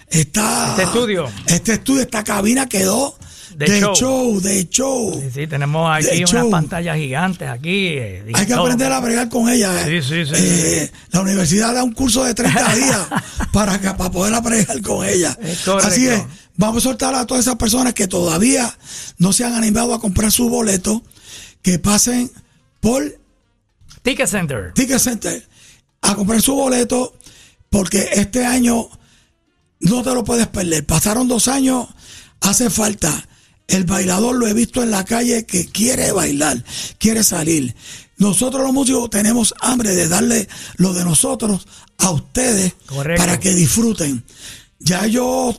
está, 0.09 0.69
Este 0.71 0.83
estudio. 0.83 1.27
este 1.47 1.73
estudio, 1.73 2.01
esta 2.01 2.23
cabina 2.23 2.67
quedó 2.69 3.17
De 3.59 3.65
de, 3.73 3.79
show. 3.81 3.93
show. 3.95 4.41
de 4.41 4.69
show. 4.69 5.21
Sí, 5.21 5.31
sí, 5.41 5.47
tenemos 5.47 5.91
aquí 5.93 6.23
unas 6.31 6.45
pantallas 6.47 6.95
gigantes 6.97 7.47
aquí. 7.49 7.87
eh, 7.89 8.23
Hay 8.33 8.45
que 8.45 8.53
aprender 8.53 8.91
a 8.91 8.99
bregar 9.01 9.27
con 9.29 9.49
ella. 9.49 9.85
eh. 9.87 10.01
Sí, 10.01 10.25
sí, 10.25 10.25
sí, 10.25 10.41
Eh, 10.41 10.91
La 11.11 11.19
universidad 11.21 11.73
da 11.73 11.83
un 11.83 11.91
curso 11.91 12.23
de 12.23 12.33
30 12.33 12.75
días 12.75 13.07
para, 13.51 13.79
que, 13.81 13.89
para 13.91 14.09
poder 14.11 14.41
bregar 14.41 14.81
con 14.81 15.05
ella. 15.05 15.37
Es. 15.41 15.67
Así 15.67 16.07
es, 16.07 16.21
vamos 16.55 16.77
a 16.85 16.89
soltar 16.89 17.13
a 17.15 17.25
todas 17.25 17.45
esas 17.45 17.57
personas 17.57 17.93
que 17.93 18.07
todavía 18.07 18.73
no 19.17 19.33
se 19.33 19.43
han 19.43 19.53
animado 19.53 19.93
a 19.93 19.99
comprar 19.99 20.31
su 20.31 20.47
boleto, 20.49 21.03
que 21.61 21.79
pasen 21.79 22.31
por 22.79 23.19
Ticket 24.03 24.27
Center. 24.29 24.71
Ticket 24.73 24.99
Center 24.99 25.45
a 26.01 26.15
comprar 26.15 26.41
su 26.41 26.55
boleto, 26.55 27.13
porque 27.69 28.07
este 28.13 28.45
año 28.45 28.87
no 29.81 30.01
te 30.01 30.13
lo 30.13 30.23
puedes 30.23 30.47
perder. 30.47 30.85
Pasaron 30.85 31.27
dos 31.27 31.49
años, 31.49 31.87
hace 32.39 32.69
falta. 32.69 33.25
El 33.69 33.85
bailador 33.85 34.35
lo 34.35 34.47
he 34.47 34.53
visto 34.53 34.83
en 34.83 34.91
la 34.91 35.05
calle 35.05 35.45
que 35.45 35.67
quiere 35.67 36.11
bailar, 36.11 36.63
quiere 36.97 37.23
salir. 37.23 37.75
Nosotros 38.17 38.63
los 38.63 38.73
músicos 38.73 39.09
tenemos 39.09 39.53
hambre 39.61 39.95
de 39.95 40.07
darle 40.07 40.49
lo 40.77 40.93
de 40.93 41.05
nosotros 41.05 41.65
a 41.99 42.09
ustedes 42.11 42.73
Correcto. 42.85 43.23
para 43.23 43.39
que 43.39 43.53
disfruten. 43.53 44.23
Ya 44.79 45.05
yo 45.05 45.55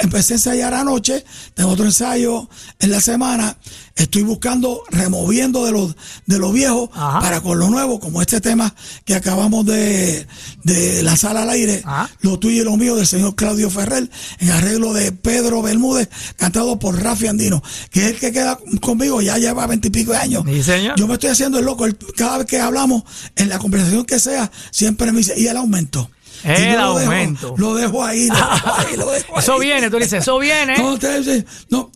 empecé 0.00 0.34
a 0.34 0.36
ensayar 0.36 0.74
anoche, 0.74 1.24
tengo 1.54 1.70
otro 1.70 1.84
ensayo 1.84 2.48
en 2.78 2.90
la 2.90 3.00
semana, 3.00 3.58
estoy 3.96 4.22
buscando, 4.22 4.82
removiendo 4.90 5.64
de 5.66 5.72
lo, 5.72 5.94
de 6.26 6.38
lo 6.38 6.52
viejo 6.52 6.90
Ajá. 6.94 7.20
para 7.20 7.40
con 7.40 7.58
lo 7.58 7.68
nuevo, 7.68 8.00
como 8.00 8.20
este 8.22 8.40
tema 8.40 8.74
que 9.04 9.14
acabamos 9.14 9.66
de, 9.66 10.26
de 10.62 11.02
lanzar 11.02 11.36
al 11.36 11.50
aire, 11.50 11.82
Ajá. 11.84 12.10
lo 12.20 12.38
tuyo 12.38 12.62
y 12.62 12.64
lo 12.64 12.76
mío 12.76 12.96
del 12.96 13.06
señor 13.06 13.34
Claudio 13.34 13.68
Ferrer, 13.70 14.10
en 14.38 14.50
arreglo 14.50 14.92
de 14.94 15.12
Pedro 15.12 15.62
Bermúdez, 15.62 16.08
cantado 16.36 16.78
por 16.78 17.00
Rafi 17.02 17.26
Andino, 17.26 17.62
que 17.90 18.00
es 18.00 18.06
el 18.12 18.18
que 18.18 18.32
queda 18.32 18.58
conmigo, 18.80 19.20
ya 19.20 19.38
lleva 19.38 19.66
veintipico 19.66 20.12
de 20.12 20.18
años. 20.18 20.44
Señor. 20.64 20.94
Yo 20.96 21.06
me 21.06 21.14
estoy 21.14 21.30
haciendo 21.30 21.58
el 21.58 21.64
loco, 21.64 21.86
cada 22.16 22.38
vez 22.38 22.46
que 22.46 22.58
hablamos, 22.58 23.02
en 23.36 23.48
la 23.48 23.58
conversación 23.58 24.04
que 24.04 24.18
sea, 24.18 24.50
siempre 24.70 25.12
me 25.12 25.18
dice, 25.18 25.34
y 25.36 25.46
el 25.46 25.56
aumento. 25.56 26.10
El 26.44 26.72
yo 26.72 26.78
lo 26.80 26.94
dejo- 26.98 27.00
aumento. 27.04 27.54
Lo 27.58 27.74
dejo 27.74 28.04
ahí, 28.04 28.28
lo 28.28 28.34
dejo 28.34 28.74
ahí, 28.74 28.96
lo 28.96 29.10
dejo 29.10 29.38
Eso 29.38 29.58
viene, 29.58 29.90
tú 29.90 29.96
dices, 29.96 30.14
eso 30.22 30.38
viene. 30.38 30.76
No, 30.78 30.92
usted- 30.94 31.46
no, 31.70 31.90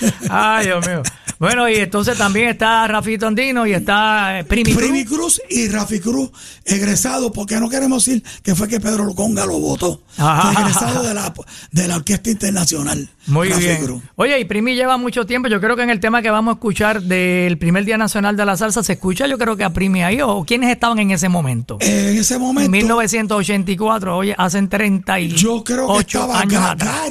Ay, 0.30 0.66
Dios 0.66 0.86
mío. 0.86 1.02
Bueno, 1.38 1.68
y 1.68 1.76
entonces 1.76 2.18
también 2.18 2.48
está 2.48 2.88
Rafito 2.88 3.28
Andino 3.28 3.64
y 3.64 3.72
está 3.72 4.40
eh, 4.40 4.44
Primi 4.44 4.72
Cruz. 4.72 4.76
Primi 4.82 5.04
Cruz 5.04 5.40
y 5.48 5.68
Rafi 5.68 6.00
Cruz, 6.00 6.30
egresado, 6.64 7.32
porque 7.32 7.56
no 7.60 7.68
queremos 7.68 8.04
decir 8.04 8.24
que 8.42 8.56
fue 8.56 8.66
que 8.66 8.80
Pedro 8.80 9.14
Conga 9.14 9.46
lo 9.46 9.58
votó. 9.60 10.02
Ajá. 10.16 10.52
Fue 10.52 10.62
egresado 10.62 11.02
de 11.04 11.14
la, 11.14 11.32
de 11.70 11.86
la 11.86 11.96
Orquesta 11.96 12.30
Internacional. 12.30 13.08
Muy 13.28 13.50
Rafi 13.50 13.62
bien. 13.62 13.84
Cruz. 13.84 14.02
Oye, 14.16 14.40
y 14.40 14.44
Primi 14.46 14.74
lleva 14.74 14.96
mucho 14.96 15.26
tiempo. 15.26 15.48
Yo 15.48 15.60
creo 15.60 15.76
que 15.76 15.82
en 15.82 15.90
el 15.90 16.00
tema 16.00 16.22
que 16.22 16.30
vamos 16.30 16.52
a 16.52 16.54
escuchar 16.56 17.02
del 17.02 17.56
primer 17.56 17.84
Día 17.84 17.98
Nacional 17.98 18.36
de 18.36 18.44
la 18.44 18.56
Salsa, 18.56 18.82
¿se 18.82 18.94
escucha 18.94 19.28
yo 19.28 19.38
creo 19.38 19.56
que 19.56 19.62
a 19.62 19.70
Primi 19.70 20.02
ahí? 20.02 20.20
¿O 20.20 20.44
quiénes 20.44 20.70
estaban 20.72 20.98
en 20.98 21.12
ese 21.12 21.28
momento? 21.28 21.76
Eh, 21.80 22.10
en 22.14 22.18
ese 22.18 22.34
en 22.34 22.40
momento, 22.40 22.70
1984, 22.72 24.16
oye, 24.16 24.34
hacen 24.36 24.68
38 24.68 25.36
yo 25.36 25.62
creo 25.62 25.86
que 25.94 26.00
estaba 26.00 26.40
años 26.40 26.60
Ga- 26.62 26.72
atrás. 26.72 27.08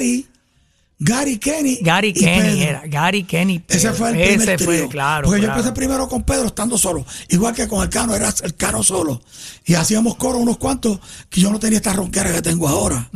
Gary, 1.00 1.38
Kenny. 1.38 1.78
Gary 1.80 2.12
Kenny 2.12 2.62
era. 2.64 2.82
Gary 2.86 3.22
Kenny. 3.22 3.62
Ese 3.68 3.88
Pedro. 3.90 3.94
fue 3.94 4.08
el 4.10 4.14
primer 4.16 4.48
Ese 4.50 4.64
fue, 4.64 4.88
claro. 4.88 5.26
Porque 5.26 5.40
yo 5.42 5.48
empecé 5.48 5.70
primero 5.72 6.08
con 6.08 6.24
Pedro 6.24 6.46
estando 6.46 6.76
solo. 6.76 7.06
Igual 7.28 7.54
que 7.54 7.68
con 7.68 7.82
el 7.84 7.88
Cano, 7.88 8.16
era 8.16 8.34
el 8.42 8.54
Cano 8.56 8.82
solo. 8.82 9.22
Y 9.64 9.74
hacíamos 9.74 10.16
coro 10.16 10.38
unos 10.38 10.56
cuantos 10.58 10.98
que 11.30 11.40
yo 11.40 11.52
no 11.52 11.60
tenía 11.60 11.76
esta 11.76 11.92
ronquera 11.92 12.32
que 12.32 12.42
tengo 12.42 12.66
ahora. 12.68 13.08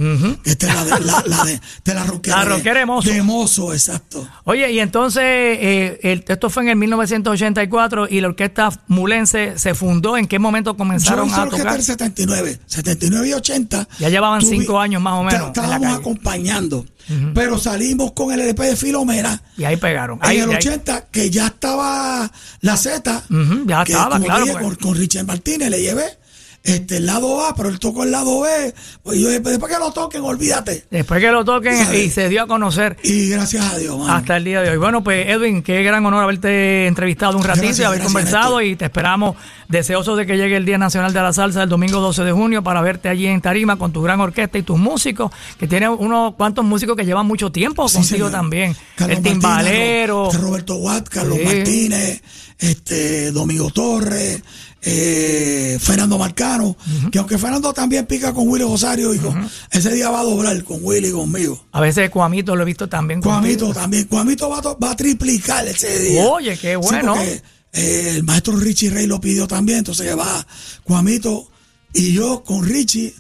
Esta 0.45 0.69
es 0.69 0.75
la 0.75 0.85
de 0.99 1.05
la, 1.05 1.23
la 1.27 1.45
de, 1.45 1.61
de 1.85 1.95
la 1.95 2.05
ronquera. 2.05 2.37
La 2.39 2.45
ronquera 2.45 2.79
de 2.79 2.87
mozo. 2.87 3.09
De 3.11 3.23
mozo, 3.23 3.73
exacto. 3.73 4.29
Oye, 4.45 4.71
y 4.71 4.79
entonces, 4.79 5.23
eh, 5.25 5.99
el- 6.05 6.25
esto 6.29 6.51
fue 6.51 6.63
en 6.63 6.69
el 6.69 6.77
1984 6.77 8.07
y 8.09 8.21
la 8.21 8.29
orquesta 8.29 8.69
mulense 8.87 9.59
se 9.59 9.75
fundó. 9.75 10.17
¿En 10.17 10.27
qué 10.29 10.39
momento 10.39 10.71
Yo 10.73 10.77
comenzaron 10.77 11.27
hice 11.27 11.37
a 11.37 11.43
orquesta 11.43 11.65
tocar? 11.65 11.77
en 11.81 11.85
79, 11.85 12.61
79 12.67 13.29
y 13.29 13.33
80. 13.33 13.89
Ya 13.99 14.09
llevaban 14.09 14.41
cinco 14.43 14.79
años 14.79 15.03
más 15.03 15.15
o 15.15 15.25
menos 15.25 15.53
ta- 15.53 15.63
en 15.65 16.83
acompañando. 17.05 17.35
Pero 17.35 17.59
salimos 17.59 18.13
con 18.13 18.33
el 18.33 18.41
LP 18.41 18.63
de 18.65 18.77
Filomena. 18.77 19.43
Y 19.57 19.65
ahí 19.65 19.77
pegaron. 19.77 20.19
Ahí, 20.23 20.39
en 20.39 20.45
el 20.45 20.51
ahí. 20.51 20.57
80, 20.57 21.07
que 21.11 21.31
ya 21.31 21.47
estaba 21.47 22.31
la 22.61 22.77
Z. 22.77 23.25
Ujú, 23.31 23.67
ya 23.67 23.85
que, 23.85 23.93
estaba, 23.93 24.21
claro, 24.21 24.45
dije, 24.45 24.57
pues. 24.59 24.65
con, 24.65 24.75
con 24.77 24.95
Richard 24.97 25.27
Martínez 25.27 25.71
le 25.71 25.81
llevé 25.81 26.22
este, 26.65 26.99
el 26.99 27.07
lado 27.07 27.45
A, 27.45 27.55
pero 27.57 27.69
él 27.69 27.79
tocó 27.79 28.05
el 28.05 28.13
lado 28.13 28.41
B. 28.41 28.73
Pues 29.03 29.19
yo 29.19 29.29
dije, 29.29 29.41
después 29.41 29.73
que 29.73 29.79
lo 29.79 29.91
toquen, 29.93 30.23
olvídate. 30.23 30.85
Después 30.91 31.21
que 31.21 31.31
lo 31.33 31.45
toquen 31.45 31.77
¿Sabes? 31.77 31.99
y 32.05 32.11
se 32.11 32.29
dio 32.29 32.43
a 32.43 32.47
conocer. 32.47 32.97
Y 33.03 33.29
gracias 33.31 33.65
a 33.73 33.79
Dios, 33.79 33.99
mano. 33.99 34.13
Hasta 34.13 34.37
el 34.37 34.45
día 34.45 34.61
de 34.63 34.71
hoy. 34.71 34.77
Bueno, 34.79 35.03
pues 35.03 35.27
Edwin, 35.29 35.63
qué 35.63 35.83
gran 35.83 36.05
honor 36.07 36.23
haberte 36.23 36.87
entrevistado 36.87 37.37
un 37.37 37.43
ratito 37.45 37.65
Gracias, 37.67 37.81
y 37.81 37.85
haber 37.85 38.03
conversado 38.03 38.61
y 38.63 38.77
te 38.77 38.85
esperamos 38.85 39.37
deseosos 39.69 40.17
de 40.19 40.27
que 40.27 40.37
llegue 40.37 40.57
el 40.57 40.65
Día 40.65 40.79
Nacional 40.79 41.13
de 41.13 41.21
la 41.23 41.33
Salsa 41.33 41.63
el 41.63 41.69
domingo 41.69 41.99
12 42.01 42.23
de 42.25 42.33
junio 42.33 42.63
para 42.63 42.81
verte 42.83 43.09
allí 43.09 43.27
en 43.27 43.41
Tarima 43.41 43.77
con 43.77 43.93
tu 43.93 44.03
gran 44.03 44.21
orquesta 44.21 44.59
y 44.59 44.63
tus 44.63 44.79
músicos, 44.79 45.33
que 45.59 45.67
tiene 45.67 45.89
unos 45.89 46.35
cuantos 46.35 46.65
músicos 46.65 46.97
que 46.97 47.05
llevan 47.05 47.27
mucho 47.27 47.51
tiempo 47.51 47.89
Sí, 47.89 47.97
contigo 47.97 48.17
señor. 48.29 48.31
también. 48.33 48.77
Carlos 48.97 49.17
el 49.19 49.23
timbalero. 49.25 50.31
Ro- 50.31 50.39
Roberto 50.41 50.77
Watt, 50.77 51.09
Carlos 51.09 51.39
Sí. 51.39 51.45
Martínez, 51.45 52.23
este, 52.59 53.31
Domingo 53.33 53.71
Torres, 53.71 54.43
eh, 54.85 55.79
Fernando 55.81 56.19
Marcano, 56.19 56.77
que 57.11 57.19
aunque 57.19 57.39
Fernando 57.39 57.73
también 57.73 58.05
pica 58.07 58.33
con 58.33 58.49
Willy 58.49 58.65
Rosario, 58.65 59.15
y 59.15 59.19
con- 59.19 59.49
ese 59.71 59.93
día 59.95 60.11
va 60.11 60.21
a 60.21 60.25
doblar 60.25 60.63
con 60.65 60.79
Willy 60.83 61.09
y 61.09 61.13
conmigo. 61.13 61.67
A 61.73 61.81
veces 61.81 62.11
Cuamito 62.11 62.57
lo 62.57 62.63
he 62.63 62.67
visto 62.67 62.89
también. 62.89 63.21
Cuamito 63.23 63.67
contigo. 63.67 63.81
también, 63.81 64.05
Cuamito 64.05 64.49
va, 64.51 64.61
va 64.61 64.91
a 64.91 64.97
triplicar 64.97 65.67
ese 65.67 65.99
día. 66.01 66.25
Oye, 66.27 66.57
qué 66.59 66.73
Sí, 66.73 66.77
bueno. 66.77 67.15
porque, 67.15 67.43
eh, 67.73 68.13
el 68.17 68.25
maestro 68.25 68.57
Richie 68.57 68.91
Rey 68.91 69.07
lo 69.07 69.21
pidió 69.21 69.47
también, 69.47 69.79
entonces 69.79 70.07
que 70.07 70.15
va 70.15 70.47
Cuamito 70.83 71.49
y 71.95 72.13
yo 72.13 72.43
con 72.43 72.65
Richie 72.67 73.15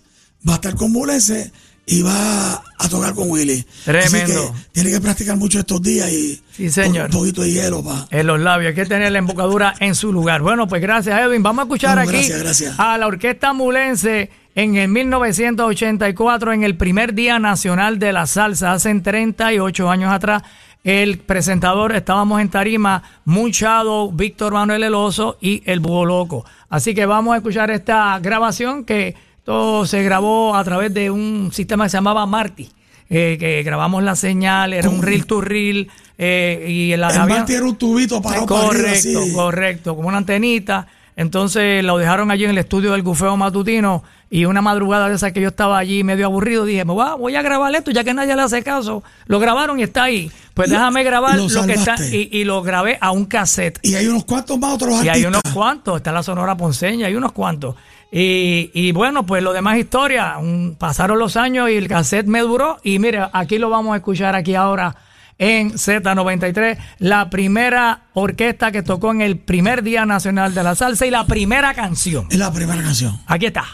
va 0.49 0.55
a 0.55 0.57
estar 0.57 0.75
con 0.75 0.91
Mulense 0.93 1.53
y 1.93 2.01
va 2.01 2.55
a 2.79 2.89
tocar 2.89 3.15
con 3.15 3.31
Willy. 3.31 3.65
Tremendo. 3.85 4.17
Así 4.17 4.33
que 4.33 4.69
tiene 4.73 4.91
que 4.91 5.01
practicar 5.01 5.37
mucho 5.37 5.59
estos 5.59 5.83
días 5.83 6.11
y 6.11 6.41
Sí, 6.51 6.71
señor. 6.71 7.07
un 7.07 7.11
poquito 7.19 7.43
de 7.43 7.51
hielo 7.53 7.83
para 7.85 8.07
En 8.11 8.27
los 8.27 8.41
labios, 8.41 8.71
hay 8.71 8.75
que 8.75 8.87
tener 8.87 9.13
la 9.13 9.19
embocadura 9.19 9.75
en 9.79 9.95
su 9.95 10.11
lugar. 10.13 10.41
Bueno, 10.41 10.67
pues 10.67 10.81
gracias, 10.81 11.21
Edwin. 11.21 11.43
Vamos 11.43 11.61
a 11.61 11.65
escuchar 11.65 11.97
Vamos, 11.97 12.09
aquí 12.11 12.19
gracias, 12.29 12.43
gracias. 12.43 12.75
a 12.79 12.97
la 12.97 13.07
Orquesta 13.07 13.53
Mulense 13.53 14.31
en 14.55 14.77
el 14.77 14.89
1984, 14.89 16.53
en 16.53 16.65
el 16.65 16.77
primer 16.77 17.15
Día 17.15 17.39
Nacional 17.39 17.99
de 17.99 18.13
la 18.13 18.27
Salsa, 18.27 18.73
hace 18.73 18.95
38 18.99 19.91
años 19.91 20.13
atrás. 20.13 20.43
El 20.85 21.19
presentador, 21.19 21.95
estábamos 21.95 22.41
en 22.41 22.49
Tarima, 22.49 23.03
Munchado, 23.25 24.11
Víctor 24.11 24.55
Manuel 24.55 24.83
Eloso 24.83 25.39
y 25.41 25.63
El 25.65 25.81
Búho 25.81 26.05
Loco. 26.05 26.45
Así 26.71 26.95
que 26.95 27.07
vamos 27.07 27.35
a 27.35 27.37
escuchar 27.37 27.71
esta 27.71 28.19
grabación 28.19 28.85
que 28.85 29.15
todo 29.45 29.87
se 29.87 30.03
grabó 30.03 30.55
a 30.57 30.65
través 30.65 30.93
de 30.95 31.11
un 31.11 31.51
sistema 31.53 31.85
que 31.85 31.91
se 31.91 31.97
llamaba 31.97 32.27
Marty. 32.27 32.71
eh, 33.15 33.37
que 33.39 33.63
grabamos 33.63 34.03
la 34.03 34.17
señal, 34.17 34.73
era 34.73 34.89
un 34.89 35.03
reel 35.03 35.27
to 35.27 35.43
reel 35.43 35.91
eh, 36.17 36.65
y 36.67 36.97
la 36.97 37.11
El 37.11 37.21
había- 37.21 37.35
Marty 37.37 37.53
era 37.55 37.65
un 37.67 37.77
tubito 37.77 38.23
para 38.23 38.47
correcto, 38.47 39.21
correcto, 39.35 39.95
como 39.97 40.09
una 40.09 40.17
antenita. 40.19 40.87
Entonces 41.15 41.85
lo 41.85 41.99
dejaron 41.99 42.31
allí 42.31 42.45
en 42.45 42.51
el 42.53 42.59
estudio 42.59 42.93
del 42.93 43.03
bufeo 43.03 43.37
matutino 43.37 44.03
y 44.31 44.47
una 44.47 44.63
madrugada 44.63 45.11
de 45.11 45.17
esa 45.17 45.31
que 45.31 45.43
yo 45.43 45.49
estaba 45.49 45.77
allí 45.77 46.03
medio 46.05 46.25
aburrido, 46.25 46.65
dije, 46.65 46.87
me 46.87 46.95
voy 46.95 47.07
a, 47.07 47.15
voy 47.17 47.37
a 47.37 47.43
grabar 47.43 47.75
esto 47.75 47.91
ya 47.91 48.03
que 48.03 48.15
nadie 48.15 48.35
le 48.35 48.41
hace 48.41 48.63
caso. 48.63 49.03
Lo 49.27 49.39
grabaron 49.39 49.79
y 49.79 49.83
está 49.83 50.05
ahí. 50.05 50.31
Pues 50.55 50.71
déjame 50.71 51.05
grabar 51.05 51.37
lo 51.37 51.49
lo, 51.51 51.67
que 51.67 51.75
está 51.75 51.97
y, 52.11 52.31
y 52.33 52.45
lo 52.45 52.63
grabé 52.63 52.97
a 52.99 53.11
un 53.11 53.27
cassette. 53.27 53.79
Y 53.83 53.95
hay 53.95 54.07
unos 54.07 54.25
cuantos 54.25 54.59
más 54.59 54.73
otros 54.73 54.91
Y 54.91 54.95
artistas. 55.09 55.17
hay 55.17 55.25
unos 55.27 55.43
cuantos, 55.53 55.97
está 55.99 56.13
la 56.13 56.23
Sonora 56.23 56.57
Ponceña, 56.57 57.09
hay 57.09 57.15
unos 57.15 57.33
cuantos. 57.33 57.77
Y, 58.15 58.71
y 58.75 58.93
bueno, 58.93 59.25
pues 59.25 59.43
lo 59.43 59.55
demás 59.55 59.79
historia, 59.79 60.37
un- 60.39 60.77
pasaron 60.79 61.19
los 61.19 61.37
años 61.39 61.71
y 61.71 61.77
el 61.77 61.89
cassette 61.89 62.27
me 62.27 62.41
duró. 62.41 62.79
Y 62.85 62.99
mira, 62.99 63.31
aquí 63.33 63.57
lo 63.59 63.71
vamos 63.71 63.95
a 63.95 63.97
escuchar 63.97 64.35
aquí 64.37 64.55
ahora 64.55 64.95
en 65.39 65.73
Z93, 65.73 66.77
la 66.99 67.31
primera 67.31 68.03
orquesta 68.13 68.71
que 68.71 68.83
tocó 68.83 69.11
en 69.13 69.23
el 69.23 69.39
primer 69.39 69.83
Día 69.83 70.05
Nacional 70.05 70.55
de 70.55 70.63
la 70.63 70.75
Salsa 70.75 71.07
y 71.07 71.11
la 71.11 71.25
primera 71.27 71.73
canción. 71.75 72.27
Es 72.31 72.37
la 72.39 72.53
primera 72.53 72.83
canción. 72.83 73.19
Aquí 73.27 73.47
está. 73.47 73.65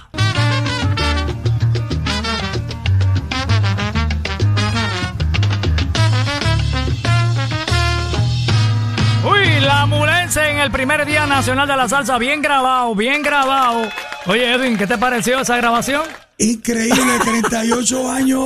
Uy, 9.25 9.61
la 9.61 9.87
mulense 9.87 10.49
en 10.51 10.59
el 10.59 10.71
primer 10.71 11.05
Día 11.05 11.27
Nacional 11.27 11.67
de 11.67 11.77
la 11.77 11.89
Salsa, 11.89 12.19
bien 12.19 12.41
grabado, 12.41 12.95
bien 12.95 13.23
grabado. 13.23 13.83
Oye, 14.29 14.53
Edwin, 14.53 14.77
¿qué 14.77 14.87
te 14.87 14.99
pareció 14.99 15.41
esa 15.41 15.57
grabación? 15.57 16.03
Increíble, 16.37 17.03
38 17.25 18.11
años, 18.11 18.45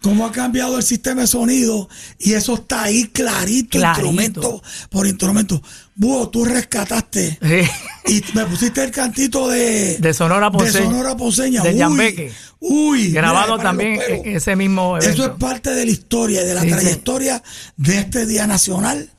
cómo 0.00 0.24
ha 0.24 0.30
cambiado 0.32 0.76
el 0.76 0.82
sistema 0.84 1.22
de 1.22 1.26
sonido 1.26 1.88
y 2.18 2.34
eso 2.34 2.54
está 2.54 2.84
ahí 2.84 3.08
clarito, 3.08 3.78
Clarito. 3.78 4.06
instrumento 4.06 4.62
por 4.90 5.06
instrumento. 5.08 5.60
Búho, 5.96 6.28
tú 6.28 6.44
rescataste 6.44 7.36
Sí. 7.42 7.68
y 8.14 8.24
me 8.36 8.46
pusiste 8.46 8.84
el 8.84 8.92
cantito 8.92 9.48
de, 9.48 9.98
De 9.98 10.14
Sonora 10.14 10.50
Ponceña. 10.52 10.78
de 10.78 10.84
Sonora 10.86 11.16
Ponceña. 11.16 11.62
De 11.62 12.30
Uy, 12.60 13.10
Grabado 13.10 13.52
mira, 13.54 13.62
también 13.64 14.00
ese 14.24 14.54
mismo 14.54 14.96
Eso 14.98 15.08
es 15.10 15.18
evento. 15.18 15.38
parte 15.38 15.70
de 15.70 15.84
la 15.84 15.90
historia, 15.90 16.44
de 16.44 16.54
la 16.54 16.60
Sí, 16.62 16.68
sí. 16.68 16.74
trayectoria 16.74 17.42
de 17.76 17.98
este 17.98 18.26
Día 18.26 18.46
Nacional. 18.46 19.10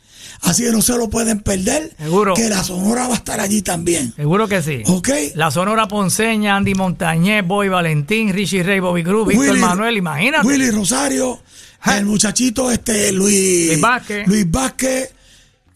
Así 0.41 0.63
que 0.63 0.71
no 0.71 0.81
se 0.81 0.97
lo 0.97 1.09
pueden 1.09 1.41
perder. 1.41 1.91
Seguro. 1.97 2.33
Que 2.33 2.49
la 2.49 2.63
Sonora 2.63 3.07
va 3.07 3.13
a 3.13 3.17
estar 3.17 3.39
allí 3.39 3.61
también. 3.61 4.13
Seguro 4.15 4.47
que 4.47 4.61
sí. 4.61 4.81
Ok. 4.85 5.09
La 5.35 5.51
Sonora 5.51 5.87
Ponceña, 5.87 6.55
Andy 6.55 6.75
Montañez, 6.75 7.45
Boy 7.45 7.69
Valentín, 7.69 8.33
Richie 8.33 8.63
Rey, 8.63 8.79
Bobby 8.79 9.03
Cruz, 9.03 9.27
Víctor 9.27 9.57
Manuel, 9.57 9.97
imagínate. 9.97 10.47
Willy 10.47 10.71
Rosario, 10.71 11.39
el 11.97 12.05
muchachito 12.05 12.71
este 12.71 13.11
Luis, 13.11 13.67
Luis 13.67 13.81
Vázquez. 13.81 14.27
Luis 14.27 14.49
Vázquez, 14.49 15.13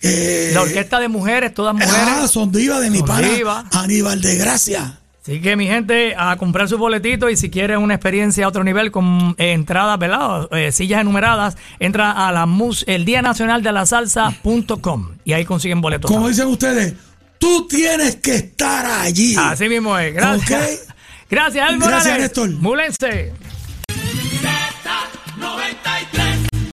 eh, 0.01 0.51
La 0.53 0.61
orquesta 0.61 0.99
de 0.99 1.07
mujeres, 1.07 1.53
todas 1.53 1.73
mujeres. 1.73 1.93
ah, 1.95 2.27
son 2.27 2.51
divas 2.51 2.81
de 2.81 2.89
mi 2.89 2.99
Son 2.99 3.07
pana 3.07 3.29
divas. 3.29 3.65
Aníbal 3.71 4.21
de 4.21 4.35
Gracia. 4.37 4.99
Así 5.23 5.39
que 5.39 5.55
mi 5.55 5.67
gente, 5.67 6.15
a 6.17 6.35
comprar 6.35 6.67
su 6.67 6.77
boletito 6.77 7.29
y 7.29 7.37
si 7.37 7.49
quieren 7.49 7.77
una 7.77 7.93
experiencia 7.93 8.43
a 8.43 8.49
otro 8.49 8.61
nivel 8.65 8.91
con 8.91 9.35
eh, 9.37 9.53
entradas, 9.53 9.97
¿verdad? 9.97 10.49
Eh, 10.51 10.73
sillas 10.73 10.99
enumeradas, 10.99 11.55
entra 11.79 12.27
a 12.27 12.31
la 12.33 12.45
mus, 12.45 12.83
el 12.87 13.05
Día 13.05 13.21
Nacional 13.21 13.63
de 13.63 13.71
la 13.71 13.85
Salsa.com 13.85 15.11
y 15.23 15.31
ahí 15.31 15.45
consiguen 15.45 15.79
boletos. 15.79 16.11
Como 16.11 16.27
dicen 16.27 16.47
ustedes, 16.47 16.95
tú 17.37 17.65
tienes 17.69 18.17
que 18.17 18.35
estar 18.35 18.85
allí. 18.85 19.33
Así 19.39 19.69
mismo 19.69 19.97
es. 19.97 20.13
Gracias. 20.13 20.87
Gracias, 21.29 21.69
El 21.71 21.79
Gracias. 21.79 22.19
Néstor. 22.19 22.49
Múlense. 22.51 23.33